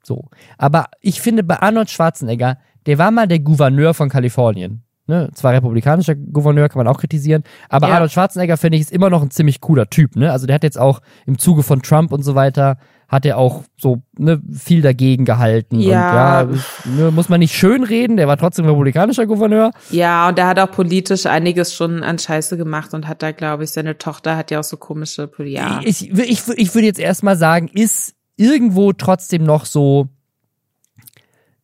So. 0.02 0.30
Aber 0.58 0.86
ich 1.02 1.20
finde 1.20 1.44
bei 1.44 1.60
Arnold 1.62 1.90
Schwarzenegger, 1.90 2.58
der 2.88 2.98
war 2.98 3.12
mal 3.12 3.28
der 3.28 3.40
Gouverneur 3.40 3.94
von 3.94 4.10
Kalifornien. 4.10 4.84
Ne, 5.10 5.30
zwar 5.34 5.54
republikanischer 5.54 6.16
Gouverneur, 6.16 6.68
kann 6.68 6.84
man 6.84 6.88
auch 6.94 7.00
kritisieren, 7.00 7.44
aber 7.70 7.88
Ja. 7.88 7.94
Arnold 7.94 8.12
Schwarzenegger 8.12 8.58
finde 8.58 8.76
ich 8.76 8.82
ist 8.82 8.92
immer 8.92 9.10
noch 9.10 9.22
ein 9.22 9.32
ziemlich 9.32 9.62
cooler 9.62 9.90
Typ, 9.90 10.18
ne? 10.18 10.34
Also 10.34 10.48
der 10.48 10.56
hat 10.56 10.64
jetzt 10.64 10.78
auch 10.78 11.00
im 11.26 11.38
Zuge 11.38 11.64
von 11.64 11.82
Trump 11.82 12.12
und 12.12 12.24
so 12.24 12.36
weiter, 12.36 12.78
hat 13.08 13.26
er 13.26 13.38
auch 13.38 13.64
so 13.78 14.02
ne, 14.18 14.42
viel 14.52 14.82
dagegen 14.82 15.24
gehalten. 15.24 15.80
Ja. 15.80 16.42
Und 16.42 16.56
ja, 16.56 16.92
ne, 17.06 17.12
muss 17.12 17.30
man 17.30 17.40
nicht 17.40 17.56
schön 17.56 17.86
reden, 17.86 18.18
der 18.18 18.28
war 18.28 18.36
trotzdem 18.36 18.66
republikanischer 18.66 19.26
Gouverneur. 19.26 19.72
Ja, 19.92 20.28
und 20.28 20.38
der 20.38 20.48
hat 20.48 20.60
auch 20.60 20.72
politisch 20.72 21.26
einiges 21.26 21.74
schon 21.74 22.04
an 22.04 22.20
Scheiße 22.20 22.58
gemacht 22.58 22.94
und 22.94 23.08
hat 23.08 23.24
da, 23.24 23.32
glaube 23.32 23.64
ich, 23.64 23.72
seine 23.72 23.98
Tochter 23.98 24.36
hat 24.36 24.52
ja 24.52 24.60
auch 24.60 24.66
so 24.66 24.76
komische, 24.76 25.32
ja. 25.46 25.80
Ich, 25.86 26.12
ich, 26.12 26.42
ich 26.50 26.76
würde 26.76 26.86
jetzt 26.86 27.00
erstmal 27.00 27.38
sagen, 27.38 27.70
ist 27.70 28.14
irgendwo 28.36 28.92
trotzdem 28.92 29.46
noch 29.46 29.64
so 29.66 30.10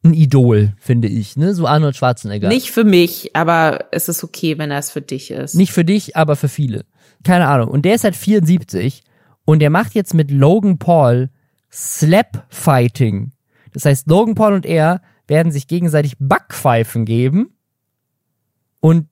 ein 0.03 0.13
Idol, 0.13 0.73
finde 0.79 1.07
ich, 1.07 1.37
ne? 1.37 1.53
So 1.53 1.65
Arnold 1.65 1.95
Schwarzenegger. 1.95 2.49
Nicht 2.49 2.71
für 2.71 2.83
mich, 2.83 3.35
aber 3.35 3.85
es 3.91 4.09
ist 4.09 4.23
okay, 4.23 4.57
wenn 4.57 4.69
er 4.71 4.79
es 4.79 4.91
für 4.91 5.01
dich 5.01 5.31
ist. 5.31 5.55
Nicht 5.55 5.71
für 5.71 5.85
dich, 5.85 6.15
aber 6.17 6.35
für 6.35 6.49
viele. 6.49 6.85
Keine 7.23 7.47
Ahnung. 7.47 7.69
Und 7.69 7.85
der 7.85 7.95
ist 7.95 8.03
halt 8.03 8.15
74 8.15 9.01
und 9.45 9.59
der 9.59 9.69
macht 9.69 9.93
jetzt 9.95 10.13
mit 10.13 10.29
Logan 10.31 10.77
Paul 10.77 11.29
Slap 11.71 12.45
Fighting. 12.49 13.31
Das 13.73 13.85
heißt, 13.85 14.07
Logan 14.07 14.35
Paul 14.35 14.53
und 14.53 14.65
er 14.65 15.01
werden 15.27 15.51
sich 15.51 15.67
gegenseitig 15.67 16.15
Backpfeifen 16.19 17.05
geben 17.05 17.55
und 18.79 19.07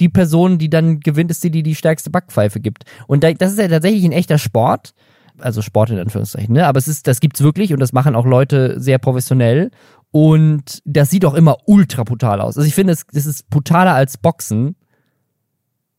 die 0.00 0.08
Person, 0.08 0.58
die 0.58 0.68
dann 0.68 0.98
gewinnt, 1.00 1.30
ist 1.30 1.44
die, 1.44 1.50
die 1.52 1.62
die 1.62 1.76
stärkste 1.76 2.10
Backpfeife 2.10 2.58
gibt. 2.58 2.84
Und 3.06 3.22
da- 3.22 3.32
das 3.32 3.52
ist 3.52 3.58
ja 3.58 3.68
tatsächlich 3.68 4.04
ein 4.04 4.12
echter 4.12 4.38
Sport. 4.38 4.94
Also 5.38 5.62
Sport 5.62 5.90
in 5.90 5.98
Anführungszeichen, 5.98 6.52
ne? 6.52 6.66
Aber 6.66 6.78
es 6.78 6.88
ist, 6.88 7.06
das 7.06 7.20
gibt's 7.20 7.40
wirklich 7.42 7.72
und 7.72 7.80
das 7.80 7.92
machen 7.92 8.14
auch 8.14 8.26
Leute 8.26 8.78
sehr 8.80 8.98
professionell. 8.98 9.70
Und 10.12 10.82
das 10.84 11.10
sieht 11.10 11.24
auch 11.24 11.34
immer 11.34 11.56
ultra 11.66 12.04
brutal 12.04 12.40
aus. 12.40 12.58
Also 12.58 12.68
ich 12.68 12.74
finde, 12.74 12.92
es, 12.92 13.04
es 13.12 13.26
ist 13.26 13.48
brutaler 13.48 13.94
als 13.94 14.18
Boxen, 14.18 14.76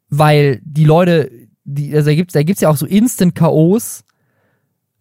weil 0.09 0.61
die 0.63 0.85
Leute, 0.85 1.31
die, 1.63 1.95
also 1.95 2.11
da 2.11 2.15
gibt's, 2.15 2.33
da 2.33 2.43
gibt's 2.43 2.61
ja 2.61 2.69
auch 2.69 2.77
so 2.77 2.85
Instant 2.85 3.33
KOs, 3.33 4.05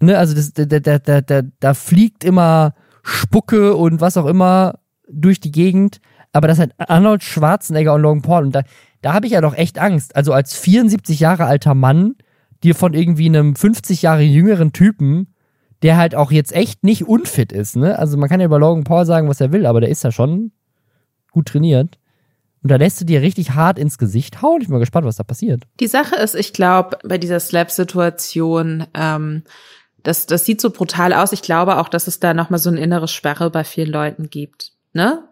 ne, 0.01 0.16
also 0.16 0.35
das, 0.35 0.55
da, 0.55 0.64
da, 0.64 0.98
da, 0.98 1.20
da, 1.20 1.42
da 1.61 1.75
fliegt 1.75 2.25
immer 2.25 2.75
Spucke 3.03 3.77
und 3.77 4.01
was 4.01 4.16
auch 4.16 4.27
immer 4.27 4.79
durch 5.11 5.40
die 5.40 5.53
Gegend, 5.53 6.01
aber 6.33 6.48
das 6.48 6.59
hat 6.59 6.70
Arnold 6.79 7.22
Schwarzenegger 7.22 7.92
und 7.92 8.01
Logan 8.01 8.22
Paul 8.22 8.44
und 8.44 8.55
da, 8.55 8.62
da 9.03 9.12
habe 9.12 9.27
ich 9.27 9.33
ja 9.33 9.42
doch 9.42 9.55
echt 9.55 9.79
Angst. 9.79 10.16
Also 10.16 10.33
als 10.33 10.55
74 10.55 11.20
Jahre 11.20 11.44
alter 11.44 11.75
Mann, 11.75 12.14
dir 12.62 12.75
von 12.75 12.94
irgendwie 12.94 13.27
einem 13.27 13.57
50 13.57 14.01
Jahre 14.01 14.22
jüngeren 14.22 14.72
Typen, 14.72 15.32
der 15.83 15.97
halt 15.97 16.14
auch 16.14 16.31
jetzt 16.31 16.53
echt 16.53 16.85
nicht 16.85 17.07
unfit 17.07 17.53
ist, 17.53 17.77
ne? 17.77 17.99
Also 17.99 18.16
man 18.16 18.29
kann 18.29 18.40
ja 18.40 18.47
über 18.47 18.59
Logan 18.59 18.85
Paul 18.85 19.05
sagen, 19.05 19.29
was 19.29 19.40
er 19.40 19.53
will, 19.53 19.66
aber 19.66 19.81
der 19.81 19.90
ist 19.90 20.05
ja 20.05 20.12
schon 20.12 20.53
gut 21.33 21.49
trainiert. 21.49 21.99
Und 22.62 22.71
da 22.71 22.77
lässt 22.77 23.01
du 23.01 23.05
dir 23.05 23.23
richtig 23.23 23.53
hart 23.53 23.79
ins 23.79 23.99
Gesicht 23.99 24.40
hauen. 24.40 24.61
Ich 24.61 24.68
bin 24.68 24.75
mal 24.75 24.79
gespannt, 24.79 25.05
was 25.05 25.16
da 25.16 25.25
passiert. 25.25 25.64
Die 25.81 25.88
Sache 25.88 26.14
ist, 26.14 26.37
ich 26.37 26.53
glaube, 26.53 26.99
bei 27.03 27.18
dieser 27.18 27.40
Slap-Situation, 27.40 28.87
ähm, 28.95 29.42
das, 30.05 30.27
das 30.27 30.45
sieht 30.45 30.61
so 30.61 30.71
brutal 30.71 31.12
aus. 31.12 31.33
Ich 31.33 31.42
glaube 31.42 31.79
auch, 31.79 31.88
dass 31.88 32.07
es 32.07 32.21
da 32.21 32.35
nochmal 32.35 32.61
so 32.61 32.71
eine 32.71 32.81
innere 32.81 33.09
Sperre 33.09 33.51
bei 33.51 33.64
vielen 33.64 33.90
Leuten 33.90 34.31
gibt, 34.31 34.73
ne? 34.92 35.25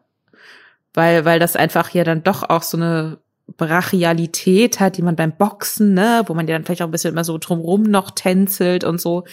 Weil, 0.92 1.24
weil 1.24 1.38
das 1.38 1.54
einfach 1.54 1.90
ja 1.90 2.02
dann 2.02 2.24
doch 2.24 2.42
auch 2.50 2.64
so 2.64 2.76
eine 2.76 3.18
Brachialität 3.56 4.80
hat, 4.80 4.96
die 4.96 5.02
man 5.02 5.14
beim 5.14 5.32
Boxen, 5.32 5.94
ne, 5.94 6.22
wo 6.26 6.34
man 6.34 6.48
ja 6.48 6.54
dann 6.54 6.64
vielleicht 6.64 6.82
auch 6.82 6.88
ein 6.88 6.92
bisschen 6.92 7.12
immer 7.12 7.24
so 7.24 7.38
drumrum 7.38 7.82
noch 7.82 8.10
tänzelt 8.10 8.82
und 8.82 9.00
so, 9.00 9.24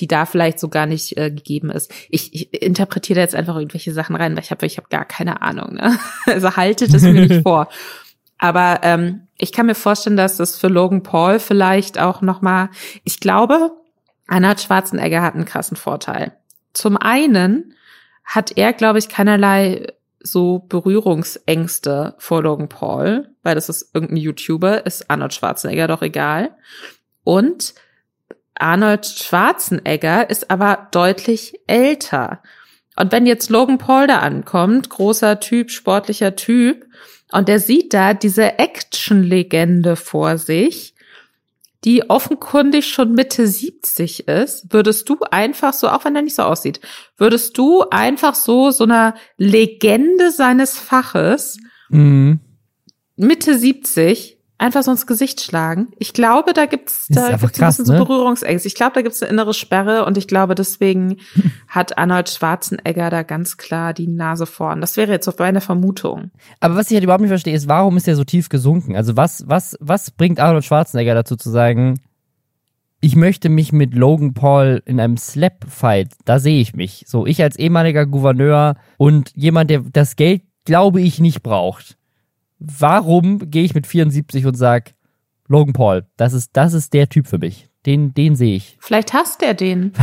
die 0.00 0.08
da 0.08 0.24
vielleicht 0.24 0.58
so 0.58 0.68
gar 0.68 0.86
nicht 0.86 1.16
äh, 1.16 1.30
gegeben 1.30 1.70
ist. 1.70 1.92
Ich, 2.08 2.34
ich 2.34 2.62
interpretiere 2.62 3.16
da 3.16 3.20
jetzt 3.22 3.34
einfach 3.34 3.56
irgendwelche 3.56 3.92
Sachen 3.92 4.16
rein, 4.16 4.34
weil 4.34 4.42
ich 4.42 4.50
habe 4.50 4.66
ich 4.66 4.78
hab 4.78 4.90
gar 4.90 5.04
keine 5.04 5.42
Ahnung, 5.42 5.74
ne? 5.74 5.98
Also 6.26 6.56
haltet 6.56 6.94
es 6.94 7.02
mir 7.02 7.12
nicht 7.12 7.42
vor. 7.42 7.68
Aber 8.38 8.80
ähm, 8.82 9.26
ich 9.36 9.52
kann 9.52 9.66
mir 9.66 9.74
vorstellen, 9.74 10.16
dass 10.16 10.38
das 10.38 10.56
für 10.56 10.68
Logan 10.68 11.02
Paul 11.02 11.38
vielleicht 11.38 11.98
auch 11.98 12.22
noch 12.22 12.40
mal. 12.40 12.70
Ich 13.04 13.20
glaube, 13.20 13.72
Arnold 14.26 14.60
Schwarzenegger 14.60 15.22
hat 15.22 15.34
einen 15.34 15.44
krassen 15.44 15.76
Vorteil. 15.76 16.32
Zum 16.72 16.96
einen 16.96 17.74
hat 18.24 18.56
er, 18.56 18.72
glaube 18.72 18.98
ich, 18.98 19.08
keinerlei 19.08 19.88
so 20.22 20.60
Berührungsängste 20.68 22.14
vor 22.18 22.42
Logan 22.42 22.68
Paul, 22.68 23.28
weil 23.42 23.54
das 23.54 23.68
ist 23.68 23.94
irgendein 23.94 24.18
YouTuber, 24.18 24.86
ist 24.86 25.10
Arnold 25.10 25.34
Schwarzenegger 25.34 25.88
doch 25.88 26.02
egal. 26.02 26.56
Und 27.24 27.74
Arnold 28.60 29.06
Schwarzenegger 29.06 30.28
ist 30.28 30.50
aber 30.50 30.88
deutlich 30.90 31.60
älter. 31.66 32.42
Und 32.96 33.12
wenn 33.12 33.26
jetzt 33.26 33.50
Logan 33.50 33.78
Paul 33.78 34.06
da 34.06 34.18
ankommt, 34.18 34.90
großer 34.90 35.40
Typ, 35.40 35.70
sportlicher 35.70 36.36
Typ, 36.36 36.86
und 37.32 37.48
der 37.48 37.60
sieht 37.60 37.94
da 37.94 38.12
diese 38.12 38.58
Action-Legende 38.58 39.96
vor 39.96 40.36
sich, 40.36 40.94
die 41.84 42.10
offenkundig 42.10 42.86
schon 42.86 43.14
Mitte 43.14 43.46
70 43.46 44.28
ist, 44.28 44.72
würdest 44.72 45.08
du 45.08 45.18
einfach 45.30 45.72
so, 45.72 45.88
auch 45.88 46.04
wenn 46.04 46.16
er 46.16 46.22
nicht 46.22 46.34
so 46.34 46.42
aussieht, 46.42 46.80
würdest 47.16 47.56
du 47.56 47.84
einfach 47.90 48.34
so 48.34 48.70
so 48.70 48.84
einer 48.84 49.14
Legende 49.38 50.30
seines 50.30 50.78
Faches 50.78 51.58
Mhm. 51.90 52.40
Mitte 53.16 53.58
70 53.58 54.38
einfach 54.60 54.82
so 54.82 54.90
ins 54.90 55.06
Gesicht 55.06 55.40
schlagen. 55.40 55.88
Ich 55.98 56.12
glaube, 56.12 56.52
da 56.52 56.66
gibt's 56.66 57.06
da 57.08 57.30
gibt's 57.30 57.42
ein 57.42 57.52
krass, 57.52 57.78
bisschen 57.78 57.94
ne? 57.94 57.98
so 57.98 58.04
Berührungsängste. 58.04 58.68
Ich 58.68 58.74
glaube, 58.74 58.92
da 58.94 59.02
gibt's 59.02 59.22
eine 59.22 59.30
innere 59.32 59.54
Sperre 59.54 60.04
und 60.04 60.18
ich 60.18 60.28
glaube, 60.28 60.54
deswegen 60.54 61.16
hat 61.68 61.98
Arnold 61.98 62.28
Schwarzenegger 62.28 63.10
da 63.10 63.22
ganz 63.22 63.56
klar 63.56 63.94
die 63.94 64.06
Nase 64.06 64.46
vorn. 64.46 64.80
Das 64.80 64.96
wäre 64.96 65.10
jetzt 65.10 65.28
auf 65.28 65.38
meine 65.38 65.60
Vermutung. 65.60 66.30
Aber 66.60 66.76
was 66.76 66.90
ich 66.90 66.94
halt 66.94 67.04
überhaupt 67.04 67.22
nicht 67.22 67.30
verstehe, 67.30 67.54
ist, 67.54 67.68
warum 67.68 67.96
ist 67.96 68.06
er 68.06 68.16
so 68.16 68.24
tief 68.24 68.48
gesunken? 68.48 68.96
Also 68.96 69.16
was, 69.16 69.44
was, 69.46 69.76
was 69.80 70.10
bringt 70.10 70.38
Arnold 70.38 70.64
Schwarzenegger 70.64 71.14
dazu 71.14 71.36
zu 71.36 71.50
sagen, 71.50 72.00
ich 73.00 73.16
möchte 73.16 73.48
mich 73.48 73.72
mit 73.72 73.94
Logan 73.94 74.34
Paul 74.34 74.82
in 74.84 75.00
einem 75.00 75.16
Slap-Fight, 75.16 76.08
da 76.26 76.38
sehe 76.38 76.60
ich 76.60 76.74
mich. 76.74 77.04
So, 77.06 77.24
ich 77.24 77.42
als 77.42 77.56
ehemaliger 77.56 78.04
Gouverneur 78.04 78.76
und 78.98 79.32
jemand, 79.34 79.70
der 79.70 79.80
das 79.90 80.16
Geld, 80.16 80.42
glaube 80.66 81.00
ich, 81.00 81.18
nicht 81.18 81.42
braucht. 81.42 81.96
Warum 82.60 83.50
gehe 83.50 83.64
ich 83.64 83.74
mit 83.74 83.86
74 83.86 84.46
und 84.46 84.54
sag, 84.54 84.92
Logan 85.48 85.72
Paul, 85.72 86.06
das 86.16 86.32
ist, 86.34 86.50
das 86.52 86.74
ist 86.74 86.92
der 86.92 87.08
Typ 87.08 87.26
für 87.26 87.38
mich. 87.38 87.68
Den, 87.86 88.12
den 88.12 88.36
sehe 88.36 88.56
ich. 88.56 88.76
Vielleicht 88.80 89.14
hasst 89.14 89.42
er 89.42 89.54
den. 89.54 89.92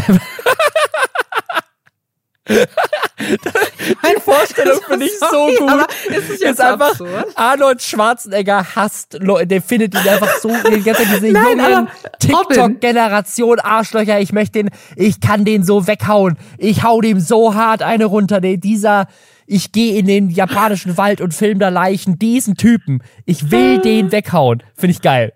Die 3.20 4.22
Vorstellung 4.22 4.80
finde 4.88 5.05
ich 5.05 5.20
so 5.20 5.47
gut. 5.60 5.70
Aber 5.70 5.88
ist 6.08 6.30
jetzt 6.30 6.43
ist 6.43 6.62
einfach 6.62 6.91
absurd? 6.91 7.28
Arnold 7.36 7.82
Schwarzenegger 7.82 8.76
hasst, 8.76 9.18
der 9.20 9.62
findet 9.62 9.93
ihn 9.93 10.08
einfach 10.08 10.38
so 10.38 10.49
die 10.49 10.82
ganze 10.82 11.05
diese 11.05 11.32
Nein, 11.32 11.60
jungen 11.60 11.88
TikTok-Generation 12.20 13.60
Arschlöcher. 13.60 14.20
Ich 14.20 14.32
möchte 14.34 14.64
den, 14.64 14.70
ich 14.95 15.20
kann 15.20 15.45
den 15.45 15.64
so 15.64 15.88
weghauen. 15.88 16.38
Ich 16.58 16.84
hau 16.84 17.01
dem 17.01 17.20
so 17.20 17.55
hart 17.55 17.82
eine 17.82 18.05
runter. 18.05 18.39
dieser, 18.39 19.08
ich 19.47 19.71
gehe 19.71 19.97
in 19.97 20.05
den 20.05 20.29
japanischen 20.29 20.97
Wald 20.97 21.21
und 21.21 21.33
film 21.33 21.57
da 21.57 21.69
Leichen. 21.69 22.19
Diesen 22.19 22.55
Typen, 22.55 23.01
ich 23.25 23.49
will 23.49 23.79
den 23.79 24.11
weghauen. 24.11 24.61
Finde 24.75 24.91
ich 24.91 25.01
geil. 25.01 25.33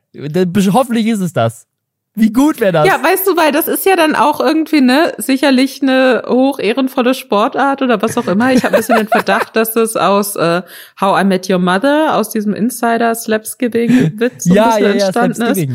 Hoffentlich 0.73 1.07
ist 1.07 1.21
es 1.21 1.33
das. 1.33 1.65
Wie 2.13 2.33
gut 2.33 2.59
wäre 2.59 2.73
das? 2.73 2.85
Ja, 2.85 3.01
weißt 3.01 3.25
du, 3.25 3.37
weil 3.37 3.53
das 3.53 3.69
ist 3.69 3.85
ja 3.85 3.95
dann 3.95 4.15
auch 4.15 4.41
irgendwie, 4.41 4.81
ne, 4.81 5.13
sicherlich 5.17 5.81
eine 5.81 6.23
hoch 6.27 6.59
ehrenvolle 6.59 7.13
Sportart 7.13 7.81
oder 7.81 8.01
was 8.01 8.17
auch 8.17 8.27
immer. 8.27 8.51
Ich 8.51 8.65
habe 8.65 8.75
ein 8.75 8.79
bisschen 8.79 8.97
den 8.97 9.07
Verdacht, 9.07 9.55
dass 9.55 9.71
das 9.71 9.95
aus 9.95 10.35
äh, 10.35 10.61
How 10.99 11.21
I 11.21 11.23
Met 11.23 11.49
Your 11.49 11.59
Mother, 11.59 12.17
aus 12.17 12.29
diesem 12.29 12.53
Insider-Slapskipping-Witz 12.53 14.43
so 14.43 14.53
ja, 14.53 14.71
ein 14.71 14.83
bisschen 14.83 14.97
ja, 14.97 15.05
entstanden 15.05 15.41
ist. 15.43 15.67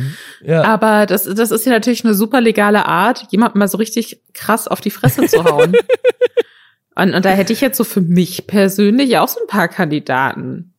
Ja. 0.45 0.63
Aber 0.65 1.07
das, 1.07 1.25
das 1.25 1.51
ist 1.51 1.65
ja 1.65 1.73
natürlich 1.73 2.05
eine 2.05 2.13
super 2.13 2.43
legale 2.43 2.85
Art, 2.85 3.29
jemanden 3.31 3.59
mal 3.59 3.69
so 3.69 3.79
richtig 3.79 4.21
krass 4.35 4.69
auf 4.69 4.83
die 4.83 4.91
Fresse 4.91 5.27
zu 5.27 5.43
hauen. 5.43 5.73
und, 6.97 7.15
und 7.15 7.25
da 7.25 7.31
hätte 7.31 7.53
ich 7.53 7.61
jetzt 7.61 7.77
so 7.77 7.85
für 7.85 8.01
mich 8.01 8.47
persönlich 8.47 9.19
auch 9.19 9.29
so 9.29 9.41
ein 9.41 9.47
paar 9.47 9.69
Kandidaten 9.69 10.73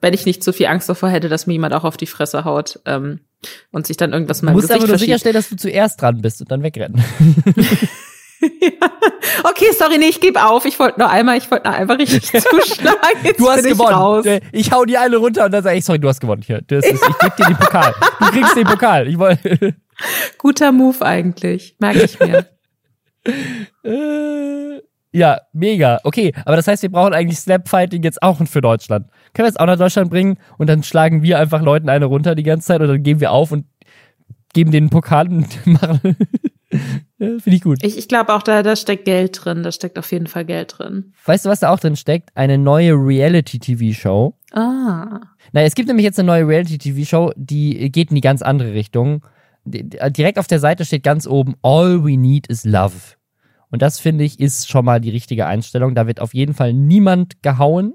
wenn 0.00 0.14
ich 0.14 0.26
nicht 0.26 0.42
zu 0.42 0.52
viel 0.52 0.66
Angst 0.66 0.88
davor 0.88 1.10
hätte, 1.10 1.28
dass 1.28 1.46
mir 1.46 1.54
jemand 1.54 1.74
auch 1.74 1.84
auf 1.84 1.96
die 1.96 2.06
Fresse 2.06 2.44
haut 2.44 2.80
ähm, 2.86 3.20
und 3.70 3.86
sich 3.86 3.96
dann 3.96 4.12
irgendwas 4.12 4.42
mal 4.42 4.52
Du 4.52 4.58
musst 4.58 4.72
aber 4.72 4.86
nur 4.86 4.98
sicherstellen, 4.98 5.34
dass 5.34 5.48
du 5.48 5.56
zuerst 5.56 6.00
dran 6.00 6.20
bist 6.22 6.40
und 6.40 6.50
dann 6.50 6.62
wegrennen. 6.62 7.02
ja. 8.40 8.70
Okay, 9.42 9.66
sorry, 9.76 9.96
nee, 9.96 10.06
ich 10.06 10.20
gebe 10.20 10.44
auf. 10.44 10.66
Ich 10.66 10.78
wollte 10.78 10.98
nur 10.98 11.08
einmal, 11.08 11.38
ich 11.38 11.50
wollte 11.50 11.68
nur 11.68 11.74
einfach 11.74 11.98
richtig 11.98 12.22
zuschlagen. 12.30 13.20
Jetzt 13.22 13.40
du 13.40 13.48
hast 13.48 13.64
ich 13.64 13.72
gewonnen. 13.72 13.94
Raus. 13.94 14.26
Ich 14.52 14.72
hau 14.72 14.84
die 14.84 14.98
eine 14.98 15.16
runter 15.16 15.46
und 15.46 15.52
dann 15.52 15.62
sage 15.62 15.78
ich, 15.78 15.84
sorry, 15.84 15.98
du 15.98 16.08
hast 16.08 16.20
gewonnen. 16.20 16.42
Hier, 16.42 16.60
ist, 16.68 16.86
ich 16.86 17.18
geb 17.20 17.36
dir 17.36 17.46
den 17.46 17.56
Pokal. 17.56 17.94
Du 18.18 18.26
kriegst 18.26 18.56
den 18.56 18.66
Pokal. 18.66 19.08
Ich 19.08 19.18
wollte. 19.18 19.74
Guter 20.36 20.72
Move 20.72 21.00
eigentlich, 21.04 21.76
merke 21.78 22.02
ich 22.02 22.20
mir. 22.20 22.46
Ja, 25.12 25.40
mega. 25.52 25.98
Okay, 26.04 26.32
aber 26.44 26.56
das 26.56 26.68
heißt, 26.68 26.82
wir 26.82 26.90
brauchen 26.90 27.12
eigentlich 27.12 27.38
Slapfighting 27.38 28.02
jetzt 28.02 28.22
auch 28.22 28.40
für 28.46 28.60
Deutschland. 28.60 29.08
Können 29.34 29.46
wir 29.46 29.50
es 29.50 29.56
auch 29.56 29.66
nach 29.66 29.78
Deutschland 29.78 30.10
bringen 30.10 30.38
und 30.58 30.68
dann 30.68 30.82
schlagen 30.82 31.22
wir 31.22 31.38
einfach 31.38 31.62
Leuten 31.62 31.88
eine 31.88 32.04
runter 32.04 32.34
die 32.34 32.44
ganze 32.44 32.68
Zeit 32.68 32.80
und 32.80 32.88
dann 32.88 33.02
geben 33.02 33.20
wir 33.20 33.32
auf 33.32 33.50
und 33.50 33.66
geben 34.52 34.70
denen 34.70 34.90
Pokal 34.90 35.28
und 35.28 35.66
machen. 35.66 36.16
Finde 37.18 37.50
ich 37.50 37.62
gut. 37.62 37.82
Ich, 37.82 37.98
ich 37.98 38.06
glaube 38.06 38.32
auch, 38.32 38.42
da, 38.42 38.62
da 38.62 38.76
steckt 38.76 39.04
Geld 39.04 39.44
drin. 39.44 39.64
Da 39.64 39.72
steckt 39.72 39.98
auf 39.98 40.10
jeden 40.12 40.28
Fall 40.28 40.44
Geld 40.44 40.78
drin. 40.78 41.12
Weißt 41.24 41.44
du, 41.44 41.48
was 41.48 41.60
da 41.60 41.70
auch 41.70 41.80
drin 41.80 41.96
steckt? 41.96 42.30
Eine 42.36 42.58
neue 42.58 42.92
Reality-TV-Show. 42.92 44.34
Ah. 44.52 45.20
Naja, 45.52 45.66
es 45.66 45.74
gibt 45.74 45.88
nämlich 45.88 46.04
jetzt 46.04 46.18
eine 46.20 46.26
neue 46.28 46.46
Reality-TV-Show, 46.46 47.32
die 47.36 47.90
geht 47.90 48.10
in 48.10 48.14
die 48.14 48.20
ganz 48.20 48.42
andere 48.42 48.72
Richtung. 48.72 49.24
Direkt 49.64 50.38
auf 50.38 50.46
der 50.46 50.60
Seite 50.60 50.84
steht 50.84 51.02
ganz 51.02 51.26
oben, 51.26 51.54
All 51.62 52.04
we 52.04 52.16
need 52.16 52.46
is 52.46 52.64
love. 52.64 52.94
Und 53.70 53.82
das 53.82 54.00
finde 54.00 54.24
ich 54.24 54.40
ist 54.40 54.68
schon 54.68 54.84
mal 54.84 55.00
die 55.00 55.10
richtige 55.10 55.46
Einstellung. 55.46 55.94
Da 55.94 56.06
wird 56.06 56.20
auf 56.20 56.34
jeden 56.34 56.54
Fall 56.54 56.72
niemand 56.72 57.42
gehauen. 57.42 57.94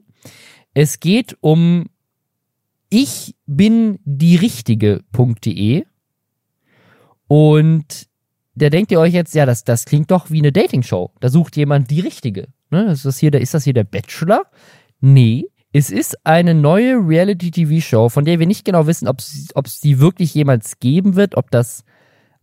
Es 0.74 1.00
geht 1.00 1.38
um 1.42 1.86
ich 2.90 3.36
bin 3.46 4.00
die 4.06 4.36
richtige.de 4.36 5.86
und 7.28 8.08
da 8.56 8.70
denkt 8.70 8.92
ihr 8.92 9.00
euch 9.00 9.14
jetzt, 9.14 9.36
ja, 9.36 9.46
das, 9.46 9.64
das 9.64 9.86
klingt 9.86 10.12
doch 10.12 10.32
wie 10.32 10.40
eine 10.40 10.52
Dating-Show. 10.52 11.12
Da 11.20 11.30
sucht 11.30 11.58
jemand 11.58 11.92
die 11.92 12.00
richtige. 12.00 12.48
Ne? 12.70 12.86
Ist, 12.92 13.06
das 13.06 13.18
hier 13.18 13.32
der, 13.32 13.42
ist 13.42 13.54
das 13.54 13.66
hier 13.66 13.74
der 13.74 13.84
Bachelor? 13.84 14.44
Nee, 15.02 15.48
es 15.74 15.90
ist 15.90 16.26
eine 16.26 16.54
neue 16.54 16.96
Reality-TV-Show, 16.96 18.08
von 18.08 18.24
der 18.24 18.40
wir 18.40 18.48
nicht 18.48 18.64
genau 18.64 18.88
wissen, 18.88 19.10
ob 19.10 19.20
es 19.20 19.80
die 19.82 20.00
wirklich 20.00 20.34
jemals 20.34 20.80
geben 20.80 21.16
wird, 21.16 21.36
ob 21.36 21.52
das, 21.52 21.84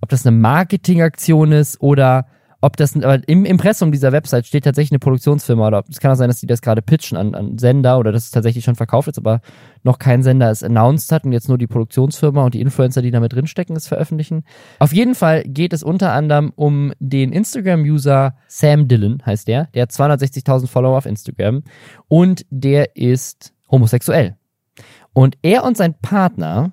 ob 0.02 0.10
das 0.10 0.26
eine 0.26 0.36
Marketingaktion 0.36 1.52
ist 1.52 1.80
oder 1.80 2.26
ob 2.62 2.76
das, 2.76 2.94
aber 2.94 3.20
im 3.28 3.44
Impressum 3.44 3.90
dieser 3.90 4.12
Website 4.12 4.46
steht 4.46 4.64
tatsächlich 4.64 4.92
eine 4.92 5.00
Produktionsfirma 5.00 5.66
oder 5.66 5.84
es 5.90 5.98
kann 5.98 6.12
auch 6.12 6.16
sein, 6.16 6.28
dass 6.28 6.38
die 6.38 6.46
das 6.46 6.62
gerade 6.62 6.80
pitchen 6.80 7.18
an, 7.18 7.34
an 7.34 7.58
Sender 7.58 7.98
oder 7.98 8.12
dass 8.12 8.24
es 8.24 8.30
tatsächlich 8.30 8.64
schon 8.64 8.76
verkauft 8.76 9.08
ist, 9.08 9.18
aber 9.18 9.40
noch 9.82 9.98
kein 9.98 10.22
Sender 10.22 10.48
es 10.48 10.62
announced 10.62 11.10
hat 11.10 11.24
und 11.24 11.32
jetzt 11.32 11.48
nur 11.48 11.58
die 11.58 11.66
Produktionsfirma 11.66 12.44
und 12.44 12.54
die 12.54 12.60
Influencer, 12.60 13.02
die 13.02 13.10
damit 13.10 13.32
drinstecken, 13.32 13.74
es 13.74 13.88
veröffentlichen. 13.88 14.44
Auf 14.78 14.92
jeden 14.92 15.16
Fall 15.16 15.42
geht 15.42 15.72
es 15.72 15.82
unter 15.82 16.12
anderem 16.12 16.52
um 16.54 16.92
den 17.00 17.32
Instagram-User 17.32 18.36
Sam 18.46 18.86
Dillon, 18.86 19.20
heißt 19.26 19.48
der. 19.48 19.66
Der 19.74 19.82
hat 19.82 19.90
260.000 19.90 20.68
Follower 20.68 20.96
auf 20.96 21.06
Instagram 21.06 21.64
und 22.06 22.46
der 22.50 22.94
ist 22.94 23.52
homosexuell. 23.72 24.36
Und 25.12 25.36
er 25.42 25.64
und 25.64 25.76
sein 25.76 25.94
Partner, 26.00 26.70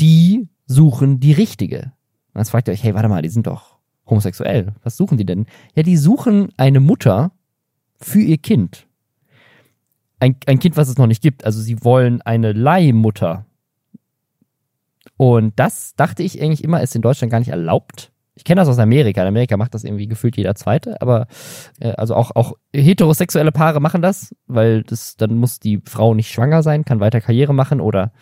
die 0.00 0.48
suchen 0.66 1.18
die 1.18 1.32
richtige. 1.32 1.92
Und 2.34 2.40
jetzt 2.40 2.50
fragt 2.50 2.68
ihr 2.68 2.72
euch, 2.72 2.84
hey, 2.84 2.94
warte 2.94 3.08
mal, 3.08 3.22
die 3.22 3.30
sind 3.30 3.48
doch 3.48 3.75
homosexuell. 4.06 4.72
Was 4.82 4.96
suchen 4.96 5.18
die 5.18 5.26
denn? 5.26 5.46
Ja, 5.74 5.82
die 5.82 5.96
suchen 5.96 6.50
eine 6.56 6.80
Mutter 6.80 7.32
für 8.00 8.20
ihr 8.20 8.38
Kind. 8.38 8.86
Ein, 10.18 10.36
ein 10.46 10.58
Kind, 10.58 10.76
was 10.76 10.88
es 10.88 10.96
noch 10.96 11.06
nicht 11.06 11.22
gibt. 11.22 11.44
Also 11.44 11.60
sie 11.60 11.84
wollen 11.84 12.22
eine 12.22 12.52
Leihmutter. 12.52 13.46
Und 15.16 15.58
das 15.58 15.94
dachte 15.96 16.22
ich 16.22 16.40
eigentlich 16.42 16.64
immer, 16.64 16.82
ist 16.82 16.94
in 16.94 17.02
Deutschland 17.02 17.30
gar 17.30 17.38
nicht 17.38 17.48
erlaubt. 17.48 18.12
Ich 18.34 18.44
kenne 18.44 18.60
das 18.60 18.68
aus 18.68 18.78
Amerika. 18.78 19.22
In 19.22 19.28
Amerika 19.28 19.56
macht 19.56 19.74
das 19.74 19.84
irgendwie 19.84 20.06
gefühlt 20.06 20.36
jeder 20.36 20.54
Zweite, 20.54 21.00
aber 21.00 21.26
äh, 21.80 21.92
also 21.92 22.14
auch, 22.14 22.32
auch 22.36 22.52
heterosexuelle 22.74 23.50
Paare 23.50 23.80
machen 23.80 24.02
das, 24.02 24.34
weil 24.46 24.82
das 24.82 25.16
dann 25.16 25.38
muss 25.38 25.58
die 25.58 25.80
Frau 25.86 26.12
nicht 26.12 26.30
schwanger 26.30 26.62
sein, 26.62 26.84
kann 26.84 27.00
weiter 27.00 27.22
Karriere 27.22 27.54
machen 27.54 27.80
oder 27.80 28.12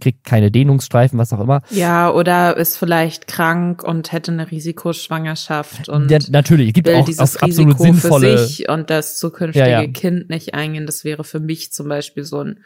kriegt 0.00 0.24
keine 0.24 0.50
Dehnungsstreifen, 0.50 1.18
was 1.18 1.32
auch 1.32 1.40
immer. 1.40 1.62
Ja, 1.70 2.10
oder 2.10 2.56
ist 2.56 2.76
vielleicht 2.76 3.26
krank 3.26 3.82
und 3.82 4.12
hätte 4.12 4.32
eine 4.32 4.50
Risikoschwangerschaft 4.50 5.88
und 5.88 6.10
ja, 6.10 6.18
natürlich, 6.28 6.68
es 6.68 6.74
gibt 6.74 6.88
auch, 6.90 7.04
dieses 7.04 7.36
auch 7.36 7.42
absolut 7.42 7.74
Risiko 7.74 7.82
sinnvolle 7.82 8.38
für 8.38 8.46
sich 8.46 8.68
und 8.68 8.90
das 8.90 9.18
zukünftige 9.18 9.68
Ja, 9.68 9.82
ja. 9.82 9.88
Kind 9.88 10.28
nicht 10.30 10.54
eingehen. 10.54 10.86
Das 10.86 11.04
wäre 11.04 11.24
für 11.24 11.40
mich 11.40 11.72
zum 11.72 11.88
Beispiel 11.88 12.24
so 12.24 12.42
ein 12.42 12.60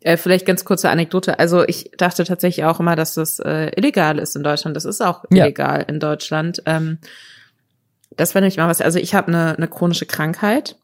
äh, 0.00 0.16
vielleicht 0.16 0.46
ganz 0.46 0.64
kurze 0.64 0.90
Anekdote. 0.90 1.38
Also 1.38 1.64
ich 1.66 1.90
dachte 1.96 2.24
tatsächlich 2.24 2.64
auch 2.64 2.80
immer, 2.80 2.96
dass 2.96 3.14
das 3.14 3.38
äh, 3.38 3.70
illegal 3.76 4.18
ist 4.18 4.36
in 4.36 4.42
Deutschland. 4.42 4.76
Das 4.76 4.84
ist 4.84 5.00
auch 5.00 5.24
illegal 5.30 5.84
in 5.88 6.00
Deutschland. 6.00 6.62
Ähm, 6.66 6.98
das 8.16 8.34
wäre 8.34 8.42
nämlich 8.42 8.56
mal 8.56 8.68
was. 8.68 8.80
Also 8.80 8.98
ich 8.98 9.14
habe 9.14 9.28
eine, 9.28 9.56
eine 9.56 9.68
chronische 9.68 10.06
Krankheit 10.06 10.76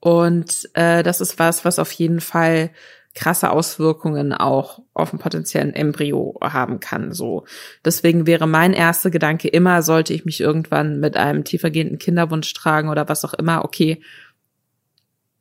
und 0.00 0.68
äh, 0.74 1.02
das 1.02 1.20
ist 1.20 1.38
was, 1.38 1.64
was 1.64 1.78
auf 1.78 1.92
jeden 1.92 2.20
Fall 2.20 2.70
krasse 3.14 3.50
Auswirkungen 3.50 4.32
auch 4.32 4.82
auf 4.94 5.12
einen 5.12 5.20
potenziellen 5.20 5.74
Embryo 5.74 6.38
haben 6.42 6.80
kann. 6.80 7.12
So, 7.12 7.44
deswegen 7.84 8.26
wäre 8.26 8.46
mein 8.46 8.72
erster 8.72 9.10
Gedanke 9.10 9.48
immer, 9.48 9.82
sollte 9.82 10.14
ich 10.14 10.24
mich 10.24 10.40
irgendwann 10.40 11.00
mit 11.00 11.16
einem 11.16 11.44
tiefergehenden 11.44 11.98
Kinderwunsch 11.98 12.52
tragen 12.54 12.88
oder 12.88 13.08
was 13.08 13.24
auch 13.24 13.34
immer. 13.34 13.64
Okay, 13.64 14.02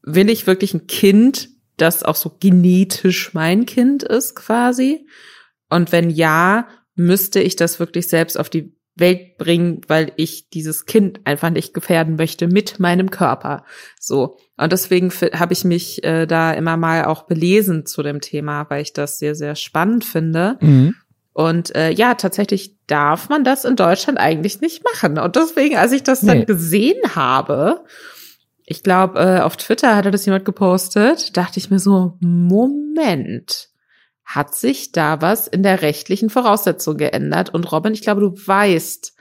will 0.02 0.30
ich 0.30 0.48
wirklich 0.48 0.74
ein 0.74 0.88
Kind, 0.88 1.50
das 1.78 2.04
auch 2.04 2.16
so 2.16 2.36
genetisch 2.40 3.34
mein 3.34 3.66
Kind 3.66 4.04
ist, 4.04 4.36
quasi? 4.36 5.08
Und 5.70 5.92
wenn 5.92 6.10
ja, 6.10 6.68
müsste 6.96 7.40
ich 7.40 7.56
das 7.56 7.80
wirklich 7.80 8.08
selbst 8.08 8.38
auf 8.38 8.50
die 8.50 8.76
Welt 8.96 9.38
bringen, 9.38 9.82
weil 9.88 10.12
ich 10.18 10.50
dieses 10.50 10.86
Kind 10.86 11.22
einfach 11.24 11.50
nicht 11.52 11.74
gefährden 11.74 12.16
möchte 12.16 12.48
mit 12.48 12.80
meinem 12.80 13.12
Körper. 13.12 13.64
So. 14.00 14.38
Und 14.60 14.74
deswegen 14.74 15.10
habe 15.12 15.54
ich 15.54 15.64
mich 15.64 16.04
äh, 16.04 16.26
da 16.26 16.52
immer 16.52 16.76
mal 16.76 17.06
auch 17.06 17.24
belesen 17.24 17.86
zu 17.86 18.04
dem 18.04 18.20
Thema, 18.20 18.70
weil 18.70 18.82
ich 18.82 18.92
das 18.94 19.18
sehr, 19.18 19.34
sehr 19.34 19.56
spannend 19.56 20.04
finde. 20.04 20.58
Mhm. 20.60 20.96
Und 21.32 21.74
äh, 21.76 21.92
ja, 21.92 22.16
tatsächlich 22.16 22.76
darf 22.88 23.30
man 23.30 23.46
das 23.46 23.64
in 23.64 23.78
Deutschland 23.78 24.20
eigentlich 24.20 24.60
nicht 24.60 24.84
machen. 24.84 25.18
Und 25.18 25.38
deswegen, 25.38 25.78
als 25.78 25.94
ich 25.94 26.04
das 26.04 26.20
dann 26.22 26.40
Nee. 26.40 26.46
gesehen 26.46 27.00
habe, 27.16 27.86
ich 28.66 28.84
glaube, 28.84 29.20
äh, 29.20 29.40
auf 29.40 29.56
Twitter 29.56 29.96
hatte 29.96 30.12
das 30.12 30.26
jemand 30.26 30.44
gepostet, 30.44 31.38
dachte 31.38 31.60
ich 31.60 31.70
mir 31.72 31.80
so, 31.80 32.18
Moment, 32.20 33.70
hat 34.26 34.54
sich 34.54 34.92
da 34.92 35.22
was 35.22 35.48
in 35.48 35.64
der 35.64 35.82
rechtlichen 35.82 36.30
Voraussetzung 36.30 36.98
geändert? 36.98 37.54
Und 37.54 37.72
Robin, 37.72 37.94
ich 37.94 38.02
glaube, 38.02 38.22
du 38.22 38.36
weißt, 38.36 39.14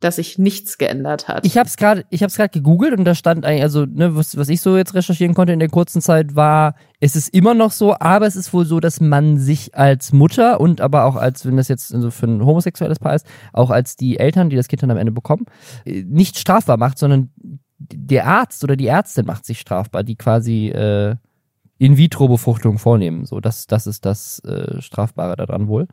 dass 0.00 0.16
sich 0.16 0.38
nichts 0.38 0.76
geändert 0.76 1.28
hat. 1.28 1.46
Ich 1.46 1.56
habe 1.56 1.66
es 1.66 1.76
gerade, 1.76 2.04
ich 2.10 2.22
habe 2.22 2.28
es 2.28 2.36
gerade 2.36 2.50
gegoogelt 2.50 2.98
und 2.98 3.04
da 3.04 3.14
stand 3.14 3.46
eigentlich, 3.46 3.62
also 3.62 3.86
ne, 3.86 4.14
was, 4.14 4.36
was 4.36 4.48
ich 4.48 4.60
so 4.60 4.76
jetzt 4.76 4.94
recherchieren 4.94 5.34
konnte 5.34 5.52
in 5.52 5.60
der 5.60 5.70
kurzen 5.70 6.02
Zeit 6.02 6.36
war, 6.36 6.74
es 7.00 7.16
ist 7.16 7.28
immer 7.28 7.54
noch 7.54 7.72
so, 7.72 7.96
aber 7.98 8.26
es 8.26 8.36
ist 8.36 8.52
wohl 8.52 8.66
so, 8.66 8.80
dass 8.80 9.00
man 9.00 9.38
sich 9.38 9.74
als 9.74 10.12
Mutter 10.12 10.60
und 10.60 10.80
aber 10.80 11.04
auch 11.04 11.16
als, 11.16 11.46
wenn 11.46 11.56
das 11.56 11.68
jetzt 11.68 11.88
so 11.88 12.10
für 12.10 12.26
ein 12.26 12.44
homosexuelles 12.44 12.98
Paar 12.98 13.14
ist, 13.14 13.26
auch 13.52 13.70
als 13.70 13.96
die 13.96 14.18
Eltern, 14.18 14.50
die 14.50 14.56
das 14.56 14.68
Kind 14.68 14.82
dann 14.82 14.90
am 14.90 14.98
Ende 14.98 15.12
bekommen, 15.12 15.46
äh, 15.84 16.02
nicht 16.02 16.38
strafbar 16.38 16.76
macht, 16.76 16.98
sondern 16.98 17.30
der 17.78 18.26
Arzt 18.26 18.62
oder 18.64 18.76
die 18.76 18.86
Ärztin 18.86 19.26
macht 19.26 19.44
sich 19.44 19.60
strafbar, 19.60 20.02
die 20.04 20.16
quasi 20.16 20.68
äh, 20.68 21.16
in-vitro-Befruchtung 21.78 22.78
vornehmen. 22.78 23.24
So, 23.24 23.40
das, 23.40 23.66
das 23.66 23.86
ist 23.86 24.04
das 24.04 24.38
äh, 24.40 24.80
Strafbare 24.80 25.36
daran 25.36 25.66
wohl. 25.68 25.88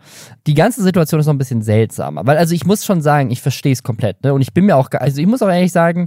Die 0.47 0.53
ganze 0.53 0.83
Situation 0.83 1.19
ist 1.19 1.25
noch 1.25 1.33
ein 1.33 1.39
bisschen 1.39 1.61
seltsamer, 1.61 2.25
weil 2.25 2.37
also 2.37 2.53
ich 2.53 2.65
muss 2.65 2.85
schon 2.85 3.01
sagen, 3.01 3.31
ich 3.31 3.41
verstehe 3.41 3.73
es 3.73 3.83
komplett, 3.83 4.23
ne? 4.23 4.33
Und 4.33 4.41
ich 4.41 4.53
bin 4.53 4.65
mir 4.65 4.77
auch, 4.77 4.89
also 4.91 5.19
ich 5.19 5.27
muss 5.27 5.41
auch 5.41 5.49
ehrlich 5.49 5.71
sagen, 5.71 6.05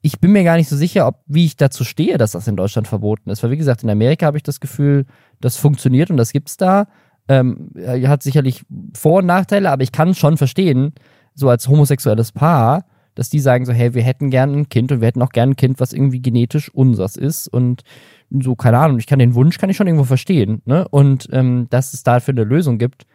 ich 0.00 0.20
bin 0.20 0.32
mir 0.32 0.44
gar 0.44 0.56
nicht 0.56 0.68
so 0.68 0.76
sicher, 0.76 1.08
ob 1.08 1.16
wie 1.26 1.44
ich 1.44 1.56
dazu 1.56 1.82
stehe, 1.84 2.18
dass 2.18 2.32
das 2.32 2.46
in 2.46 2.56
Deutschland 2.56 2.86
verboten 2.86 3.30
ist. 3.30 3.42
Weil 3.42 3.50
wie 3.50 3.56
gesagt, 3.56 3.82
in 3.82 3.90
Amerika 3.90 4.26
habe 4.26 4.36
ich 4.36 4.44
das 4.44 4.60
Gefühl, 4.60 5.06
das 5.40 5.56
funktioniert 5.56 6.10
und 6.10 6.16
das 6.16 6.32
gibt's 6.32 6.56
da. 6.56 6.86
Ähm, 7.28 7.70
hat 8.06 8.22
sicherlich 8.22 8.64
Vor- 8.94 9.18
und 9.18 9.26
Nachteile, 9.26 9.70
aber 9.70 9.82
ich 9.82 9.92
kann 9.92 10.14
schon 10.14 10.36
verstehen, 10.36 10.92
so 11.34 11.48
als 11.48 11.68
homosexuelles 11.68 12.32
Paar, 12.32 12.84
dass 13.18 13.30
die 13.30 13.40
sagen 13.40 13.66
so, 13.66 13.72
hey, 13.72 13.94
wir 13.94 14.02
hätten 14.02 14.30
gern 14.30 14.54
ein 14.54 14.68
Kind 14.68 14.92
und 14.92 15.00
wir 15.00 15.08
hätten 15.08 15.22
auch 15.22 15.30
gern 15.30 15.50
ein 15.50 15.56
Kind, 15.56 15.80
was 15.80 15.92
irgendwie 15.92 16.22
genetisch 16.22 16.72
unseres 16.72 17.16
ist 17.16 17.48
und 17.48 17.82
so, 18.30 18.54
keine 18.54 18.78
Ahnung, 18.78 18.98
ich 18.98 19.06
kann 19.06 19.18
den 19.18 19.34
Wunsch, 19.34 19.58
kann 19.58 19.70
ich 19.70 19.76
schon 19.76 19.86
irgendwo 19.86 20.04
verstehen, 20.04 20.62
ne? 20.66 20.86
Und 20.88 21.28
ähm, 21.32 21.66
dass 21.70 21.94
es 21.94 22.02
dafür 22.02 22.32
eine 22.32 22.44
Lösung 22.44 22.78
gibt, 22.78 23.06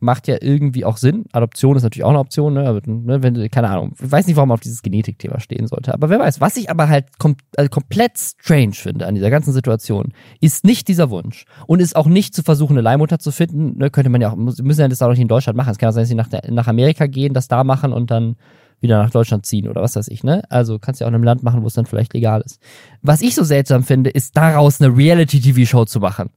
macht 0.00 0.28
ja 0.28 0.36
irgendwie 0.40 0.84
auch 0.84 0.96
Sinn. 0.96 1.24
Adoption 1.32 1.76
ist 1.76 1.82
natürlich 1.82 2.04
auch 2.04 2.10
eine 2.10 2.20
Option, 2.20 2.54
ne? 2.54 2.68
Aber, 2.68 2.80
ne 2.86 3.22
wenn, 3.22 3.50
keine 3.50 3.68
Ahnung, 3.70 3.94
ich 4.00 4.12
weiß 4.12 4.26
nicht, 4.26 4.36
warum 4.36 4.50
man 4.50 4.54
auf 4.54 4.60
dieses 4.60 4.82
Genetikthema 4.82 5.40
stehen 5.40 5.66
sollte, 5.66 5.92
aber 5.92 6.10
wer 6.10 6.20
weiß. 6.20 6.40
Was 6.40 6.56
ich 6.56 6.70
aber 6.70 6.88
halt 6.88 7.18
kom 7.18 7.36
also 7.56 7.68
komplett 7.68 8.18
strange 8.18 8.74
finde 8.74 9.06
an 9.06 9.16
dieser 9.16 9.30
ganzen 9.30 9.52
Situation, 9.52 10.12
ist 10.40 10.64
nicht 10.64 10.86
dieser 10.86 11.10
Wunsch 11.10 11.46
und 11.66 11.80
ist 11.80 11.96
auch 11.96 12.06
nicht 12.06 12.34
zu 12.34 12.42
versuchen, 12.42 12.74
eine 12.74 12.82
Leihmutter 12.82 13.18
zu 13.18 13.32
finden. 13.32 13.78
Ne? 13.78 13.90
Könnte 13.90 14.10
man 14.10 14.20
ja 14.20 14.30
auch, 14.30 14.36
müssen 14.36 14.80
ja 14.80 14.88
das 14.88 15.02
auch 15.02 15.10
nicht 15.10 15.20
in 15.20 15.28
Deutschland 15.28 15.56
machen. 15.56 15.70
Es 15.70 15.78
kann 15.78 15.88
auch 15.88 15.94
sein, 15.94 16.02
dass 16.02 16.08
sie 16.08 16.14
nach, 16.14 16.28
der, 16.28 16.42
nach 16.50 16.68
Amerika 16.68 17.06
gehen, 17.06 17.34
das 17.34 17.48
da 17.48 17.64
machen 17.64 17.92
und 17.92 18.10
dann 18.10 18.36
wieder 18.80 19.02
nach 19.02 19.10
Deutschland 19.10 19.46
ziehen 19.46 19.68
oder 19.68 19.82
was 19.82 19.96
weiß 19.96 20.08
ich, 20.08 20.22
ne? 20.22 20.42
Also 20.50 20.78
kannst 20.78 21.00
ja 21.00 21.06
auch 21.06 21.08
in 21.08 21.14
einem 21.14 21.24
Land 21.24 21.42
machen, 21.42 21.62
wo 21.62 21.66
es 21.66 21.74
dann 21.74 21.86
vielleicht 21.86 22.14
legal 22.14 22.42
ist. 22.42 22.60
Was 23.02 23.20
ich 23.22 23.34
so 23.34 23.44
seltsam 23.44 23.82
finde, 23.82 24.10
ist 24.10 24.36
daraus 24.36 24.80
eine 24.80 24.96
Reality-TV-Show 24.96 25.84
zu 25.86 26.00
machen. 26.00 26.30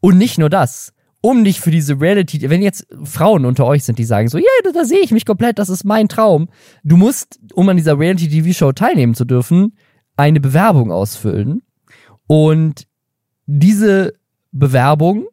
Und 0.00 0.18
nicht 0.18 0.38
nur 0.38 0.50
das. 0.50 0.92
Um 1.20 1.42
nicht 1.42 1.60
für 1.60 1.70
diese 1.70 2.00
Reality, 2.00 2.50
wenn 2.50 2.62
jetzt 2.62 2.86
Frauen 3.04 3.44
unter 3.44 3.64
euch 3.64 3.84
sind, 3.84 3.98
die 3.98 4.04
sagen 4.04 4.28
so, 4.28 4.38
ja, 4.38 4.44
yeah, 4.44 4.72
da, 4.72 4.80
da 4.80 4.84
sehe 4.84 5.00
ich 5.00 5.12
mich 5.12 5.24
komplett, 5.24 5.58
das 5.60 5.68
ist 5.68 5.84
mein 5.84 6.08
Traum. 6.08 6.48
Du 6.82 6.96
musst, 6.96 7.38
um 7.54 7.68
an 7.68 7.76
dieser 7.76 7.96
Reality-TV-Show 7.96 8.72
teilnehmen 8.72 9.14
zu 9.14 9.24
dürfen, 9.24 9.76
eine 10.16 10.40
Bewerbung 10.40 10.90
ausfüllen. 10.90 11.62
Und 12.26 12.88
diese 13.46 14.14
Bewerbung, 14.50 15.26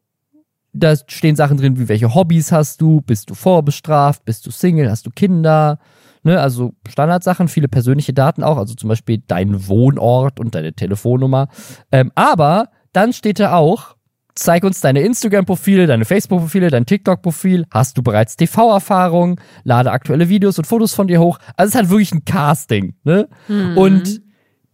da 0.74 0.96
stehen 1.08 1.36
Sachen 1.36 1.58
drin, 1.58 1.80
wie 1.80 1.88
welche 1.88 2.14
Hobbys 2.14 2.52
hast 2.52 2.82
du, 2.82 3.02
bist 3.02 3.30
du 3.30 3.34
vorbestraft, 3.34 4.26
bist 4.26 4.46
du 4.46 4.52
Single, 4.52 4.90
hast 4.90 5.06
du 5.06 5.12
Kinder, 5.12 5.80
Ne, 6.30 6.40
also 6.40 6.76
Standardsachen, 6.88 7.48
viele 7.48 7.68
persönliche 7.68 8.14
Daten 8.14 8.44
auch, 8.44 8.60
also 8.60 8.76
zum 8.76 8.88
Beispiel 8.88 9.24
dein 9.26 9.68
Wohnort 9.68 10.40
und 10.40 10.54
deine 10.54 10.74
Telefonnummer. 10.74 11.48
Ähm, 11.92 12.12
aber 12.14 12.70
dann 12.94 13.14
steht 13.14 13.40
da 13.40 13.54
auch, 13.54 13.96
zeig 14.36 14.64
uns 14.64 14.80
deine 14.80 15.02
Instagram-Profile, 15.02 15.88
deine 15.88 16.06
Facebook-Profile, 16.06 16.70
dein 16.70 16.86
TikTok-Profil. 16.86 17.66
Hast 17.72 17.98
du 17.98 18.04
bereits 18.04 18.38
TV-Erfahrung? 18.38 19.42
Lade 19.64 19.90
aktuelle 19.90 20.30
Videos 20.30 20.60
und 20.60 20.68
Fotos 20.68 20.94
von 20.94 21.08
dir 21.08 21.20
hoch. 21.20 21.40
Also 21.58 21.70
es 21.70 21.74
ist 21.74 21.76
halt 21.80 21.90
wirklich 21.90 22.12
ein 22.12 22.26
Casting, 22.26 22.94
ne? 23.04 23.28
Mhm. 23.48 23.76
Und 23.76 24.22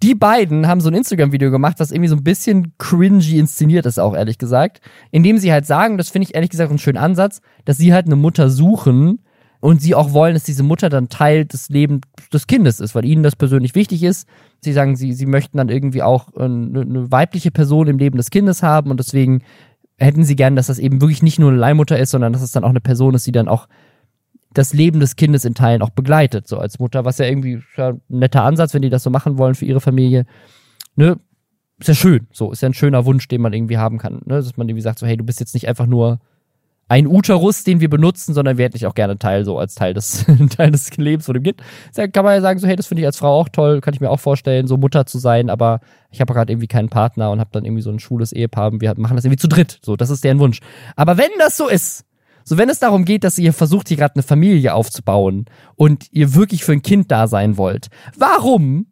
die 0.04 0.14
beiden 0.14 0.68
haben 0.68 0.82
so 0.82 0.90
ein 0.90 0.94
Instagram-Video 0.94 1.52
gemacht, 1.52 1.80
das 1.80 1.92
irgendwie 1.92 2.10
so 2.10 2.18
ein 2.18 2.24
bisschen 2.26 2.74
cringy 2.80 3.40
inszeniert 3.40 3.86
ist, 3.86 3.98
auch 3.98 4.14
ehrlich 4.14 4.40
gesagt, 4.40 4.82
indem 5.10 5.38
sie 5.38 5.54
halt 5.54 5.66
sagen, 5.66 5.98
das 5.98 6.10
finde 6.10 6.28
ich 6.28 6.36
ehrlich 6.36 6.50
gesagt 6.50 6.70
einen 6.70 6.80
schönen 6.80 6.98
Ansatz, 6.98 7.40
dass 7.64 7.78
sie 7.78 7.94
halt 7.94 8.08
eine 8.08 8.18
Mutter 8.18 8.50
suchen, 8.50 9.22
und 9.60 9.82
sie 9.82 9.96
auch 9.96 10.14
wollen, 10.14 10.34
dass 10.34 10.44
diese 10.44 10.64
Mutter 10.64 10.90
dann 10.90 11.10
Teil 11.10 11.46
des 11.46 11.70
Lebens 11.70 12.02
des 12.32 12.48
Kindes 12.48 12.80
ist, 12.80 12.96
weil 12.96 13.06
ihnen 13.06 13.24
das 13.24 13.36
persönlich 13.36 13.76
wichtig 13.76 14.04
ist. 14.04 14.28
Sie 14.62 14.74
sagen, 14.74 14.96
sie, 14.96 15.14
sie 15.14 15.26
möchten 15.26 15.58
dann 15.58 15.70
irgendwie 15.70 16.04
auch 16.04 16.34
eine, 16.36 16.82
eine 16.82 17.12
weibliche 17.12 17.52
Person 17.52 17.88
im 17.88 17.98
Leben 17.98 18.18
des 18.18 18.30
Kindes 18.30 18.64
haben 18.64 18.92
und 18.92 19.00
deswegen 19.00 19.42
hätten 19.98 20.24
sie 20.24 20.36
gern, 20.36 20.56
dass 20.56 20.68
das 20.68 20.80
eben 20.80 21.02
wirklich 21.02 21.24
nicht 21.24 21.40
nur 21.40 21.50
eine 21.50 21.60
Leihmutter 21.60 21.98
ist, 21.98 22.12
sondern 22.12 22.34
dass 22.34 22.42
es 22.42 22.52
dann 22.52 22.64
auch 22.64 22.70
eine 22.70 22.82
Person 22.82 23.14
ist, 23.14 23.26
die 23.28 23.32
dann 23.32 23.48
auch 23.48 23.68
das 24.54 24.74
Leben 24.74 25.00
des 25.00 25.16
Kindes 25.16 25.46
in 25.46 25.54
Teilen 25.54 25.82
auch 25.82 25.90
begleitet, 25.90 26.48
so 26.48 26.58
als 26.58 26.80
Mutter, 26.80 27.06
was 27.06 27.18
ja 27.18 27.26
irgendwie 27.26 27.62
ja, 27.76 27.90
ein 27.90 28.02
netter 28.08 28.44
Ansatz, 28.44 28.74
wenn 28.74 28.82
die 28.82 28.90
das 28.90 29.04
so 29.04 29.10
machen 29.10 29.38
wollen 29.38 29.56
für 29.56 29.66
ihre 29.66 29.82
Familie. 29.82 30.26
Ne? 30.96 31.20
Ist 31.80 31.88
ja 31.90 31.94
schön, 31.94 32.28
so, 32.32 32.52
ist 32.52 32.62
ja 32.62 32.70
ein 32.70 32.74
schöner 32.74 33.06
Wunsch, 33.06 33.28
den 33.28 33.42
man 33.42 33.52
irgendwie 33.52 33.78
haben 33.78 33.98
kann, 33.98 34.22
ne? 34.26 34.36
dass 34.36 34.56
man 34.56 34.68
irgendwie 34.68 34.82
sagt, 34.82 35.00
so, 35.00 35.06
hey, 35.06 35.18
du 35.18 35.26
bist 35.26 35.42
jetzt 35.42 35.54
nicht 35.54 35.68
einfach 35.68 35.86
nur 35.86 36.20
ein 36.88 37.08
Uterus, 37.08 37.64
den 37.64 37.80
wir 37.80 37.90
benutzen, 37.90 38.34
sondern 38.34 38.58
wir 38.58 38.66
hätten 38.66 38.78
dich 38.78 38.86
auch 38.86 38.94
gerne 38.94 39.18
Teil, 39.18 39.44
so 39.44 39.58
als 39.58 39.76
Teil 39.76 39.94
des, 39.94 40.26
Teil 40.56 40.72
des 40.72 40.96
Lebens 40.98 41.26
von 41.26 41.34
dem 41.34 41.44
Kind. 41.44 41.62
Da 41.96 42.08
kann 42.08 42.24
man 42.24 42.36
ja 42.36 42.42
sagen, 42.42 42.60
so, 42.60 42.68
hey, 42.68 42.76
das 42.76 42.88
finde 42.88 43.02
ich 43.02 43.08
als 43.08 43.18
Frau 43.18 43.40
auch 43.40 43.50
toll, 43.50 43.82
kann 43.82 43.94
ich 43.94 44.02
mir 44.02 44.10
auch 44.10 44.20
vorstellen, 44.20 44.68
so 44.68 44.78
Mutter 44.78 45.06
zu 45.06 45.18
sein, 45.18 45.50
aber 45.50 45.80
ich 46.12 46.22
habe 46.22 46.34
gerade 46.34 46.52
irgendwie 46.52 46.68
keinen 46.68 46.90
Partner 46.90 47.32
und 47.32 47.40
habe 47.40 47.50
dann 47.52 47.66
irgendwie 47.66 47.82
so 47.82 47.90
ein 47.90 48.00
schwules 48.00 48.32
Ehepaar 48.32 48.72
und 48.72 48.82
wir 48.82 48.94
machen 48.98 49.16
das 49.16 49.26
irgendwie 49.26 49.42
zu 49.42 49.48
dritt. 49.48 49.80
So, 49.84 49.96
das 49.96 50.10
ist 50.10 50.24
deren 50.24 50.40
Wunsch. 50.40 50.60
Aber 50.96 51.18
wenn 51.18 51.32
das 51.40 51.58
so 51.58 51.68
ist, 51.68 52.06
so 52.44 52.60
wenn 52.60 52.70
es 52.70 52.78
darum 52.78 53.06
geht, 53.06 53.24
dass 53.24 53.40
ihr 53.40 53.54
versucht, 53.54 53.88
hier 53.88 53.98
gerade 53.98 54.16
eine 54.16 54.24
Familie 54.24 54.76
aufzubauen 54.76 55.46
und 55.76 56.06
ihr 56.12 56.36
wirklich 56.36 56.64
für 56.64 56.74
ein 56.74 56.84
Kind 56.84 57.12
da 57.12 57.28
sein 57.28 57.58
wollt, 57.58 57.88
warum 58.16 58.86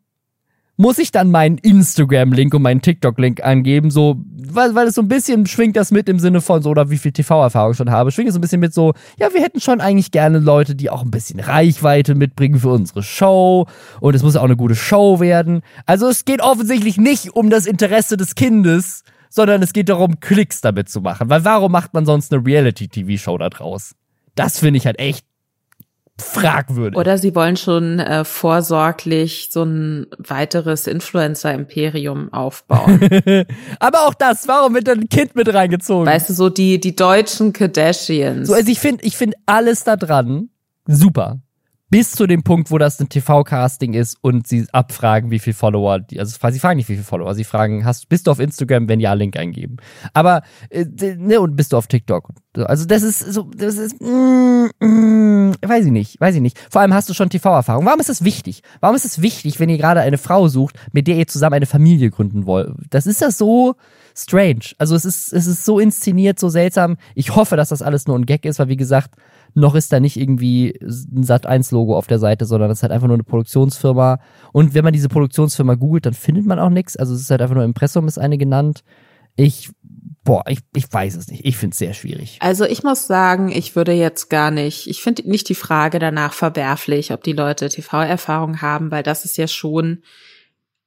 muss 0.76 0.98
ich 0.98 1.12
dann 1.12 1.30
meinen 1.30 1.58
Instagram-Link 1.60 2.54
und 2.54 2.62
meinen 2.64 2.82
TikTok-Link 2.82 3.44
angeben, 3.44 3.92
so, 3.92 4.18
weil, 4.28 4.74
weil 4.74 4.88
es 4.88 4.96
so 4.96 5.02
ein 5.02 5.08
bisschen 5.08 5.46
schwingt 5.46 5.76
das 5.76 5.92
mit 5.92 6.10
im 6.10 6.20
Sinne 6.20 6.42
von 6.42 6.62
so, 6.64 6.72
oder 6.72 6.90
wie 6.90 6.98
viel 6.98 7.12
TV-Erfahrung 7.12 7.72
ich 7.72 7.78
schon 7.78 7.92
habe, 7.92 8.12
schwingt 8.12 8.30
es 8.30 8.34
so 8.34 8.40
ein 8.40 8.42
bisschen 8.42 8.60
mit 8.60 8.74
so, 8.74 8.94
ja, 9.20 9.34
wir 9.34 9.42
hätten 9.42 9.60
schon 9.60 9.82
eigentlich 9.82 10.12
gerne 10.12 10.40
Leute, 10.40 10.76
die 10.76 10.90
auch 10.90 11.04
ein 11.04 11.12
bisschen 11.12 11.40
Reichweite 11.40 12.16
mitbringen 12.16 12.60
für 12.60 12.70
unsere 12.70 13.04
Show 13.04 13.68
und 14.00 14.16
es 14.16 14.24
muss 14.24 14.36
auch 14.36 14.44
eine 14.44 14.58
gute 14.58 14.76
Show 14.76 15.20
werden. 15.20 15.62
Also 15.86 16.08
es 16.08 16.26
geht 16.26 16.42
offensichtlich 16.42 16.98
nicht 16.98 17.36
um 17.36 17.52
das 17.52 17.68
Interesse 17.68 18.18
des 18.18 18.34
Kindes, 18.34 19.04
sondern 19.30 19.62
es 19.62 19.74
geht 19.74 19.90
darum, 19.90 20.20
Klicks 20.20 20.62
damit 20.62 20.90
zu 20.90 21.02
machen, 21.02 21.30
weil 21.30 21.46
warum 21.46 21.72
macht 21.72 21.94
man 21.94 22.06
sonst 22.06 22.34
eine 22.34 22.44
Reality-TV-Show 22.44 23.38
da 23.38 23.50
draus? 23.50 23.96
Das 24.36 24.58
finde 24.58 24.78
ich 24.78 24.88
halt 24.88 24.98
echt 24.98 25.26
fragwürdig. 26.20 26.98
Oder 26.98 27.18
sie 27.18 27.36
wollen 27.36 27.58
schon 27.58 28.00
äh, 28.00 28.24
vorsorglich 28.24 29.50
so 29.52 29.64
ein 29.64 30.08
weiteres 30.18 30.88
Influencer-Imperium 30.88 32.32
aufbauen. 32.32 33.00
Aber 33.80 34.08
auch 34.08 34.14
das, 34.14 34.48
warum 34.48 34.76
wird 34.76 34.88
dann 34.88 35.02
ein 35.02 35.10
Kind 35.10 35.36
mit 35.36 35.54
reingezogen? 35.54 36.06
Weißt 36.06 36.30
du, 36.30 36.34
so 36.34 36.50
die, 36.50 36.80
die 36.80 36.96
deutschen 36.96 37.52
Kardashians. 37.54 38.48
So, 38.48 38.54
also 38.54 38.72
ich 38.72 38.80
finde, 38.80 39.04
ich 39.04 39.18
finde 39.18 39.38
alles 39.46 39.84
da 39.84 39.96
dran 39.96 40.50
super 40.86 41.40
bis 41.94 42.10
zu 42.10 42.26
dem 42.26 42.42
Punkt, 42.42 42.72
wo 42.72 42.80
das 42.80 43.00
ein 43.00 43.08
TV-Casting 43.08 43.94
ist 43.94 44.18
und 44.22 44.48
sie 44.48 44.66
abfragen, 44.72 45.30
wie 45.30 45.38
viel 45.38 45.54
Follower, 45.54 46.00
die, 46.00 46.20
also 46.20 46.36
sie 46.50 46.60
fragen 46.60 46.78
nicht, 46.78 46.90
wie 46.90 46.96
viel 46.96 47.04
Follower, 47.04 47.36
sie 47.36 47.44
fragen, 47.44 47.86
hast, 47.86 48.10
bist 48.10 48.26
du 48.26 48.32
auf 48.32 48.40
Instagram, 48.40 48.90
wenn 48.90 49.00
ja, 49.00 49.14
Link 49.14 49.38
eingeben. 49.38 49.78
Aber, 50.12 50.42
äh, 50.72 50.86
ne, 50.86 51.40
und 51.40 51.56
bist 51.56 51.72
du 51.72 51.78
auf 51.78 51.86
TikTok? 51.86 52.30
Also 52.56 52.86
das 52.86 53.04
ist 53.04 53.20
so, 53.20 53.44
das 53.56 53.78
ist, 53.78 54.02
mm, 54.02 54.70
mm, 54.80 55.54
weiß 55.62 55.86
ich 55.86 55.92
nicht, 55.92 56.20
weiß 56.20 56.34
ich 56.34 56.42
nicht. 56.42 56.58
Vor 56.72 56.82
allem 56.82 56.96
hast 56.96 57.10
du 57.10 57.14
schon 57.14 57.30
TV-Erfahrung. 57.30 57.86
Warum 57.86 58.00
ist 58.00 58.10
das 58.10 58.24
wichtig? 58.24 58.64
Warum 58.80 58.96
ist 58.96 59.06
es 59.06 59.22
wichtig, 59.22 59.60
wenn 59.60 59.70
ihr 59.70 59.78
gerade 59.78 60.02
eine 60.02 60.18
Frau 60.18 60.48
sucht, 60.48 60.80
mit 60.94 61.06
der 61.06 61.18
ihr 61.18 61.28
zusammen 61.28 61.54
eine 61.54 61.68
Familie 61.68 62.10
gründen 62.10 62.48
wollt? 62.48 62.72
Das 62.90 63.06
ist 63.06 63.22
das 63.22 63.38
so 63.38 63.76
strange. 64.16 64.74
Also 64.80 64.96
es 64.96 65.06
ist, 65.06 65.32
es 65.32 65.46
ist 65.46 65.64
so 65.64 65.80
inszeniert, 65.80 66.40
so 66.40 66.50
seltsam. 66.50 66.98
Ich 67.14 67.36
hoffe, 67.36 67.56
dass 67.56 67.70
das 67.70 67.84
alles 67.84 68.08
nur 68.08 68.18
ein 68.18 68.26
Gag 68.26 68.46
ist, 68.46 68.58
weil 68.58 68.70
wie 68.70 68.78
gesagt, 68.78 69.12
noch 69.54 69.76
ist 69.76 69.94
da 69.94 70.00
nicht 70.00 70.18
irgendwie 70.18 70.78
ein 70.82 71.24
Sat1-Logo 71.24 71.96
auf 71.96 72.08
der 72.08 72.20
Seite, 72.20 72.46
sondern 72.46 72.72
es 72.72 72.80
ist 72.80 72.84
halt 72.84 72.92
einfach 72.92 73.08
nur 73.08 73.16
eine 73.16 73.24
Produktionsfirma. 73.24 74.20
Und 74.52 74.74
wenn 74.74 74.84
man 74.84 74.94
diese 74.94 75.10
Produktionsfirma 75.10 75.76
googelt, 75.76 76.06
dann 76.06 76.14
findet 76.14 76.46
man 76.46 76.60
auch 76.60 76.70
nichts. 76.70 76.98
Also 76.98 77.14
es 77.14 77.22
ist 77.22 77.32
halt 77.32 77.42
einfach 77.42 77.56
nur 77.56 77.64
Impressum 77.64 78.08
ist 78.08 78.18
eine 78.18 78.38
genannt. 78.38 78.84
Ich, 79.36 79.70
boah, 80.24 80.44
ich, 80.48 80.60
ich 80.76 80.92
weiß 80.92 81.16
es 81.16 81.28
nicht. 81.28 81.46
Ich 81.46 81.58
finde 81.58 81.74
es 81.74 81.80
sehr 81.80 81.94
schwierig. 81.94 82.38
Also 82.40 82.66
ich 82.66 82.84
muss 82.84 83.08
sagen, 83.08 83.52
ich 83.52 83.76
würde 83.76 83.94
jetzt 83.94 84.30
gar 84.30 84.52
nicht, 84.52 84.88
ich 84.88 85.02
finde 85.02 85.30
nicht 85.30 85.50
die 85.50 85.56
Frage 85.56 86.00
danach 86.00 86.34
verwerflich, 86.34 87.12
ob 87.12 87.24
die 87.24 87.34
Leute 87.34 87.70
TV-Erfahrung 87.70 88.62
haben, 88.62 88.92
weil 88.92 89.04
das 89.04 89.26
ist 89.26 89.38
ja 89.38 89.48
schon 89.48 90.04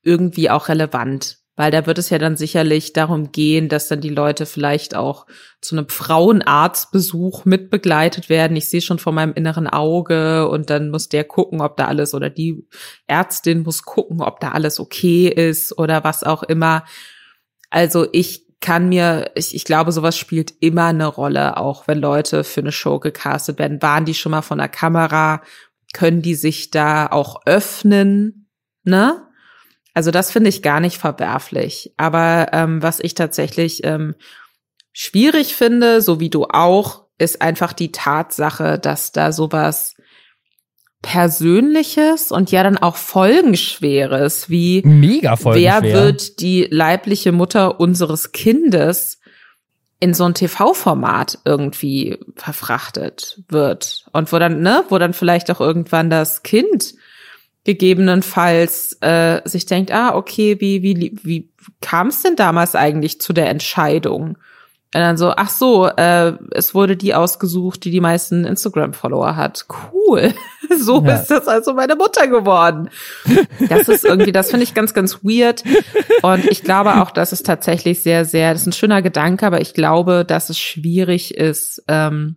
irgendwie 0.03 0.51
auch 0.51 0.69
relevant. 0.69 1.39
Weil 1.57 1.71
da 1.71 1.87
wird 1.87 1.99
es 1.99 2.11
ja 2.11 2.19
dann 2.19 2.37
sicherlich 2.37 2.93
darum 2.93 3.33
gehen, 3.33 3.69
dass 3.69 3.89
dann 3.89 4.01
die 4.01 4.11
Leute 4.11 4.45
vielleicht 4.47 4.95
auch 4.95 5.27
zu 5.61 5.75
einem 5.75 5.89
Frauenarztbesuch 5.89 7.47
mitbegleitet 7.47 8.29
werden. 8.29 8.57
Ich 8.57 8.69
sehe 8.69 8.83
schon 8.83 8.99
vor 8.99 9.13
meinem 9.13 9.33
inneren 9.33 9.67
Auge 9.67 10.49
und 10.49 10.71
dann 10.71 10.91
muss 10.91 11.09
der 11.09 11.25
gucken, 11.25 11.63
ob 11.63 11.77
da 11.77 11.87
alles 11.87 12.15
oder 12.15 12.31
die 12.31 12.67
Ärztin 13.07 13.63
muss 13.63 13.83
gucken, 13.83 14.21
ob 14.21 14.41
da 14.41 14.51
alles 14.51 14.79
okay 14.79 15.29
ist 15.29 15.77
oder 15.79 16.05
was 16.05 16.23
auch 16.23 16.43
immer. 16.43 16.85
Also 17.71 18.07
ich 18.13 18.45
kann 18.61 18.89
mir, 18.89 19.31
ich, 19.35 19.55
ich 19.55 19.65
glaube, 19.65 19.93
sowas 19.93 20.17
spielt 20.17 20.53
immer 20.61 20.87
eine 20.87 21.07
Rolle, 21.07 21.57
auch 21.57 21.89
wenn 21.89 21.99
Leute 21.99 22.45
für 22.45 22.61
eine 22.61 22.73
Show 22.73 22.99
gecastet 22.99 23.59
werden. 23.59 23.83
Waren 23.83 24.05
die 24.05 24.15
schon 24.15 24.33
mal 24.33 24.43
von 24.43 24.59
der 24.59 24.69
Kamera? 24.69 25.43
können 25.97 26.21
die 26.21 26.35
sich 26.35 26.71
da 26.71 27.07
auch 27.07 27.41
öffnen, 27.47 28.51
ne? 28.85 29.26
Also 29.97 30.11
das 30.11 30.31
finde 30.31 30.51
ich 30.51 30.61
gar 30.61 30.81
nicht 30.81 30.99
verwerflich. 30.99 31.95
Aber 31.97 32.49
ähm, 32.53 32.83
was 32.83 33.01
ich 33.01 33.15
tatsächlich 33.15 33.83
ähm, 33.83 34.15
schwierig 34.93 35.57
finde, 35.57 36.03
so 36.03 36.21
wie 36.21 36.29
du 36.29 36.45
auch, 36.45 37.05
ist 37.17 37.41
einfach 37.41 37.73
die 37.73 37.93
Tatsache, 37.93 38.79
dass 38.79 39.13
da 39.13 39.33
sowas 39.33 39.97
Persönliches 41.01 42.31
und 42.31 42.51
ja 42.51 42.63
dann 42.63 42.77
auch 42.77 42.97
Folgenschweres 42.97 44.51
wie 44.51 44.83
Mega 44.85 45.35
folgenschwer. 45.35 45.83
wer 45.83 45.95
wird 45.95 46.41
die 46.41 46.69
leibliche 46.71 47.33
Mutter 47.33 47.81
unseres 47.81 48.33
Kindes 48.33 49.21
in 49.99 50.13
so 50.13 50.25
ein 50.25 50.35
TV-Format 50.35 51.39
irgendwie 51.47 52.19
verfrachtet 52.35 53.41
wird 53.49 54.05
und 54.13 54.31
wo 54.31 54.39
dann 54.39 54.61
ne 54.61 54.85
wo 54.91 54.99
dann 54.99 55.15
vielleicht 55.15 55.51
auch 55.51 55.61
irgendwann 55.61 56.11
das 56.11 56.43
Kind 56.43 56.97
gegebenenfalls 57.67 58.97
äh, 59.03 59.43
sich 59.45 59.67
denkt 59.67 59.93
ah 59.93 60.15
okay 60.15 60.61
wie 60.61 60.83
wie 60.83 61.19
wie 61.23 61.51
kam 61.81 62.09
es 62.09 62.23
denn 62.23 62.37
damals 62.37 62.75
eigentlich 62.75 63.21
zu 63.21 63.33
der 63.33 63.51
Entscheidung 63.51 64.39
und 64.97 65.03
dann 65.03 65.19
so, 65.19 65.33
ach 65.37 65.51
so, 65.51 65.89
äh, 65.89 66.33
es 66.53 66.75
wurde 66.75 66.97
die 66.97 67.15
ausgesucht, 67.15 67.85
die 67.85 67.91
die 67.91 68.01
meisten 68.01 68.47
Instagram-Follower 68.47 69.37
hat. 69.37 69.67
Cool. 69.93 70.33
So 70.79 71.01
ja. 71.01 71.15
ist 71.15 71.31
das 71.31 71.47
also 71.47 71.75
meine 71.75 71.95
Mutter 71.95 72.27
geworden. 72.27 72.91
Das 73.69 73.89
ist 73.89 74.05
irgendwie, 74.05 74.33
das 74.33 74.51
finde 74.51 74.65
ich 74.65 74.75
ganz, 74.75 74.95
ganz 74.95 75.23
weird. 75.23 75.63
Und 76.23 76.45
ich 76.45 76.65
glaube 76.65 77.01
auch, 77.01 77.13
dass 77.13 77.31
es 77.31 77.45
tatsächlich 77.45 78.03
sehr, 78.03 78.25
sehr, 78.25 78.53
das 78.53 78.63
ist 78.63 78.67
ein 78.67 78.73
schöner 78.73 79.01
Gedanke, 79.01 79.47
aber 79.47 79.61
ich 79.61 79.75
glaube, 79.75 80.25
dass 80.27 80.51
es 80.51 80.59
schwierig 80.59 81.37
ist, 81.37 81.85
ähm, 81.87 82.37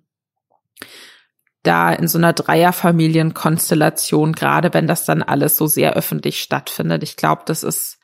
da 1.63 1.91
in 1.91 2.07
so 2.07 2.17
einer 2.17 2.33
Dreierfamilienkonstellation, 2.33 4.33
gerade 4.33 4.73
wenn 4.73 4.87
das 4.87 5.05
dann 5.05 5.21
alles 5.21 5.57
so 5.57 5.67
sehr 5.67 5.93
öffentlich 5.93 6.41
stattfindet. 6.41 7.03
Ich 7.03 7.15
glaube, 7.15 7.43
das 7.45 7.63
ist, 7.63 7.99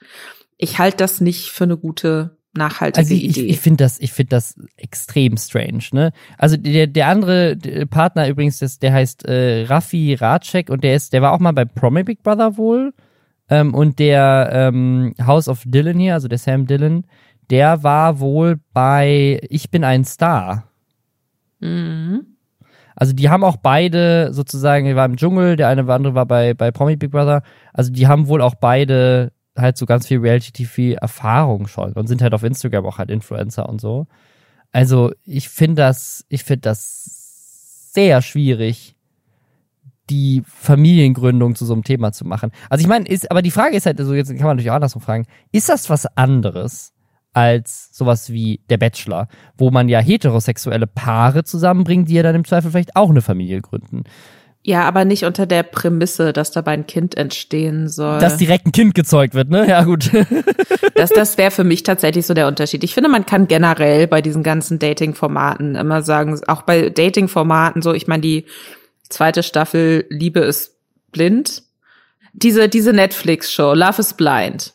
ich 0.57 0.79
halte 0.79 0.97
das 0.97 1.21
nicht 1.21 1.51
für 1.51 1.63
eine 1.63 1.77
gute 1.77 2.37
nachhaltige 2.53 3.03
also 3.03 3.13
ich, 3.13 3.23
Idee. 3.23 3.47
Ich 3.47 3.59
finde 3.59 3.83
das, 3.83 3.99
ich 3.99 4.13
finde 4.13 4.29
das 4.29 4.55
extrem 4.77 5.37
strange. 5.37 5.83
Ne? 5.91 6.11
Also 6.37 6.57
der, 6.57 6.87
der 6.87 7.07
andere 7.07 7.57
Partner 7.89 8.27
übrigens, 8.27 8.59
das, 8.59 8.79
der 8.79 8.93
heißt 8.93 9.25
äh, 9.25 9.63
Raffi 9.63 10.15
Ratschek 10.15 10.69
und 10.69 10.83
der 10.83 10.95
ist, 10.95 11.13
der 11.13 11.21
war 11.21 11.33
auch 11.33 11.39
mal 11.39 11.53
bei 11.53 11.65
Promi 11.65 12.03
Big 12.03 12.23
Brother 12.23 12.57
wohl. 12.57 12.93
Ähm, 13.49 13.73
und 13.73 13.99
der 13.99 14.49
ähm, 14.51 15.13
House 15.23 15.47
of 15.47 15.63
Dylan 15.65 15.99
hier, 15.99 16.15
also 16.15 16.27
der 16.27 16.39
Sam 16.39 16.65
Dylan, 16.65 17.05
der 17.49 17.83
war 17.83 18.19
wohl 18.19 18.59
bei 18.73 19.39
Ich 19.49 19.69
bin 19.69 19.83
ein 19.83 20.03
Star. 20.03 20.67
Mhm. 21.59 22.34
Also 22.95 23.13
die 23.13 23.29
haben 23.29 23.43
auch 23.43 23.57
beide 23.57 24.33
sozusagen, 24.33 24.85
der 24.85 24.95
war 24.95 25.05
im 25.05 25.17
Dschungel, 25.17 25.55
der 25.55 25.67
eine 25.67 25.83
oder 25.83 25.95
andere 25.95 26.15
war 26.15 26.25
bei, 26.25 26.53
bei 26.53 26.71
Promi 26.71 26.95
Big 26.95 27.11
Brother. 27.11 27.43
Also 27.73 27.91
die 27.91 28.07
haben 28.07 28.27
wohl 28.27 28.41
auch 28.41 28.55
beide 28.55 29.31
halt 29.57 29.77
so 29.77 29.85
ganz 29.85 30.07
viel 30.07 30.19
Reality-TV-Erfahrung 30.19 31.67
schon 31.67 31.93
und 31.93 32.07
sind 32.07 32.21
halt 32.21 32.33
auf 32.33 32.43
Instagram 32.43 32.85
auch 32.85 32.97
halt 32.97 33.09
Influencer 33.09 33.67
und 33.67 33.79
so. 33.79 34.07
Also 34.71 35.11
ich 35.23 35.49
finde 35.49 35.83
das, 35.83 36.25
ich 36.29 36.43
finde 36.43 36.61
das 36.61 37.91
sehr 37.93 38.21
schwierig, 38.21 38.95
die 40.09 40.43
Familiengründung 40.45 41.55
zu 41.55 41.65
so 41.65 41.73
einem 41.73 41.83
Thema 41.83 42.11
zu 42.11 42.25
machen. 42.25 42.51
Also 42.69 42.81
ich 42.81 42.87
meine, 42.87 43.07
ist, 43.07 43.31
aber 43.31 43.41
die 43.41 43.51
Frage 43.51 43.75
ist 43.75 43.85
halt, 43.85 43.99
also 43.99 44.13
jetzt 44.13 44.29
kann 44.29 44.45
man 44.45 44.57
natürlich 44.57 44.71
auch 44.71 44.75
andersrum 44.75 45.01
fragen, 45.01 45.25
ist 45.51 45.69
das 45.69 45.89
was 45.89 46.05
anderes 46.17 46.93
als 47.35 47.89
sowas 47.91 48.31
wie 48.31 48.61
der 48.69 48.77
Bachelor, 48.77 49.27
wo 49.57 49.69
man 49.69 49.89
ja 49.89 49.99
heterosexuelle 49.99 50.87
Paare 50.87 51.43
zusammenbringt, 51.43 52.09
die 52.09 52.13
ja 52.13 52.23
dann 52.23 52.35
im 52.35 52.45
Zweifel 52.45 52.71
vielleicht 52.71 52.95
auch 52.95 53.09
eine 53.09 53.21
Familie 53.21 53.61
gründen? 53.61 54.03
Ja, 54.63 54.83
aber 54.85 55.05
nicht 55.05 55.25
unter 55.25 55.45
der 55.45 55.61
Prämisse, 55.61 56.33
dass 56.33 56.49
dabei 56.49 56.71
ein 56.71 56.87
Kind 56.87 57.15
entstehen 57.15 57.87
soll. 57.87 58.19
Dass 58.19 58.37
direkt 58.37 58.65
ein 58.65 58.71
Kind 58.71 58.95
gezeugt 58.95 59.35
wird, 59.35 59.49
ne? 59.49 59.67
Ja, 59.67 59.83
gut. 59.83 60.09
das 60.95 61.11
das 61.11 61.37
wäre 61.37 61.51
für 61.51 61.63
mich 61.63 61.83
tatsächlich 61.83 62.25
so 62.25 62.33
der 62.33 62.47
Unterschied. 62.47 62.83
Ich 62.83 62.95
finde, 62.95 63.09
man 63.09 63.27
kann 63.27 63.47
generell 63.47 64.07
bei 64.07 64.23
diesen 64.23 64.41
ganzen 64.41 64.79
Dating-Formaten 64.79 65.75
immer 65.75 66.01
sagen, 66.01 66.39
auch 66.47 66.63
bei 66.63 66.89
Dating-Formaten 66.89 67.83
so, 67.83 67.93
ich 67.93 68.07
meine, 68.07 68.21
die 68.21 68.45
zweite 69.07 69.43
Staffel 69.43 70.05
Liebe 70.09 70.39
ist 70.39 70.77
blind. 71.11 71.61
Diese, 72.33 72.67
diese 72.67 72.91
Netflix-Show, 72.91 73.73
Love 73.73 73.99
is 73.99 74.13
Blind. 74.15 74.73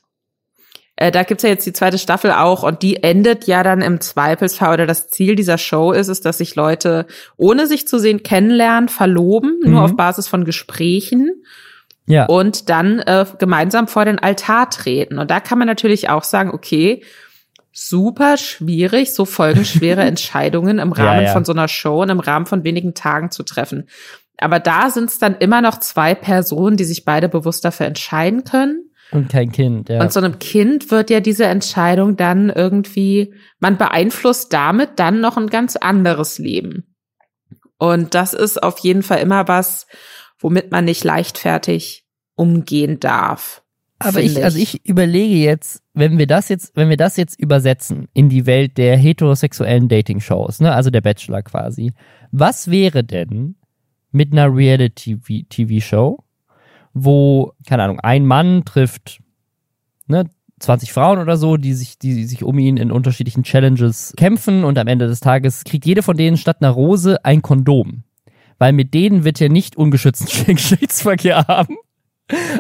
Äh, 1.01 1.11
da 1.11 1.23
gibt's 1.23 1.43
ja 1.43 1.49
jetzt 1.49 1.65
die 1.65 1.73
zweite 1.73 1.99
Staffel 1.99 2.31
auch 2.31 2.63
und 2.63 2.83
die 2.83 3.03
endet 3.03 3.47
ja 3.47 3.63
dann 3.63 3.81
im 3.81 4.03
Zweifelsfall 4.03 4.75
oder 4.75 4.87
das 4.87 5.09
Ziel 5.09 5.35
dieser 5.35 5.57
Show 5.57 5.93
ist 5.93 6.09
es, 6.09 6.21
dass 6.21 6.39
sich 6.39 6.57
Leute 6.57 7.07
ohne 7.39 7.67
sich 7.67 7.89
zu 7.89 7.99
sehen 7.99 8.23
kennenlernen, 8.23 8.91
verloben, 8.91 9.59
mhm. 9.65 9.71
nur 9.71 9.83
auf 9.83 9.97
Basis 9.97 10.29
von 10.29 10.45
Gesprächen. 10.45 11.43
Ja. 12.05 12.27
Und 12.27 12.69
dann 12.69 12.99
äh, 12.99 13.25
gemeinsam 13.39 13.89
vor 13.89 14.05
den 14.05 14.19
Altar 14.19 14.69
treten. 14.69 15.19
Und 15.19 15.31
da 15.31 15.41
kann 15.41 15.59
man 15.59 15.67
natürlich 15.67 16.11
auch 16.11 16.25
sagen, 16.25 16.51
okay, 16.51 17.03
super 17.73 18.37
schwierig, 18.37 19.15
so 19.15 19.25
folgenschwere 19.25 20.03
Entscheidungen 20.05 20.79
im 20.79 20.93
Rahmen 20.93 21.23
ja, 21.23 21.29
ja. 21.29 21.33
von 21.33 21.47
so 21.47 21.53
einer 21.53 21.69
Show 21.69 22.03
und 22.03 22.11
im 22.11 22.21
Rahmen 22.21 22.45
von 22.45 22.63
wenigen 22.63 22.93
Tagen 22.93 23.31
zu 23.31 23.43
treffen. 23.43 23.89
Aber 24.37 24.61
da 24.61 24.91
sind 24.91 25.09
es 25.09 25.19
dann 25.19 25.37
immer 25.39 25.63
noch 25.63 25.81
zwei 25.81 26.15
Personen, 26.15 26.77
die 26.77 26.85
sich 26.85 27.07
beide 27.07 27.31
bewusst 27.31 27.65
dafür 27.65 27.87
entscheiden 27.87 28.45
können. 28.45 28.90
Und 29.13 29.29
kein 29.29 29.51
Kind, 29.51 29.89
ja. 29.89 30.01
Und 30.01 30.13
so 30.13 30.21
einem 30.21 30.39
Kind 30.39 30.91
wird 30.91 31.11
ja 31.11 31.21
diese 31.21 31.47
Entscheidung 31.47 32.17
dann 32.17 32.49
irgendwie, 32.49 33.35
man 33.59 33.77
beeinflusst 33.77 34.53
damit 34.53 34.91
dann 34.97 35.21
noch 35.21 35.37
ein 35.37 35.49
ganz 35.49 35.77
anderes 35.77 36.39
Leben. 36.39 36.95
Und 37.79 38.15
das 38.15 38.35
ist 38.35 38.63
auf 38.63 38.79
jeden 38.79 39.03
Fall 39.03 39.19
immer 39.19 39.49
was, 39.49 39.87
womit 40.39 40.71
man 40.71 40.85
nicht 40.85 41.03
leichtfertig 41.03 42.05
umgehen 42.35 43.01
darf. 43.01 43.63
Aber 43.99 44.21
ich, 44.21 44.37
ich, 44.37 44.45
also 44.45 44.59
ich 44.59 44.87
überlege 44.87 45.35
jetzt, 45.35 45.83
wenn 45.93 46.17
wir 46.17 46.27
das 46.27 46.49
jetzt, 46.49 46.75
wenn 46.75 46.89
wir 46.89 46.97
das 46.97 47.17
jetzt 47.17 47.39
übersetzen 47.39 48.09
in 48.15 48.31
die 48.31 48.47
Welt 48.47 48.79
der 48.79 48.97
heterosexuellen 48.97 49.89
Dating-Shows, 49.89 50.61
ne, 50.61 50.73
also 50.73 50.89
der 50.89 51.03
Bachelor 51.03 51.43
quasi, 51.43 51.93
was 52.33 52.71
wäre 52.71 53.05
denn 53.05 53.57
mit 54.11 54.33
einer 54.33 54.55
Reality-TV-Show, 54.55 56.19
wo, 57.05 57.53
keine 57.67 57.85
Ahnung, 57.85 58.01
ein 58.01 58.27
Mann 58.27 58.65
trifft 58.65 59.21
ne, 60.07 60.29
20 60.61 60.93
Frauen 60.93 61.19
oder 61.19 61.37
so, 61.37 61.57
die 61.57 61.73
sich, 61.73 61.99
die 61.99 62.25
sich 62.25 62.45
um 62.45 62.59
ihn 62.59 62.77
in 62.77 62.93
unterschiedlichen 62.93 63.43
Challenges 63.43 64.13
kämpfen 64.17 64.65
und 64.65 64.79
am 64.79 64.87
Ende 64.87 65.07
des 65.07 65.21
Tages 65.21 65.65
kriegt 65.65 65.87
jede 65.87 66.03
von 66.03 66.17
denen 66.17 66.37
statt 66.37 66.59
einer 66.61 66.71
Rose 66.71 67.25
ein 67.25 67.43
Kondom. 67.43 68.05
Weil 68.59 68.75
mit 68.75 68.93
denen 68.93 69.25
wird 69.25 69.41
er 69.41 69.49
nicht 69.49 69.77
ungeschützten 69.77 70.47
Geschlechtsverkehr 70.55 71.47
haben. 71.49 71.77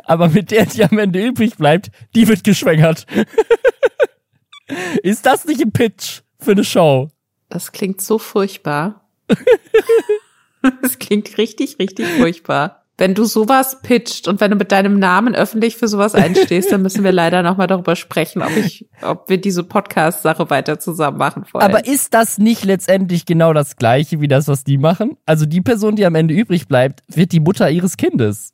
Aber 0.05 0.29
mit 0.29 0.51
der, 0.51 0.67
die 0.67 0.83
am 0.83 0.99
Ende 0.99 1.25
übrig 1.25 1.57
bleibt, 1.57 1.91
die 2.15 2.27
wird 2.27 2.43
geschwängert. 2.43 3.07
Ist 5.03 5.27
das 5.27 5.45
nicht 5.45 5.61
ein 5.61 5.73
Pitch 5.73 6.23
für 6.39 6.53
eine 6.53 6.65
Show? 6.65 7.11
Das 7.49 7.73
klingt 7.73 8.01
so 8.01 8.19
furchtbar. 8.19 9.09
das 10.83 10.99
klingt 10.99 11.37
richtig, 11.37 11.79
richtig 11.79 12.07
furchtbar 12.07 12.80
wenn 13.01 13.15
du 13.15 13.25
sowas 13.25 13.79
pitcht 13.83 14.29
und 14.29 14.41
wenn 14.41 14.51
du 14.51 14.57
mit 14.59 14.71
deinem 14.71 14.99
Namen 14.99 15.35
öffentlich 15.35 15.77
für 15.77 15.89
sowas 15.89 16.15
einstehst, 16.15 16.71
dann 16.71 16.83
müssen 16.83 17.03
wir 17.03 17.13
leider 17.13 17.43
nochmal 17.43 17.67
darüber 17.67 17.97
sprechen, 17.97 18.43
ob 18.43 18.55
ich, 18.57 18.87
ob 19.01 19.31
wir 19.31 19.41
diese 19.41 19.65
Podcast-Sache 19.65 20.51
weiter 20.51 20.79
zusammen 20.79 21.17
machen 21.17 21.45
wollen. 21.51 21.65
Aber 21.65 21.87
ist 21.87 22.13
das 22.13 22.37
nicht 22.37 22.63
letztendlich 22.63 23.25
genau 23.25 23.55
das 23.55 23.77
Gleiche 23.77 24.21
wie 24.21 24.29
das, 24.29 24.49
was 24.49 24.65
die 24.65 24.77
machen? 24.77 25.17
Also 25.25 25.47
die 25.47 25.63
Person, 25.63 25.97
die 25.97 26.05
am 26.05 26.15
Ende 26.15 26.35
übrig 26.35 26.69
bleibt, 26.69 27.01
wird 27.09 27.33
die 27.33 27.41
Mutter 27.41 27.71
ihres 27.71 27.97
Kindes. 27.97 28.53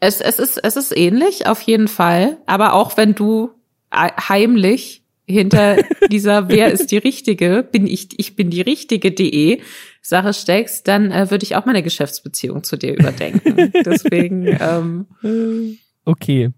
Es, 0.00 0.20
es 0.20 0.40
ist, 0.40 0.58
es 0.62 0.74
ist 0.74 0.96
ähnlich, 0.96 1.46
auf 1.46 1.60
jeden 1.62 1.88
Fall. 1.88 2.38
Aber 2.46 2.72
auch 2.72 2.96
wenn 2.96 3.14
du 3.14 3.50
heimlich 3.92 5.04
hinter 5.26 5.76
dieser 6.10 6.48
Wer 6.48 6.70
ist 6.72 6.90
die 6.90 6.98
Richtige, 6.98 7.66
bin 7.70 7.86
ich, 7.86 8.18
ich 8.18 8.36
bin 8.36 8.50
die 8.50 8.60
Richtige.de 8.60 9.60
Sache 10.00 10.32
steckst, 10.32 10.86
dann 10.86 11.10
äh, 11.10 11.30
würde 11.30 11.44
ich 11.44 11.56
auch 11.56 11.66
meine 11.66 11.82
Geschäftsbeziehung 11.82 12.62
zu 12.62 12.76
dir 12.76 12.94
überdenken. 12.96 13.72
Deswegen. 13.84 14.46
Ähm, 14.46 15.78
okay. 16.04 16.50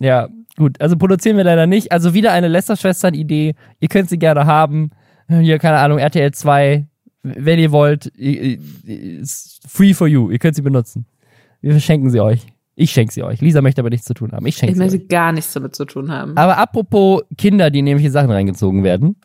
Ja, 0.00 0.28
gut. 0.56 0.80
Also 0.80 0.96
produzieren 0.96 1.36
wir 1.36 1.44
leider 1.44 1.66
nicht. 1.66 1.92
Also 1.92 2.12
wieder 2.12 2.32
eine 2.32 2.48
Lester-Schwestern-Idee. 2.48 3.54
Ihr 3.78 3.88
könnt 3.88 4.08
sie 4.08 4.18
gerne 4.18 4.46
haben. 4.46 4.90
Hier, 5.28 5.58
keine 5.58 5.78
Ahnung, 5.78 5.98
RTL 5.98 6.32
2. 6.32 6.86
Wenn 7.22 7.58
ihr 7.58 7.70
wollt, 7.70 8.06
ist 8.06 9.60
free 9.68 9.94
for 9.94 10.08
you. 10.08 10.30
Ihr 10.30 10.38
könnt 10.38 10.56
sie 10.56 10.62
benutzen. 10.62 11.06
Wir 11.60 11.72
verschenken 11.72 12.10
sie 12.10 12.20
euch. 12.20 12.46
Ich 12.80 12.92
schenke 12.92 13.12
sie 13.12 13.22
euch. 13.22 13.40
Lisa 13.40 13.60
möchte 13.60 13.80
aber 13.80 13.90
nichts 13.90 14.06
zu 14.06 14.14
tun 14.14 14.32
haben. 14.32 14.46
Ich 14.46 14.56
schenke 14.56 14.74
sie. 14.74 14.84
Ich 14.84 14.92
möchte 14.92 15.06
gar 15.06 15.32
nichts 15.32 15.52
damit 15.52 15.74
zu 15.74 15.84
tun 15.84 16.10
haben. 16.12 16.36
Aber 16.36 16.58
apropos 16.58 17.22
Kinder, 17.36 17.70
die 17.70 17.82
nämlich 17.82 18.10
Sachen 18.12 18.30
reingezogen 18.30 18.84
werden. 18.84 19.16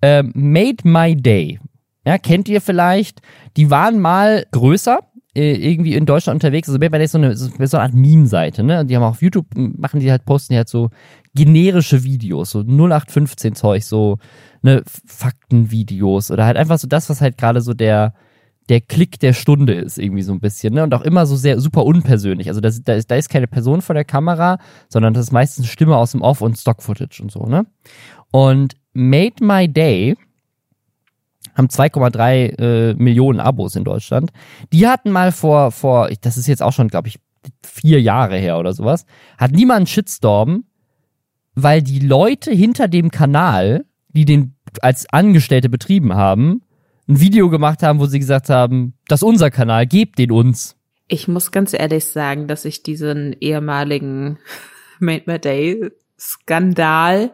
Ähm, 0.00 0.32
Made 0.34 0.88
My 0.88 1.16
Day 1.16 1.58
ja, 2.06 2.18
kennt 2.18 2.48
ihr 2.48 2.60
vielleicht? 2.60 3.20
Die 3.56 3.70
waren 3.70 4.00
mal 4.00 4.46
größer, 4.52 5.00
äh, 5.34 5.54
irgendwie 5.54 5.94
in 5.94 6.06
Deutschland 6.06 6.36
unterwegs. 6.36 6.68
Also 6.68 6.78
bei 6.78 7.06
so 7.06 7.18
eine, 7.18 7.36
so 7.36 7.50
eine 7.56 7.82
Art 7.82 7.94
Meme-Seite, 7.94 8.62
ne? 8.62 8.86
Die 8.86 8.96
haben 8.96 9.02
auf 9.02 9.22
YouTube, 9.22 9.46
machen 9.54 10.00
die 10.00 10.10
halt, 10.10 10.24
posten 10.24 10.54
die 10.54 10.56
halt 10.56 10.68
so 10.68 10.90
generische 11.34 12.02
Videos, 12.02 12.50
so 12.50 12.60
0815 12.60 13.54
Zeug, 13.54 13.84
so 13.84 14.18
ne 14.62 14.82
Faktenvideos 15.06 16.30
oder 16.30 16.46
halt 16.46 16.56
einfach 16.56 16.78
so 16.78 16.88
das, 16.88 17.08
was 17.10 17.20
halt 17.20 17.38
gerade 17.38 17.60
so 17.60 17.74
der, 17.74 18.14
der 18.70 18.80
Klick 18.80 19.18
der 19.18 19.32
Stunde 19.32 19.74
ist, 19.74 19.98
irgendwie 19.98 20.22
so 20.22 20.32
ein 20.32 20.38
bisschen, 20.38 20.74
ne? 20.74 20.84
Und 20.84 20.94
auch 20.94 21.02
immer 21.02 21.26
so 21.26 21.34
sehr 21.34 21.60
super 21.60 21.84
unpersönlich. 21.84 22.48
Also 22.48 22.60
das, 22.60 22.82
da, 22.84 22.94
ist, 22.94 23.10
da 23.10 23.16
ist 23.16 23.28
keine 23.28 23.48
Person 23.48 23.82
vor 23.82 23.94
der 23.94 24.04
Kamera, 24.04 24.58
sondern 24.88 25.12
das 25.12 25.24
ist 25.24 25.32
meistens 25.32 25.66
Stimme 25.66 25.96
aus 25.96 26.12
dem 26.12 26.22
Off 26.22 26.40
und 26.40 26.56
Stock-Footage 26.56 27.20
und 27.20 27.32
so, 27.32 27.46
ne? 27.46 27.66
Und 28.30 28.76
Made 28.92 29.44
My 29.44 29.68
Day 29.68 30.16
haben 31.54 31.66
2,3 31.66 32.58
äh, 32.60 32.94
Millionen 32.94 33.40
Abos 33.40 33.74
in 33.74 33.82
Deutschland. 33.82 34.30
Die 34.72 34.86
hatten 34.86 35.10
mal 35.10 35.32
vor, 35.32 35.72
vor, 35.72 36.08
das 36.20 36.36
ist 36.36 36.46
jetzt 36.46 36.62
auch 36.62 36.72
schon, 36.72 36.86
glaube 36.86 37.08
ich, 37.08 37.18
vier 37.64 38.00
Jahre 38.00 38.36
her 38.36 38.58
oder 38.58 38.72
sowas, 38.72 39.04
hat 39.36 39.50
niemand 39.50 39.88
Shitstorm, 39.88 40.64
weil 41.54 41.82
die 41.82 41.98
Leute 41.98 42.52
hinter 42.52 42.86
dem 42.86 43.10
Kanal, 43.10 43.84
die 44.08 44.24
den 44.24 44.54
als 44.80 45.08
Angestellte 45.12 45.68
betrieben 45.68 46.14
haben, 46.14 46.62
ein 47.10 47.20
Video 47.20 47.50
gemacht 47.50 47.82
haben, 47.82 47.98
wo 47.98 48.06
sie 48.06 48.18
gesagt 48.18 48.48
haben, 48.48 48.94
das 49.08 49.20
ist 49.20 49.24
unser 49.24 49.50
Kanal, 49.50 49.86
gebt 49.86 50.18
den 50.18 50.30
uns. 50.30 50.76
Ich 51.08 51.26
muss 51.26 51.50
ganz 51.50 51.74
ehrlich 51.74 52.04
sagen, 52.04 52.46
dass 52.46 52.64
ich 52.64 52.82
diesen 52.82 53.34
ehemaligen 53.40 54.38
Made 55.00 55.24
My 55.26 55.38
Day 55.38 55.90
Skandal 56.18 57.32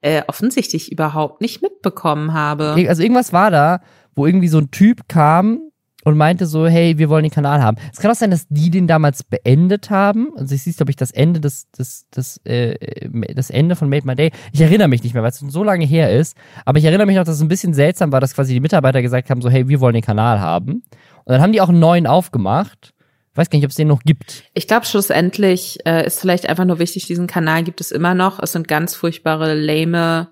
äh, 0.00 0.22
offensichtlich 0.26 0.90
überhaupt 0.90 1.40
nicht 1.40 1.62
mitbekommen 1.62 2.34
habe. 2.34 2.74
Also 2.88 3.02
irgendwas 3.02 3.32
war 3.32 3.50
da, 3.50 3.80
wo 4.14 4.26
irgendwie 4.26 4.48
so 4.48 4.58
ein 4.58 4.70
Typ 4.70 5.08
kam 5.08 5.71
und 6.04 6.16
meinte 6.16 6.46
so, 6.46 6.66
hey, 6.66 6.98
wir 6.98 7.08
wollen 7.08 7.22
den 7.22 7.30
Kanal 7.30 7.62
haben. 7.62 7.76
Es 7.92 8.00
kann 8.00 8.10
auch 8.10 8.16
sein, 8.16 8.30
dass 8.30 8.46
die 8.48 8.70
den 8.70 8.86
damals 8.86 9.22
beendet 9.22 9.90
haben. 9.90 10.30
Also 10.36 10.54
ich 10.54 10.62
siehst, 10.62 10.78
glaube 10.78 10.90
ich, 10.90 10.96
das 10.96 11.10
Ende 11.12 11.40
des, 11.40 11.70
des, 11.70 12.08
des, 12.10 12.38
äh, 12.44 13.08
das 13.34 13.50
Ende 13.50 13.76
von 13.76 13.88
Made 13.88 14.06
My 14.06 14.14
Day. 14.14 14.32
Ich 14.52 14.60
erinnere 14.60 14.88
mich 14.88 15.02
nicht 15.02 15.14
mehr, 15.14 15.22
weil 15.22 15.30
es 15.30 15.38
so 15.38 15.64
lange 15.64 15.84
her 15.84 16.12
ist. 16.12 16.36
Aber 16.64 16.78
ich 16.78 16.84
erinnere 16.84 17.06
mich 17.06 17.16
noch, 17.16 17.24
dass 17.24 17.36
es 17.36 17.42
ein 17.42 17.48
bisschen 17.48 17.74
seltsam 17.74 18.10
war, 18.12 18.20
dass 18.20 18.34
quasi 18.34 18.52
die 18.52 18.60
Mitarbeiter 18.60 19.00
gesagt 19.00 19.30
haben, 19.30 19.40
so, 19.42 19.48
hey, 19.48 19.68
wir 19.68 19.80
wollen 19.80 19.94
den 19.94 20.02
Kanal 20.02 20.40
haben. 20.40 20.82
Und 21.24 21.32
dann 21.32 21.40
haben 21.40 21.52
die 21.52 21.60
auch 21.60 21.68
einen 21.68 21.80
neuen 21.80 22.06
aufgemacht. 22.06 22.94
Ich 23.30 23.38
weiß 23.38 23.48
gar 23.48 23.58
nicht, 23.58 23.64
ob 23.64 23.70
es 23.70 23.76
den 23.76 23.88
noch 23.88 24.02
gibt. 24.02 24.44
Ich 24.52 24.66
glaube, 24.66 24.84
schlussendlich 24.84 25.78
äh, 25.86 26.04
ist 26.04 26.20
vielleicht 26.20 26.48
einfach 26.48 26.66
nur 26.66 26.78
wichtig, 26.78 27.06
diesen 27.06 27.26
Kanal 27.26 27.62
gibt 27.62 27.80
es 27.80 27.90
immer 27.90 28.14
noch. 28.14 28.40
Es 28.40 28.52
sind 28.52 28.68
ganz 28.68 28.94
furchtbare, 28.94 29.54
lame, 29.54 30.28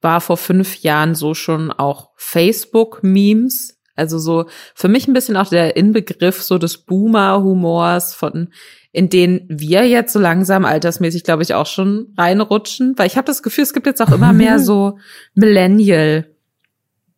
war 0.00 0.20
vor 0.22 0.38
fünf 0.38 0.76
Jahren 0.78 1.14
so 1.14 1.34
schon 1.34 1.70
auch 1.70 2.10
Facebook-Memes 2.16 3.79
also 4.00 4.18
so 4.18 4.46
für 4.74 4.88
mich 4.88 5.06
ein 5.06 5.12
bisschen 5.12 5.36
auch 5.36 5.48
der 5.48 5.76
Inbegriff 5.76 6.42
so 6.42 6.58
des 6.58 6.78
Boomer-Humors 6.78 8.14
von 8.14 8.48
in 8.92 9.08
den 9.08 9.46
wir 9.48 9.86
jetzt 9.86 10.12
so 10.12 10.18
langsam 10.18 10.64
altersmäßig, 10.64 11.22
glaube 11.22 11.44
ich, 11.44 11.54
auch 11.54 11.66
schon 11.66 12.12
reinrutschen. 12.18 12.94
Weil 12.96 13.06
ich 13.06 13.16
habe 13.16 13.26
das 13.26 13.42
Gefühl, 13.42 13.62
es 13.62 13.72
gibt 13.72 13.86
jetzt 13.86 14.02
auch 14.02 14.10
immer 14.10 14.32
mehr 14.32 14.58
so 14.58 14.98
Millennial. 15.34 16.26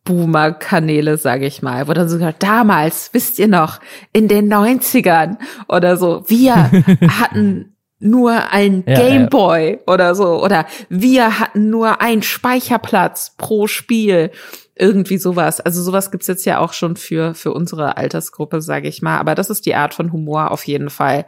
Boomer-Kanäle, 0.05 1.17
sage 1.17 1.45
ich 1.45 1.61
mal, 1.61 1.87
wo 1.87 1.93
dann 1.93 2.09
sogar 2.09 2.33
damals, 2.33 3.11
wisst 3.13 3.39
ihr 3.39 3.47
noch, 3.47 3.79
in 4.11 4.27
den 4.27 4.53
90ern 4.53 5.37
oder 5.69 5.95
so, 5.95 6.25
wir 6.27 6.55
hatten 7.21 7.73
nur 7.99 8.51
ein 8.51 8.83
ja, 8.85 8.95
Gameboy 8.95 9.71
ja. 9.71 9.93
oder 9.93 10.13
so 10.13 10.43
oder 10.43 10.65
wir 10.89 11.39
hatten 11.39 11.69
nur 11.69 12.01
einen 12.01 12.21
Speicherplatz 12.21 13.35
pro 13.37 13.67
Spiel 13.67 14.31
irgendwie 14.75 15.17
sowas. 15.17 15.59
Also 15.59 15.81
sowas 15.81 16.11
gibt's 16.11 16.27
jetzt 16.27 16.45
ja 16.45 16.59
auch 16.59 16.73
schon 16.73 16.95
für, 16.95 17.33
für 17.33 17.53
unsere 17.53 17.97
Altersgruppe, 17.97 18.61
sage 18.61 18.87
ich 18.87 19.01
mal. 19.01 19.19
Aber 19.19 19.35
das 19.35 19.49
ist 19.49 19.65
die 19.65 19.75
Art 19.75 19.93
von 19.93 20.11
Humor 20.11 20.51
auf 20.51 20.65
jeden 20.65 20.89
Fall, 20.89 21.25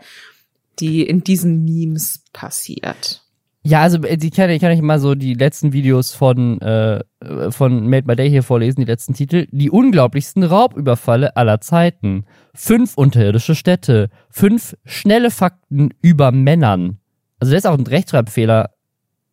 die 0.80 1.04
in 1.04 1.24
diesen 1.24 1.64
Memes 1.64 2.24
passiert. 2.34 3.22
Ja, 3.68 3.82
also 3.82 3.98
äh, 4.04 4.18
ich 4.22 4.32
kann, 4.32 4.50
ich 4.52 4.62
kann 4.62 4.72
euch 4.72 4.82
mal 4.82 5.00
so 5.00 5.16
die 5.16 5.34
letzten 5.34 5.74
Videos 5.74 6.14
von, 6.14 6.62
äh, 6.62 7.04
von 7.50 7.88
Made 7.90 8.06
My 8.06 8.16
Day 8.16 8.30
hier 8.30 8.44
vorlesen, 8.44 8.82
die 8.82 8.86
letzten 8.86 9.14
Titel. 9.14 9.48
Die 9.52 9.72
unglaublichsten 9.72 10.44
Raubüberfalle 10.44 11.36
aller 11.36 11.62
Zeiten. 11.62 12.26
Fünf 12.54 12.96
unterirdische 12.96 13.56
Städte. 13.56 14.10
Fünf 14.30 14.78
schnelle 14.86 15.32
Fakten 15.32 15.90
über 16.02 16.32
Männern. 16.32 17.00
Also 17.40 17.52
da 17.52 17.58
ist 17.58 17.68
auch 17.68 17.78
ein 17.78 17.88
Rechtschreibfehler 17.88 18.70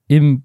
im 0.09 0.45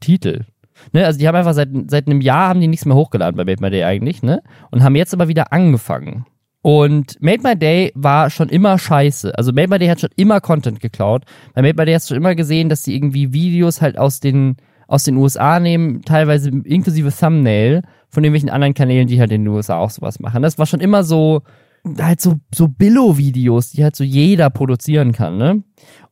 Titel. 0.00 0.44
Ne, 0.92 1.04
also 1.04 1.18
die 1.18 1.26
haben 1.26 1.34
einfach 1.34 1.54
seit, 1.54 1.68
seit 1.88 2.06
einem 2.06 2.20
Jahr 2.20 2.48
haben 2.48 2.60
die 2.60 2.68
nichts 2.68 2.84
mehr 2.84 2.96
hochgeladen 2.96 3.36
bei 3.36 3.44
Made 3.44 3.62
My 3.62 3.70
Day 3.70 3.84
eigentlich, 3.84 4.22
ne? 4.22 4.42
Und 4.70 4.82
haben 4.82 4.96
jetzt 4.96 5.14
aber 5.14 5.28
wieder 5.28 5.52
angefangen. 5.52 6.26
Und 6.62 7.22
Made 7.22 7.42
My 7.44 7.56
Day 7.56 7.92
war 7.94 8.28
schon 8.28 8.48
immer 8.48 8.76
scheiße. 8.78 9.38
Also 9.38 9.52
Made 9.52 9.68
My 9.68 9.78
Day 9.78 9.88
hat 9.88 10.00
schon 10.00 10.10
immer 10.16 10.40
Content 10.40 10.80
geklaut. 10.80 11.24
Bei 11.54 11.62
Made 11.62 11.76
My 11.78 11.84
Day 11.84 11.94
hast 11.94 12.10
du 12.10 12.14
schon 12.14 12.22
immer 12.22 12.34
gesehen, 12.34 12.68
dass 12.68 12.82
sie 12.82 12.96
irgendwie 12.96 13.32
Videos 13.32 13.80
halt 13.80 13.96
aus 13.96 14.18
den, 14.18 14.56
aus 14.88 15.04
den 15.04 15.16
USA 15.16 15.60
nehmen, 15.60 16.02
teilweise 16.02 16.50
inklusive 16.50 17.12
Thumbnail 17.16 17.82
von 18.08 18.24
irgendwelchen 18.24 18.50
anderen 18.50 18.74
Kanälen, 18.74 19.06
die 19.06 19.20
halt 19.20 19.30
in 19.30 19.44
den 19.44 19.54
USA 19.54 19.78
auch 19.78 19.90
sowas 19.90 20.18
machen. 20.18 20.42
Das 20.42 20.58
war 20.58 20.66
schon 20.66 20.80
immer 20.80 21.04
so, 21.04 21.42
halt 22.00 22.20
so, 22.20 22.34
so 22.52 22.68
Billo-Videos, 22.68 23.70
die 23.70 23.84
halt 23.84 23.94
so 23.94 24.04
jeder 24.04 24.50
produzieren 24.50 25.12
kann, 25.12 25.38
ne? 25.38 25.62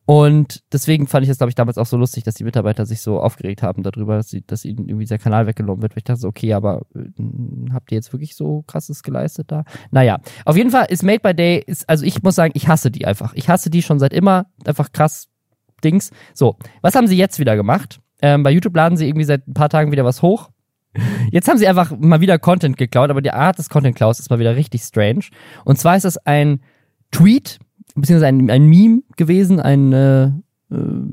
Und 0.05 0.63
deswegen 0.71 1.07
fand 1.07 1.23
ich 1.23 1.29
es, 1.29 1.39
glaube 1.39 1.49
ich, 1.49 1.55
damals 1.55 1.79
auch 1.79 1.87
so 1.87 1.97
lustig, 1.97 2.23
dass 2.23 2.35
die 2.35 2.43
Mitarbeiter 2.43 2.85
sich 2.85 3.01
so 3.01 3.19
aufgeregt 3.19 3.63
haben 3.63 3.81
darüber, 3.81 4.17
dass, 4.17 4.29
sie, 4.29 4.45
dass 4.45 4.63
ihnen 4.63 4.87
irgendwie 4.87 5.05
dieser 5.05 5.17
Kanal 5.17 5.47
weggenommen 5.47 5.81
wird. 5.81 5.93
Weil 5.93 5.99
ich 5.99 6.03
dachte 6.03 6.21
so, 6.21 6.27
okay, 6.27 6.53
aber 6.53 6.81
äh, 6.95 7.09
habt 7.73 7.91
ihr 7.91 7.95
jetzt 7.95 8.13
wirklich 8.13 8.35
so 8.35 8.63
krasses 8.67 9.01
geleistet 9.01 9.51
da? 9.51 9.63
Naja, 9.91 10.19
auf 10.45 10.57
jeden 10.57 10.69
Fall 10.69 10.85
ist 10.89 11.03
Made 11.03 11.21
by 11.21 11.33
Day, 11.33 11.63
ist, 11.65 11.89
also 11.89 12.05
ich 12.05 12.21
muss 12.21 12.35
sagen, 12.35 12.53
ich 12.55 12.67
hasse 12.67 12.91
die 12.91 13.05
einfach. 13.05 13.33
Ich 13.33 13.49
hasse 13.49 13.69
die 13.69 13.81
schon 13.81 13.99
seit 13.99 14.13
immer. 14.13 14.45
Einfach 14.65 14.91
krass 14.91 15.27
Dings. 15.83 16.11
So, 16.33 16.57
was 16.81 16.95
haben 16.95 17.07
sie 17.07 17.17
jetzt 17.17 17.39
wieder 17.39 17.55
gemacht? 17.55 17.99
Ähm, 18.21 18.43
bei 18.43 18.51
YouTube 18.51 18.75
laden 18.75 18.97
sie 18.97 19.07
irgendwie 19.07 19.25
seit 19.25 19.47
ein 19.47 19.53
paar 19.53 19.69
Tagen 19.69 19.91
wieder 19.91 20.05
was 20.05 20.21
hoch. 20.21 20.49
Jetzt 21.31 21.47
haben 21.47 21.57
sie 21.57 21.67
einfach 21.67 21.91
mal 21.97 22.21
wieder 22.21 22.39
Content 22.39 22.77
geklaut, 22.77 23.09
aber 23.09 23.21
die 23.21 23.31
Art 23.31 23.57
des 23.57 23.69
Content 23.69 23.95
Klaus 23.95 24.19
ist 24.19 24.29
mal 24.29 24.39
wieder 24.39 24.55
richtig 24.55 24.81
strange. 24.83 25.25
Und 25.65 25.77
zwar 25.77 25.97
ist 25.97 26.05
das 26.05 26.17
ein 26.17 26.61
Tweet, 27.11 27.59
beziehungsweise 27.95 28.27
ein, 28.27 28.49
ein 28.49 28.67
Meme 28.67 29.01
gewesen, 29.17 29.59
ein 29.59 29.93
äh, 29.93 30.25
äh 30.25 30.31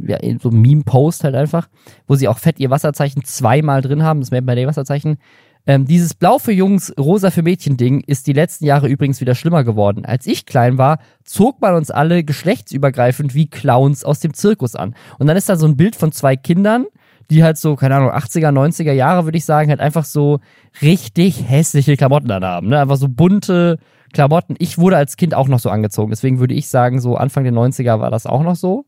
ja, 0.07 0.19
so 0.41 0.51
Meme-Post 0.51 1.25
halt 1.25 1.35
einfach, 1.35 1.69
wo 2.07 2.15
sie 2.15 2.29
auch 2.29 2.39
fett 2.39 2.59
ihr 2.61 2.71
Wasserzeichen 2.71 3.25
zweimal 3.25 3.83
drin 3.83 4.03
haben, 4.03 4.21
das 4.21 4.31
by 4.31 4.41
Day 4.41 4.67
Wasserzeichen. 4.67 5.19
Ähm, 5.65 5.87
dieses 5.87 6.15
Blau 6.15 6.39
für 6.39 6.53
Jungs, 6.53 6.93
Rosa 6.99 7.31
für 7.31 7.43
Mädchen-Ding 7.43 8.03
ist 8.05 8.27
die 8.27 8.33
letzten 8.33 8.65
Jahre 8.65 8.89
übrigens 8.89 9.21
wieder 9.21 9.37
schlimmer 9.37 9.63
geworden. 9.63 10.05
Als 10.05 10.27
ich 10.27 10.45
klein 10.45 10.77
war, 10.77 10.99
zog 11.23 11.61
man 11.61 11.75
uns 11.75 11.93
alle 11.93 12.25
geschlechtsübergreifend 12.25 13.35
wie 13.35 13.49
Clowns 13.49 14.05
aus 14.05 14.19
dem 14.19 14.35
Zirkus 14.35 14.75
an. 14.75 14.97
Und 15.21 15.29
dann 15.29 15.37
ist 15.37 15.49
da 15.49 15.57
so 15.57 15.67
ein 15.67 15.77
Bild 15.77 15.95
von 15.95 16.11
zwei 16.11 16.35
Kindern, 16.35 16.87
die 17.31 17.45
halt 17.45 17.59
so, 17.59 17.77
keine 17.77 17.95
Ahnung, 17.95 18.11
80er, 18.11 18.51
90er 18.51 18.93
Jahre, 18.93 19.25
würde 19.25 19.39
ich 19.39 19.45
sagen, 19.45 19.71
halt 19.71 19.81
einfach 19.81 20.05
so 20.05 20.41
richtig 20.83 21.49
hässliche 21.49 21.97
Klamotten 21.97 22.29
dann 22.29 22.45
haben. 22.45 22.69
Ne? 22.69 22.81
Einfach 22.81 22.97
so 22.97 23.09
bunte, 23.09 23.79
Klamotten. 24.13 24.55
Ich 24.59 24.79
wurde 24.79 24.97
als 24.97 25.17
Kind 25.17 25.35
auch 25.35 25.49
noch 25.49 25.59
so 25.59 25.71
angezogen. 25.71 26.11
Deswegen 26.11 26.39
würde 26.39 26.55
ich 26.55 26.69
sagen, 26.69 27.01
so 27.01 27.17
Anfang 27.17 27.43
der 27.45 27.53
90er 27.53 28.01
war 28.01 28.11
das 28.11 28.27
auch 28.27 28.43
noch 28.43 28.57
so. 28.57 28.87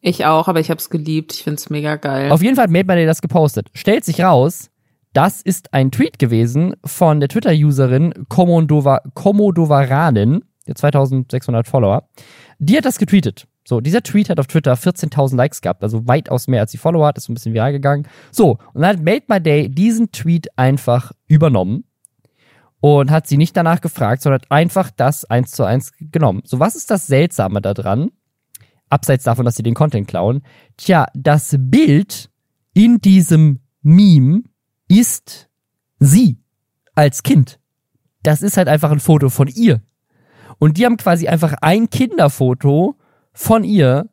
Ich 0.00 0.26
auch, 0.26 0.48
aber 0.48 0.60
ich 0.60 0.70
habe 0.70 0.78
es 0.78 0.90
geliebt. 0.90 1.32
Ich 1.32 1.44
find's 1.44 1.70
mega 1.70 1.96
geil. 1.96 2.30
Auf 2.30 2.42
jeden 2.42 2.56
Fall 2.56 2.64
hat 2.64 2.70
Made 2.70 2.84
by 2.84 2.94
Day 2.94 3.06
das 3.06 3.22
gepostet. 3.22 3.68
Stellt 3.72 4.04
sich 4.04 4.20
raus, 4.20 4.70
das 5.14 5.40
ist 5.40 5.72
ein 5.72 5.90
Tweet 5.90 6.18
gewesen 6.18 6.74
von 6.84 7.20
der 7.20 7.30
Twitter-Userin 7.30 8.12
Komodovaranin, 8.28 10.44
der 10.66 10.74
2600 10.74 11.66
Follower. 11.66 12.06
Die 12.58 12.76
hat 12.76 12.84
das 12.84 12.98
getweetet. 12.98 13.46
So, 13.66 13.80
dieser 13.80 14.02
Tweet 14.02 14.28
hat 14.28 14.38
auf 14.38 14.46
Twitter 14.46 14.74
14.000 14.74 15.36
Likes 15.36 15.62
gehabt, 15.62 15.82
also 15.82 16.06
weitaus 16.06 16.48
mehr 16.48 16.60
als 16.60 16.72
die 16.72 16.76
Follower 16.76 17.06
hat, 17.06 17.16
ist 17.16 17.30
ein 17.30 17.34
bisschen 17.34 17.54
viral 17.54 17.72
gegangen. 17.72 18.06
So, 18.30 18.58
und 18.74 18.82
dann 18.82 18.98
hat 18.98 19.02
Made 19.02 19.22
My 19.28 19.40
Day 19.40 19.70
diesen 19.70 20.12
Tweet 20.12 20.48
einfach 20.58 21.12
übernommen 21.28 21.84
und 22.84 23.10
hat 23.10 23.26
sie 23.26 23.38
nicht 23.38 23.56
danach 23.56 23.80
gefragt, 23.80 24.20
sondern 24.20 24.42
hat 24.42 24.50
einfach 24.50 24.90
das 24.90 25.24
eins 25.24 25.52
zu 25.52 25.64
eins 25.64 25.92
genommen. 25.98 26.42
So, 26.44 26.60
was 26.60 26.74
ist 26.74 26.90
das 26.90 27.06
Seltsame 27.06 27.62
daran? 27.62 28.10
Abseits 28.90 29.24
davon, 29.24 29.46
dass 29.46 29.54
sie 29.54 29.62
den 29.62 29.72
Content 29.72 30.06
klauen. 30.06 30.42
Tja, 30.76 31.06
das 31.14 31.56
Bild 31.58 32.28
in 32.74 32.98
diesem 33.00 33.60
Meme 33.80 34.42
ist 34.86 35.48
sie 35.98 36.42
als 36.94 37.22
Kind. 37.22 37.58
Das 38.22 38.42
ist 38.42 38.58
halt 38.58 38.68
einfach 38.68 38.90
ein 38.90 39.00
Foto 39.00 39.30
von 39.30 39.48
ihr. 39.48 39.80
Und 40.58 40.76
die 40.76 40.84
haben 40.84 40.98
quasi 40.98 41.26
einfach 41.26 41.54
ein 41.62 41.88
Kinderfoto 41.88 42.98
von 43.32 43.64
ihr 43.64 44.10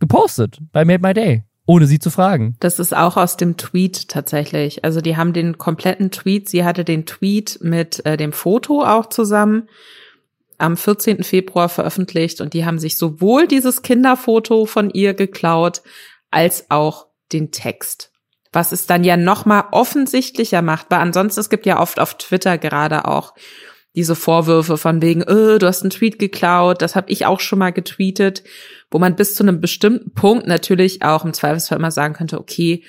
gepostet 0.00 0.58
bei 0.70 0.84
Made 0.84 1.00
My 1.00 1.14
Day 1.14 1.44
ohne 1.66 1.86
sie 1.86 1.98
zu 1.98 2.10
fragen. 2.10 2.56
Das 2.60 2.78
ist 2.78 2.94
auch 2.94 3.16
aus 3.16 3.36
dem 3.36 3.56
Tweet 3.56 4.08
tatsächlich. 4.08 4.84
Also 4.84 5.00
die 5.00 5.16
haben 5.16 5.32
den 5.32 5.58
kompletten 5.58 6.10
Tweet, 6.10 6.48
sie 6.48 6.64
hatte 6.64 6.84
den 6.84 7.06
Tweet 7.06 7.58
mit 7.62 8.04
äh, 8.04 8.16
dem 8.16 8.32
Foto 8.32 8.82
auch 8.82 9.06
zusammen 9.06 9.68
am 10.58 10.76
14. 10.76 11.24
Februar 11.24 11.68
veröffentlicht 11.68 12.40
und 12.40 12.54
die 12.54 12.64
haben 12.64 12.78
sich 12.78 12.96
sowohl 12.96 13.48
dieses 13.48 13.82
Kinderfoto 13.82 14.66
von 14.66 14.90
ihr 14.90 15.14
geklaut 15.14 15.82
als 16.30 16.70
auch 16.70 17.06
den 17.32 17.50
Text. 17.50 18.12
Was 18.52 18.72
es 18.72 18.86
dann 18.86 19.02
ja 19.02 19.16
noch 19.16 19.44
mal 19.44 19.64
offensichtlicher 19.72 20.62
macht, 20.62 20.86
weil 20.90 21.00
ansonsten 21.00 21.40
es 21.40 21.50
gibt 21.50 21.66
ja 21.66 21.80
oft 21.80 21.98
auf 21.98 22.14
Twitter 22.14 22.58
gerade 22.58 23.06
auch 23.06 23.34
diese 23.94 24.16
Vorwürfe 24.16 24.78
von 24.78 25.02
wegen, 25.02 25.22
äh, 25.22 25.58
du 25.58 25.66
hast 25.66 25.82
einen 25.82 25.90
Tweet 25.90 26.18
geklaut, 26.18 26.80
das 26.82 26.96
habe 26.96 27.10
ich 27.10 27.26
auch 27.26 27.40
schon 27.40 27.58
mal 27.58 27.72
getweetet, 27.72 28.42
wo 28.90 28.98
man 28.98 29.16
bis 29.16 29.34
zu 29.34 29.42
einem 29.42 29.60
bestimmten 29.60 30.12
Punkt 30.14 30.46
natürlich 30.46 31.02
auch 31.02 31.24
im 31.24 31.34
Zweifelsfall 31.34 31.78
immer 31.78 31.90
sagen 31.90 32.14
könnte, 32.14 32.38
okay, 32.38 32.84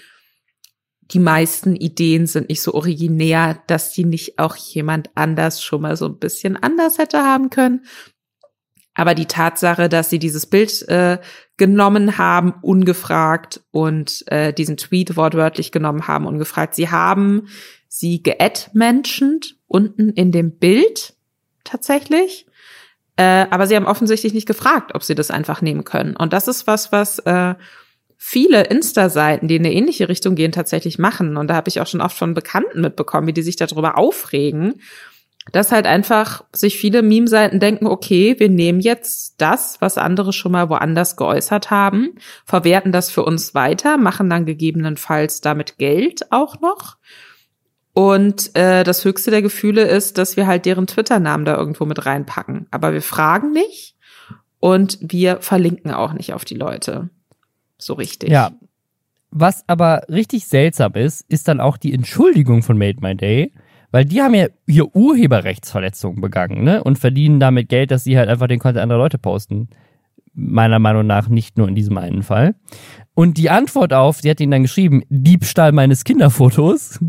die 1.12 1.20
meisten 1.20 1.76
Ideen 1.76 2.28
sind 2.28 2.49
nicht 2.49 2.62
so 2.62 2.74
originär, 2.74 3.62
dass 3.68 3.91
die 3.91 4.06
nicht 4.06 4.39
auch 4.39 4.56
jemand 4.56 5.10
anders 5.16 5.62
schon 5.62 5.82
mal 5.82 5.97
so 5.97 6.06
ein 6.08 6.18
bisschen 6.18 6.56
anders 6.56 6.97
hätte 6.97 7.20
haben 7.20 7.49
können. 7.49 7.86
Aber 8.95 9.16
die 9.16 9.26
Tatsache, 9.26 9.89
dass 9.89 10.10
sie 10.10 10.20
dieses 10.20 10.45
Bild 10.45 10.88
äh, 10.88 11.20
genommen 11.58 12.18
haben, 12.18 12.54
ungefragt 12.62 13.62
und 13.72 14.24
äh, 14.28 14.54
diesen 14.54 14.78
Tweet 14.78 15.18
wortwörtlich 15.18 15.72
genommen 15.72 16.08
haben, 16.08 16.28
ungefragt. 16.28 16.76
Sie 16.76 16.89
haben 16.89 17.47
sie 17.96 18.24
geadmentioned 18.24 19.56
unten 19.68 20.10
in 20.10 20.32
dem 20.32 20.58
Bild 20.58 21.14
tatsächlich. 21.64 22.48
Äh, 23.18 23.46
aber 23.52 23.68
sie 23.68 23.76
haben 23.76 23.86
offensichtlich 23.86 24.34
nicht 24.34 24.48
gefragt, 24.48 24.96
ob 24.96 25.04
sie 25.04 25.14
das 25.14 25.30
einfach 25.30 25.62
nehmen 25.62 25.84
können. 25.84 26.16
Und 26.16 26.34
das 26.34 26.48
ist 26.48 26.66
was, 26.66 26.91
was 26.91 27.20
äh, 27.20 27.54
viele 28.18 28.64
Insta-Seiten, 28.64 29.48
die 29.48 29.58
in 29.58 29.66
eine 29.66 29.76
ähnliche 29.76 30.10
Richtung 30.10 30.34
gehen, 30.34 30.52
tatsächlich 30.52 30.98
machen. 30.98 31.38
Und 31.38 31.50
da 31.50 31.54
habe 31.54 31.70
ich 31.70 31.82
auch 31.82 31.86
schon 31.86 32.02
oft 32.02 32.18
von 32.18 32.34
Bekannten 32.34 32.82
mitbekommen, 32.82 33.28
wie 33.28 33.34
die 33.34 33.44
sich 33.44 33.58
darüber 33.58 33.96
aufregen, 33.96 34.82
dass 35.52 35.72
halt 35.72 35.86
einfach 35.86 36.46
sich 36.52 36.80
viele 36.80 37.04
Meme-Seiten 37.04 37.60
denken, 37.60 37.86
okay, 37.86 38.39
wir 38.39 38.50
nehmen 38.50 38.80
jetzt 38.80 39.36
das, 39.38 39.82
was 39.82 40.00
andere 40.00 40.34
schon 40.34 40.54
mal 40.54 40.70
woanders 40.70 41.16
geäußert 41.16 41.70
haben, 41.70 42.16
verwerten 42.44 42.91
das 42.91 43.12
für 43.12 43.24
uns 43.24 43.54
weiter, 43.54 43.98
machen 43.98 44.32
dann 44.32 44.48
gegebenenfalls 44.48 45.41
damit 45.41 45.78
Geld 45.78 46.32
auch 46.32 46.60
noch. 46.60 46.98
Und 47.94 48.56
äh, 48.56 48.84
das 48.84 49.06
höchste 49.06 49.30
der 49.30 49.41
Gefühle 49.41 49.84
ist, 49.84 50.18
dass 50.18 50.36
wir 50.36 50.48
halt 50.48 50.66
deren 50.66 50.88
Twitter-Namen 50.88 51.46
da 51.46 51.56
irgendwo 51.56 51.86
mit 51.86 52.06
reinpacken. 52.06 52.68
Aber 52.72 52.91
wir 52.94 53.04
fragen 53.04 53.52
nicht 53.52 53.96
und 54.60 54.98
wir 55.02 55.41
verlinken 55.41 55.91
auch 55.91 56.14
nicht 56.14 56.34
auf 56.34 56.44
die 56.44 56.56
Leute. 56.56 57.10
So 57.78 57.94
richtig. 57.94 58.30
Ja. 58.30 58.52
Was 59.30 59.64
aber 59.68 60.04
richtig 60.10 60.48
seltsam 60.48 60.94
ist, 60.94 61.26
ist 61.30 61.48
dann 61.48 61.60
auch 61.60 61.78
die 61.78 61.94
Entschuldigung 61.94 62.64
von 62.64 62.78
Made 62.78 63.00
My 63.02 63.16
Day 63.16 63.52
weil 63.94 64.06
die 64.06 64.24
haben 64.24 64.34
ja 64.34 64.48
hier 64.68 64.96
Urheberrechtsverletzungen 64.96 66.20
begangen, 66.20 66.64
ne? 66.64 66.84
Und 66.84 66.98
verdienen 66.98 67.39
damit 67.39 67.70
Geld, 67.70 67.91
dass 67.91 68.04
sie 68.04 68.18
halt 68.18 68.28
einfach 68.28 68.48
den 68.48 68.58
Content 68.58 68.82
anderer 68.82 68.98
Leute 68.98 69.20
posten. 69.20 69.70
Meiner 70.34 70.80
Meinung 70.80 71.06
nach 71.06 71.28
nicht 71.28 71.60
nur 71.60 71.68
in 71.68 71.76
diesem 71.76 72.00
einen 72.00 72.24
Fall. 72.24 72.56
Und 73.16 73.38
die 73.38 73.51
Antwort 73.51 73.93
auf, 73.93 74.22
sie 74.22 74.30
hat 74.30 74.39
ihnen 74.39 74.51
dann 74.51 74.64
geschrieben, 74.64 75.03
Diebstahl 75.09 75.72
meines 75.72 76.03
Kinderfotos. 76.03 76.99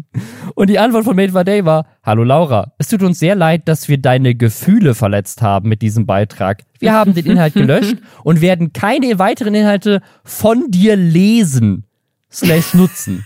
Und 0.54 0.68
die 0.68 0.78
Antwort 0.78 1.04
von 1.04 1.16
Made 1.16 1.32
by 1.32 1.44
Day 1.44 1.64
war, 1.64 1.86
Hallo 2.02 2.24
Laura, 2.24 2.74
es 2.76 2.88
tut 2.88 3.02
uns 3.02 3.18
sehr 3.18 3.34
leid, 3.34 3.68
dass 3.68 3.88
wir 3.88 3.96
deine 3.96 4.34
Gefühle 4.34 4.94
verletzt 4.94 5.40
haben 5.40 5.68
mit 5.68 5.80
diesem 5.80 6.04
Beitrag. 6.04 6.62
Wir 6.78 6.92
haben 6.92 7.14
den 7.14 7.24
Inhalt 7.24 7.54
gelöscht 7.54 7.96
und 8.22 8.42
werden 8.42 8.74
keine 8.74 9.18
weiteren 9.18 9.54
Inhalte 9.54 10.02
von 10.24 10.70
dir 10.70 10.96
lesen, 10.96 11.86
slash 12.30 12.74
nutzen. 12.74 13.24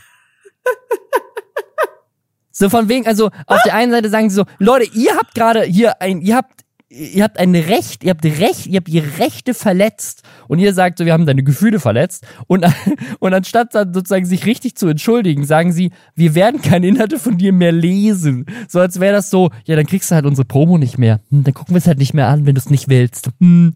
So 2.59 2.69
von 2.71 2.89
wegen, 2.89 3.07
also 3.07 3.31
auf 3.47 3.63
der 3.65 3.75
einen 3.75 3.93
Seite 3.93 4.09
sagen 4.09 4.31
sie 4.31 4.35
so, 4.35 4.45
Leute, 4.59 4.91
ihr 4.93 5.15
habt 5.15 5.37
gerade 5.37 5.63
hier 5.63 6.03
ein, 6.03 6.21
ihr 6.21 6.35
habt 6.35 6.65
ihr 6.91 7.23
habt 7.23 7.39
ein 7.39 7.55
Recht, 7.55 8.03
ihr 8.03 8.11
habt 8.11 8.25
Recht, 8.25 8.67
ihr 8.67 8.79
habt 8.79 8.89
die 8.89 8.99
Rechte 8.99 9.53
verletzt 9.55 10.23
und 10.49 10.59
ihr 10.59 10.73
sagt 10.73 10.99
so, 10.99 11.05
wir 11.05 11.13
haben 11.13 11.27
deine 11.27 11.43
Gefühle 11.43 11.81
verletzt 11.81 12.27
und, 12.47 12.65
und 13.19 13.35
anstatt 13.35 13.75
dann 13.75 13.93
sozusagen 13.93 14.25
sich 14.25 14.47
richtig 14.47 14.77
zu 14.77 14.89
entschuldigen, 14.89 15.45
sagen 15.45 15.73
sie, 15.73 15.93
wir 16.15 16.35
werden 16.35 16.63
keine 16.63 16.87
Inhalte 16.87 17.19
von 17.19 17.37
dir 17.37 17.53
mehr 17.53 17.73
lesen. 17.73 18.47
So 18.69 18.81
als 18.81 19.01
wäre 19.01 19.13
das 19.13 19.31
so, 19.31 19.51
ja, 19.65 19.77
dann 19.77 19.87
kriegst 19.87 20.11
du 20.11 20.15
halt 20.15 20.27
unsere 20.27 20.47
Promo 20.47 20.79
nicht 20.79 20.99
mehr. 20.99 21.21
Hm, 21.31 21.45
dann 21.45 21.55
gucken 21.55 21.75
wir 21.75 21.79
es 21.79 21.87
halt 21.87 21.99
nicht 21.99 22.15
mehr 22.15 22.29
an, 22.29 22.47
wenn 22.47 22.55
du 22.55 22.61
es 22.61 22.71
nicht 22.71 22.89
willst. 22.89 23.31
Hm. 23.41 23.75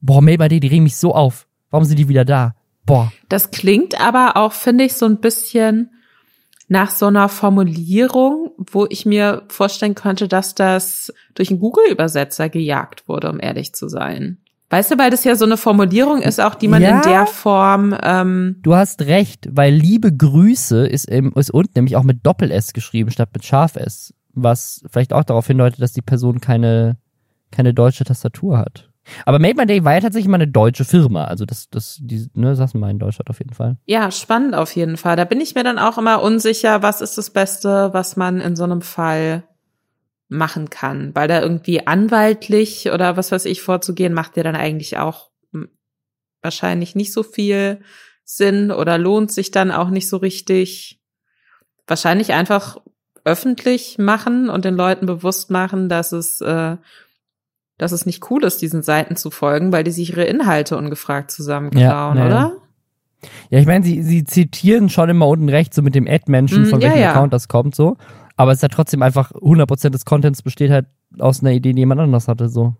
Boah, 0.00 0.20
Mail 0.20 0.38
bei 0.38 0.48
dir, 0.48 0.60
die 0.60 0.68
regen 0.68 0.84
mich 0.84 0.96
so 0.96 1.14
auf. 1.14 1.46
Warum 1.70 1.86
sind 1.86 1.98
die 1.98 2.08
wieder 2.08 2.26
da? 2.26 2.54
Boah. 2.84 3.10
Das 3.30 3.50
klingt 3.50 3.98
aber 3.98 4.36
auch, 4.36 4.52
finde 4.52 4.84
ich, 4.84 4.94
so 4.94 5.06
ein 5.06 5.20
bisschen 5.20 5.90
nach 6.68 6.90
so 6.90 7.06
einer 7.06 7.28
Formulierung, 7.28 8.52
wo 8.56 8.86
ich 8.88 9.06
mir 9.06 9.42
vorstellen 9.48 9.94
könnte, 9.94 10.28
dass 10.28 10.54
das 10.54 11.12
durch 11.34 11.50
einen 11.50 11.60
Google-Übersetzer 11.60 12.48
gejagt 12.48 13.08
wurde, 13.08 13.30
um 13.30 13.40
ehrlich 13.40 13.74
zu 13.74 13.88
sein. 13.88 14.38
Weißt 14.70 14.90
du, 14.90 14.98
weil 14.98 15.10
das 15.10 15.24
ja 15.24 15.36
so 15.36 15.44
eine 15.44 15.56
Formulierung 15.56 16.22
ist, 16.22 16.40
auch 16.40 16.54
die 16.54 16.68
man 16.68 16.82
ja, 16.82 16.96
in 16.96 17.02
der 17.02 17.26
Form. 17.26 17.94
Ähm 18.02 18.56
du 18.62 18.74
hast 18.74 19.02
recht, 19.02 19.48
weil 19.52 19.72
liebe 19.74 20.12
Grüße 20.12 20.86
ist, 20.86 21.04
im, 21.04 21.32
ist 21.34 21.52
unten 21.52 21.72
nämlich 21.76 21.96
auch 21.96 22.02
mit 22.02 22.26
Doppel-S 22.26 22.72
geschrieben 22.72 23.10
statt 23.10 23.28
mit 23.34 23.44
Scharf-S. 23.44 24.14
Was 24.32 24.82
vielleicht 24.90 25.12
auch 25.12 25.22
darauf 25.22 25.46
hindeutet, 25.46 25.80
dass 25.80 25.92
die 25.92 26.02
Person 26.02 26.40
keine, 26.40 26.96
keine 27.52 27.72
deutsche 27.72 28.04
Tastatur 28.04 28.58
hat. 28.58 28.90
Aber 29.24 29.38
Made 29.38 29.56
My 29.56 29.66
Day 29.66 29.84
war 29.84 29.94
ja 29.94 30.00
tatsächlich 30.00 30.28
mal 30.28 30.36
eine 30.36 30.48
deutsche 30.48 30.84
Firma. 30.84 31.24
Also 31.24 31.44
das, 31.44 31.68
das, 31.70 31.98
die, 32.00 32.28
ne, 32.34 32.56
saßen 32.56 32.78
mal 32.78 32.90
in 32.90 32.98
Deutschland 32.98 33.30
auf 33.30 33.38
jeden 33.38 33.54
Fall. 33.54 33.76
Ja, 33.86 34.10
spannend 34.10 34.54
auf 34.54 34.74
jeden 34.74 34.96
Fall. 34.96 35.16
Da 35.16 35.24
bin 35.24 35.40
ich 35.40 35.54
mir 35.54 35.64
dann 35.64 35.78
auch 35.78 35.98
immer 35.98 36.22
unsicher, 36.22 36.82
was 36.82 37.00
ist 37.00 37.18
das 37.18 37.30
Beste, 37.30 37.90
was 37.92 38.16
man 38.16 38.40
in 38.40 38.56
so 38.56 38.64
einem 38.64 38.82
Fall 38.82 39.44
machen 40.28 40.70
kann. 40.70 41.14
Weil 41.14 41.28
da 41.28 41.40
irgendwie 41.40 41.86
anwaltlich 41.86 42.90
oder 42.90 43.16
was 43.16 43.32
weiß 43.32 43.44
ich 43.44 43.62
vorzugehen, 43.62 44.14
macht 44.14 44.36
ja 44.36 44.42
dann 44.42 44.56
eigentlich 44.56 44.98
auch 44.98 45.30
wahrscheinlich 46.42 46.94
nicht 46.94 47.12
so 47.12 47.22
viel 47.22 47.80
Sinn 48.24 48.70
oder 48.70 48.98
lohnt 48.98 49.32
sich 49.32 49.50
dann 49.50 49.70
auch 49.70 49.90
nicht 49.90 50.08
so 50.08 50.18
richtig. 50.18 51.00
Wahrscheinlich 51.86 52.32
einfach 52.32 52.78
öffentlich 53.24 53.98
machen 53.98 54.48
und 54.48 54.64
den 54.64 54.76
Leuten 54.76 55.06
bewusst 55.06 55.50
machen, 55.50 55.88
dass 55.88 56.12
es 56.12 56.40
äh, 56.40 56.76
dass 57.78 57.92
es 57.92 58.06
nicht 58.06 58.30
cool 58.30 58.44
ist, 58.44 58.62
diesen 58.62 58.82
Seiten 58.82 59.16
zu 59.16 59.30
folgen, 59.30 59.72
weil 59.72 59.84
die 59.84 59.90
sich 59.90 60.10
ihre 60.10 60.24
Inhalte 60.24 60.76
ungefragt 60.76 61.30
zusammenklauen, 61.30 62.18
ja, 62.18 62.26
oder? 62.26 62.52
Ja, 63.50 63.58
ich 63.58 63.66
meine, 63.66 63.84
sie, 63.84 64.02
sie 64.02 64.24
zitieren 64.24 64.88
schon 64.88 65.08
immer 65.08 65.26
unten 65.26 65.48
rechts 65.48 65.76
so 65.76 65.82
mit 65.82 65.94
dem 65.94 66.06
Ad-Menschen, 66.06 66.64
mm, 66.64 66.66
von 66.66 66.82
welchem 66.82 66.96
ja, 66.96 67.02
ja. 67.02 67.10
Account 67.10 67.32
das 67.32 67.48
kommt, 67.48 67.74
so. 67.74 67.96
Aber 68.36 68.52
es 68.52 68.58
ist 68.58 68.62
ja 68.62 68.68
trotzdem 68.68 69.02
einfach 69.02 69.32
100% 69.32 69.90
des 69.90 70.04
Contents 70.04 70.42
besteht 70.42 70.70
halt 70.70 70.86
aus 71.18 71.40
einer 71.40 71.52
Idee, 71.52 71.72
die 71.72 71.80
jemand 71.80 72.00
anders 72.00 72.28
hatte, 72.28 72.48
so. 72.48 72.74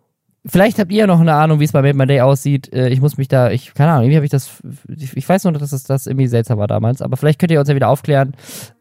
Vielleicht 0.46 0.78
habt 0.78 0.92
ihr 0.92 0.98
ja 0.98 1.06
noch 1.06 1.20
eine 1.20 1.32
Ahnung, 1.32 1.58
wie 1.58 1.64
es 1.64 1.72
bei 1.72 1.80
Made 1.80 1.96
My 1.96 2.06
Day 2.06 2.20
aussieht. 2.20 2.70
Äh, 2.70 2.90
ich 2.90 3.00
muss 3.00 3.16
mich 3.16 3.28
da, 3.28 3.50
ich, 3.50 3.72
keine 3.72 3.92
Ahnung, 3.92 4.04
irgendwie 4.04 4.16
habe 4.16 4.26
ich 4.26 4.30
das, 4.30 4.62
ich 4.88 5.26
weiß 5.26 5.44
nur, 5.44 5.54
dass 5.54 5.70
das, 5.70 5.84
das 5.84 6.06
irgendwie 6.06 6.26
seltsam 6.26 6.58
war 6.58 6.66
damals, 6.66 7.00
aber 7.00 7.16
vielleicht 7.16 7.38
könnt 7.38 7.50
ihr 7.50 7.60
uns 7.60 7.68
ja 7.68 7.74
wieder 7.74 7.88
aufklären 7.88 8.32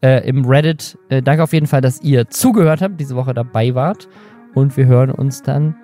äh, 0.02 0.28
im 0.28 0.44
Reddit. 0.44 0.98
Äh, 1.08 1.22
danke 1.22 1.42
auf 1.42 1.54
jeden 1.54 1.66
Fall, 1.66 1.80
dass 1.80 2.02
ihr 2.02 2.28
zugehört 2.28 2.82
habt, 2.82 3.00
diese 3.00 3.16
Woche 3.16 3.32
dabei 3.32 3.74
wart. 3.74 4.08
Und 4.54 4.76
wir 4.76 4.86
hören 4.86 5.10
uns 5.10 5.42
dann 5.42 5.74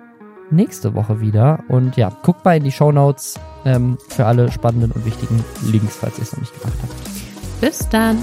nächste 0.51 0.93
Woche 0.93 1.21
wieder. 1.21 1.63
Und 1.67 1.97
ja, 1.97 2.11
guckt 2.23 2.45
mal 2.45 2.57
in 2.57 2.63
die 2.63 2.71
Show 2.71 2.91
Notes 2.91 3.39
ähm, 3.65 3.97
für 4.09 4.25
alle 4.25 4.51
spannenden 4.51 4.91
und 4.91 5.05
wichtigen 5.05 5.43
Links, 5.65 5.97
falls 5.97 6.17
ihr 6.17 6.23
es 6.23 6.33
noch 6.33 6.39
nicht 6.39 6.59
gemacht 6.59 6.77
habt. 6.81 7.61
Bis 7.61 7.89
dann. 7.89 8.17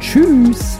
Tschüss. 0.00 0.78